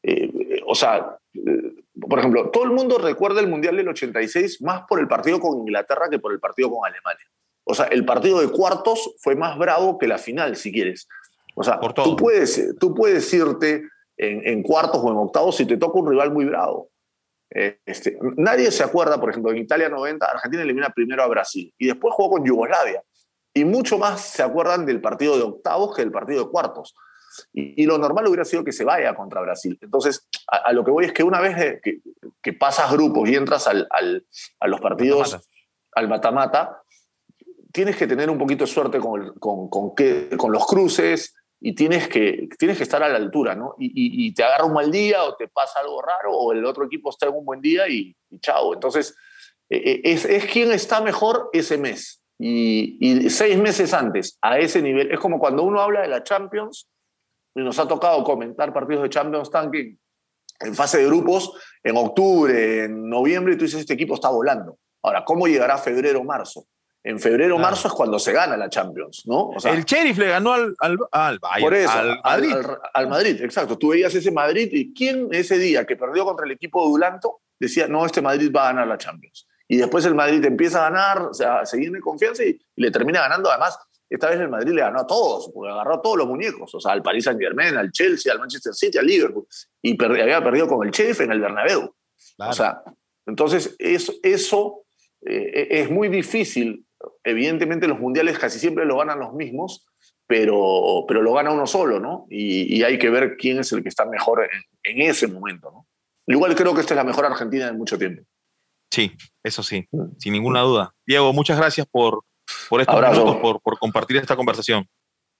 eh, 0.03 0.61
o 0.65 0.75
sea, 0.75 1.17
eh, 1.33 1.73
por 2.01 2.19
ejemplo, 2.19 2.49
todo 2.49 2.65
el 2.65 2.71
mundo 2.71 2.97
recuerda 2.97 3.39
el 3.39 3.47
mundial 3.47 3.77
del 3.77 3.87
86 3.87 4.61
más 4.61 4.83
por 4.89 4.99
el 4.99 5.07
partido 5.07 5.39
con 5.39 5.59
Inglaterra 5.59 6.09
que 6.09 6.19
por 6.19 6.33
el 6.33 6.39
partido 6.39 6.69
con 6.69 6.85
Alemania. 6.85 7.25
O 7.63 7.73
sea, 7.73 7.85
el 7.85 8.03
partido 8.03 8.41
de 8.41 8.49
cuartos 8.49 9.15
fue 9.19 9.35
más 9.35 9.57
bravo 9.57 9.97
que 9.97 10.07
la 10.07 10.17
final, 10.17 10.57
si 10.57 10.71
quieres. 10.71 11.07
O 11.55 11.63
sea, 11.63 11.79
tú 11.79 12.15
puedes, 12.17 12.75
tú 12.77 12.93
puedes 12.93 13.33
irte 13.33 13.83
en, 14.17 14.45
en, 14.47 14.63
cuartos 14.63 15.01
o 15.01 15.11
en 15.11 15.17
octavos 15.17 15.55
si 15.55 15.65
te 15.65 15.77
toca 15.77 15.99
un 15.99 16.09
rival 16.09 16.31
muy 16.31 16.45
bravo. 16.45 16.89
Eh, 17.49 17.79
este, 17.85 18.17
nadie 18.35 18.71
se 18.71 18.83
acuerda, 18.83 19.19
por 19.19 19.29
ejemplo, 19.29 19.51
en 19.51 19.59
Italia 19.59 19.87
90, 19.89 20.25
Argentina 20.25 20.63
elimina 20.63 20.89
primero 20.89 21.23
a 21.23 21.27
Brasil 21.27 21.73
y 21.77 21.87
después 21.87 22.13
jugó 22.13 22.31
con 22.31 22.45
Yugoslavia 22.45 23.01
y 23.58 23.66
mucho 23.66 23.97
más 23.97 24.22
se 24.22 24.43
acuerdan 24.43 24.86
del 24.86 25.01
partido 25.01 25.36
de 25.36 25.43
octavos 25.43 25.95
que 25.95 26.03
del 26.03 26.12
partido 26.12 26.45
de 26.45 26.49
cuartos. 26.49 26.95
Y, 27.53 27.86
lo 27.86 27.97
normal 27.97 28.28
hubiera 28.28 28.45
sido 28.45 28.64
que 28.64 28.72
se 28.72 28.84
vaya 28.84 29.16
contra 29.16 29.41
Brasil. 29.41 29.78
Entonces, 29.82 30.28
a, 30.47 30.72
lo 30.74 30.84
que 30.84 30.91
voy 30.91 31.05
es 31.05 31.14
que 31.14 31.24
una 31.24 31.39
vez 31.39 31.80
que, 31.84 31.99
que 32.41 32.53
pasas 32.53 32.91
grupos 32.91 33.30
y 33.30 33.36
entras 33.36 33.68
al, 33.68 33.88
al, 33.91 34.26
a 34.60 34.68
los 34.68 34.82
partidos, 34.82 35.38
al 35.93 36.08
mata-mata, 36.08 36.82
tienes 37.72 37.95
que 37.95 38.08
tener 38.08 38.30
un 38.30 38.38
poquito 38.38 38.66
de 38.66 38.72
suerte 38.72 38.99
con, 38.99 39.34
con, 39.36 39.70
con, 39.70 39.93
que, 39.93 40.30
con 40.38 40.51
los 40.51 40.66
cruces 40.66 41.36
y 41.60 41.76
tienes 41.76 42.08
que, 42.08 42.47
tienes 42.58 42.78
que 42.78 42.84
estar 42.84 43.03
a 43.03 43.10
la 43.10 43.18
altura, 43.18 43.55
¿no? 43.55 43.76
Y, 43.78 43.91
y, 44.28 44.34
te 44.34 44.43
agarra 44.43 44.66
un 44.66 44.74
mal 44.74 44.91
día 44.91 45.24
o 45.24 45.36
te 45.36 45.47
pasa 45.47 45.80
algo 45.80 46.01
raro 46.01 46.32
o 46.32 46.53
el 46.53 46.66
otro 46.66 46.86
equipo 46.86 47.10
está 47.10 47.28
en 47.28 47.36
un 47.36 47.45
buen 47.45 47.62
día 47.62 47.88
y, 47.88 48.16
y 48.30 48.39
chao. 48.39 48.74
Entonces, 48.74 49.16
e, 49.70 49.78
e, 49.78 50.01
es, 50.12 50.26
es 50.26 50.45
quien 50.45 50.72
está 50.72 51.01
mejor 51.01 51.49
ese 51.53 51.78
mes. 51.78 52.22
Y, 52.39 53.29
seis 53.29 53.57
meses 53.57 53.93
antes, 53.93 54.38
a 54.41 54.59
ese 54.59 54.81
nivel, 54.81 55.11
es 55.11 55.19
como 55.19 55.39
cuando 55.39 55.63
uno 55.63 55.81
habla 55.81 56.01
de 56.01 56.07
la 56.07 56.23
Champions, 56.23 56.88
y 57.55 57.61
nos 57.61 57.79
ha 57.79 57.88
tocado 57.88 58.23
comentar 58.23 58.71
partidos 58.71 59.03
de 59.03 59.09
Champions 59.09 59.49
Tanking 59.49 59.97
en 60.59 60.75
fase 60.75 60.99
de 60.99 61.05
grupos 61.05 61.51
en 61.83 61.97
octubre, 61.97 62.85
en 62.85 63.09
noviembre, 63.09 63.53
y 63.53 63.57
tú 63.57 63.65
dices, 63.65 63.81
este 63.81 63.93
equipo 63.93 64.15
está 64.15 64.29
volando. 64.29 64.77
Ahora, 65.01 65.23
¿cómo 65.25 65.47
llegará 65.47 65.77
febrero, 65.77 66.23
marzo? 66.23 66.65
En 67.03 67.19
febrero, 67.19 67.57
marzo 67.57 67.88
es 67.88 67.93
cuando 67.93 68.19
se 68.19 68.33
gana 68.33 68.57
la 68.57 68.69
Champions, 68.69 69.23
¿no? 69.25 69.51
el 69.63 69.85
Sheriff 69.85 70.17
le 70.17 70.27
ganó 70.27 70.53
al, 70.53 70.75
al, 70.79 70.97
al 71.11 71.39
por 71.39 71.73
eso, 71.73 71.91
al 71.91 72.19
Madrid. 72.21 72.53
Al, 72.93 73.07
Madrid, 73.07 73.41
exacto. 73.41 73.77
Tú 73.77 73.89
veías 73.89 74.13
ese 74.13 74.29
Madrid 74.29 74.67
y 74.71 74.93
¿quién 74.93 75.29
ese 75.31 75.57
día 75.57 75.85
que 75.85 75.95
perdió 75.95 76.25
contra 76.25 76.45
el 76.45 76.51
equipo 76.51 76.83
de 76.83 76.89
Dulanto 76.89 77.39
decía, 77.57 77.88
no, 77.88 78.05
este 78.05 78.21
Madrid 78.21 78.51
va 78.53 78.63
a 78.63 78.73
ganar 78.73 78.88
la 78.88 78.97
Champions? 78.97 79.47
Y 79.68 79.78
después 79.78 80.05
el 80.05 80.15
Madrid 80.15 80.43
empieza 80.45 80.80
a 80.80 80.89
ganar, 80.89 81.22
o 81.24 81.34
sea, 81.34 81.65
se 81.65 81.78
llena 81.78 81.97
de 81.97 82.01
confianza 82.01 82.43
y, 82.43 82.59
le 82.76 82.91
termina 82.91 83.22
ganando. 83.22 83.49
Además, 83.49 83.78
esta 84.09 84.30
vez 84.30 84.39
el 84.39 84.49
Madrid 84.49 84.74
le 84.74 84.82
ganó 84.82 85.01
a 85.01 85.07
todos, 85.07 85.51
porque 85.53 85.72
agarró 85.72 85.95
a 85.95 86.01
todos 86.01 86.18
los 86.18 86.28
muñecos, 86.28 86.74
o 86.74 86.80
sea, 86.80 86.93
al 86.93 87.03
Paris 87.03 87.26
Saint 87.26 87.39
Germain, 87.39 87.76
al 87.76 87.91
Chelsea, 87.91 88.32
al 88.32 88.39
Manchester 88.39 88.74
City, 88.74 88.97
al 88.97 89.05
Liverpool, 89.05 89.45
y 89.82 90.01
había 90.03 90.41
perdido 90.43 90.68
con 90.68 90.86
el 90.86 90.93
Chef 90.93 91.20
en 91.22 91.32
el 91.32 91.41
Bernabéu. 91.41 91.93
O 92.38 92.53
sea, 92.53 92.82
entonces 93.26 93.76
eso, 93.80 94.13
eso 94.24 94.86
eh, 95.26 95.68
es 95.70 95.91
muy 95.91 96.07
difícil. 96.07 96.86
Evidentemente 97.24 97.88
los 97.88 97.99
mundiales 97.99 98.39
casi 98.39 98.59
siempre 98.59 98.86
lo 98.86 98.97
ganan 98.97 99.20
los 99.20 99.34
mismos, 99.34 99.86
pero, 100.26 101.05
pero 101.07 101.22
lo 101.22 101.34
gana 101.34 101.51
uno 101.51 101.68
solo, 101.68 101.99
¿no? 101.99 102.26
Y, 102.30 102.82
hay 102.84 102.97
que 102.97 103.09
ver 103.09 103.36
quién 103.38 103.59
es 103.59 103.72
el 103.72 103.84
que 103.84 103.89
está 103.89 104.05
mejor 104.05 104.43
en, 104.43 104.61
en 104.84 105.09
ese 105.09 105.28
momento, 105.28 105.72
¿no? 105.72 105.88
Igual 106.26 106.55
creo 106.55 106.74
que 106.74 106.82
esta 106.82 106.93
es 106.93 106.97
la 106.97 107.03
mejor 107.03 107.26
Argentina 107.26 107.68
en 107.68 107.78
mucho 107.78 107.97
tiempo. 107.97 108.24
Sí, 108.89 109.11
eso 109.43 109.63
sí, 109.63 109.88
mm. 109.91 110.17
sin 110.17 110.33
ninguna 110.33 110.61
duda. 110.61 110.93
Diego, 111.05 111.33
muchas 111.33 111.57
gracias 111.57 111.88
por, 111.88 112.23
por 112.69 112.81
estos 112.81 113.01
minutos, 113.01 113.38
por, 113.38 113.61
por, 113.61 113.77
compartir 113.77 114.17
esta 114.17 114.35
conversación. 114.35 114.88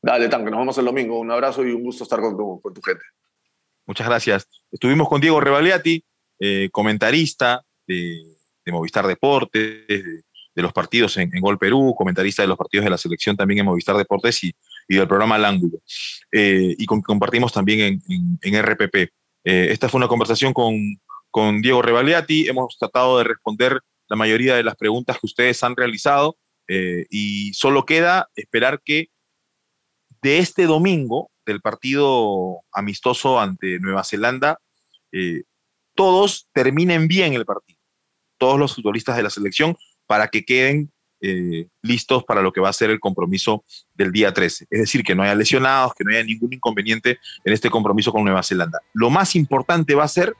Dale, 0.02 0.30
Tanque, 0.30 0.52
nos 0.52 0.60
vemos 0.60 0.78
el 0.78 0.86
domingo. 0.86 1.20
Un 1.20 1.32
abrazo 1.32 1.66
y 1.66 1.72
un 1.72 1.84
gusto 1.84 2.04
estar 2.04 2.20
con 2.20 2.38
tu, 2.38 2.62
con 2.62 2.74
tu 2.74 2.82
gente. 2.82 3.04
Muchas 3.86 4.08
gracias. 4.08 4.48
Estuvimos 4.72 5.08
con 5.08 5.22
Diego 5.22 5.40
Revaliati, 5.40 6.04
eh, 6.40 6.70
comentarista 6.72 7.64
de, 7.88 8.22
de, 8.66 8.72
Movistar 8.72 9.08
Deportes, 9.08 9.88
de, 9.88 10.24
los 10.56 10.74
partidos 10.74 11.18
en, 11.18 11.30
Gol 11.40 11.58
Perú, 11.58 11.96
comentarista 11.98 12.42
de 12.42 12.48
los 12.48 12.58
partidos 12.58 12.84
de 12.84 12.90
la 12.90 12.98
selección 12.98 13.38
también 13.38 13.60
en 13.60 13.66
Movistar 13.66 13.96
Deportes 13.96 14.44
y, 14.44 14.54
y 14.88 14.98
del 14.98 15.08
programa 15.08 15.36
Al 15.36 15.46
Ángulo. 15.46 15.80
Eh, 16.32 16.76
y 16.78 16.86
compartimos 16.86 17.54
también 17.54 17.80
en, 17.80 18.02
en, 18.10 18.40
en 18.42 18.64
RPP. 18.64 18.96
Eh, 19.44 19.68
esta 19.72 19.88
fue 19.88 20.00
una 20.00 20.10
conversación 20.10 20.52
con, 20.52 20.76
con 21.38 21.62
Diego 21.62 21.84
Revaliati. 21.84 22.48
Hemos 22.48 22.80
tratado 22.80 23.20
de 23.20 23.24
responder 23.24 23.80
la 24.10 24.16
mayoría 24.16 24.56
de 24.56 24.64
las 24.64 24.76
preguntas 24.76 25.20
que 25.20 25.28
ustedes 25.28 25.64
han 25.64 25.76
realizado 25.76 26.36
eh, 26.68 27.06
y 27.12 27.54
solo 27.54 27.86
queda 27.86 28.28
esperar 28.36 28.82
que 28.84 29.10
de 30.24 30.40
este 30.40 30.66
domingo, 30.66 31.30
del 31.46 31.62
partido 31.62 32.62
amistoso 32.72 33.40
ante 33.40 33.78
Nueva 33.80 34.04
Zelanda, 34.04 34.58
eh, 35.12 35.44
todos 35.94 36.50
terminen 36.54 37.08
bien 37.08 37.36
el 37.36 37.46
partido, 37.46 37.78
todos 38.40 38.58
los 38.58 38.74
futbolistas 38.74 39.16
de 39.16 39.22
la 39.22 39.30
selección, 39.30 39.78
para 40.08 40.30
que 40.30 40.44
queden 40.44 40.92
eh, 41.22 41.68
listos 41.84 42.24
para 42.24 42.42
lo 42.42 42.52
que 42.52 42.62
va 42.62 42.70
a 42.70 42.74
ser 42.74 42.90
el 42.90 43.00
compromiso 43.00 43.64
del 43.94 44.12
día 44.12 44.34
13. 44.34 44.66
Es 44.72 44.80
decir, 44.80 45.04
que 45.04 45.14
no 45.14 45.22
haya 45.22 45.36
lesionados, 45.36 45.94
que 45.94 46.04
no 46.04 46.10
haya 46.10 46.24
ningún 46.24 46.54
inconveniente 46.54 47.20
en 47.46 47.54
este 47.54 47.70
compromiso 47.70 48.12
con 48.12 48.24
Nueva 48.24 48.42
Zelanda. 48.42 48.82
Lo 48.94 49.12
más 49.12 49.36
importante 49.36 49.94
va 49.94 50.04
a 50.04 50.08
ser 50.08 50.34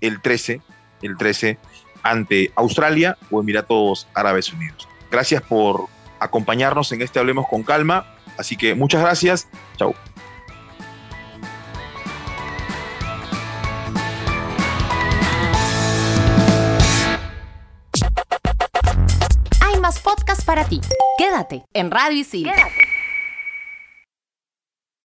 el 0.00 0.20
13, 0.20 0.60
el 1.02 1.16
13 1.16 1.58
ante 2.02 2.52
Australia 2.56 3.16
o 3.30 3.40
Emiratos 3.40 4.06
Árabes 4.14 4.52
Unidos. 4.52 4.88
Gracias 5.10 5.42
por 5.42 5.86
acompañarnos 6.20 6.92
en 6.92 7.02
este 7.02 7.18
Hablemos 7.18 7.46
con 7.48 7.62
Calma. 7.62 8.06
Así 8.38 8.56
que 8.56 8.74
muchas 8.74 9.02
gracias. 9.02 9.48
Chau. 9.76 9.94
Hay 19.60 19.80
más 19.80 19.98
podcasts 20.00 20.44
para 20.44 20.64
ti. 20.64 20.80
Quédate 21.18 21.64
en 21.72 21.90
Radio 21.90 22.18
Isil. 22.18 22.44
Quédate. 22.44 22.85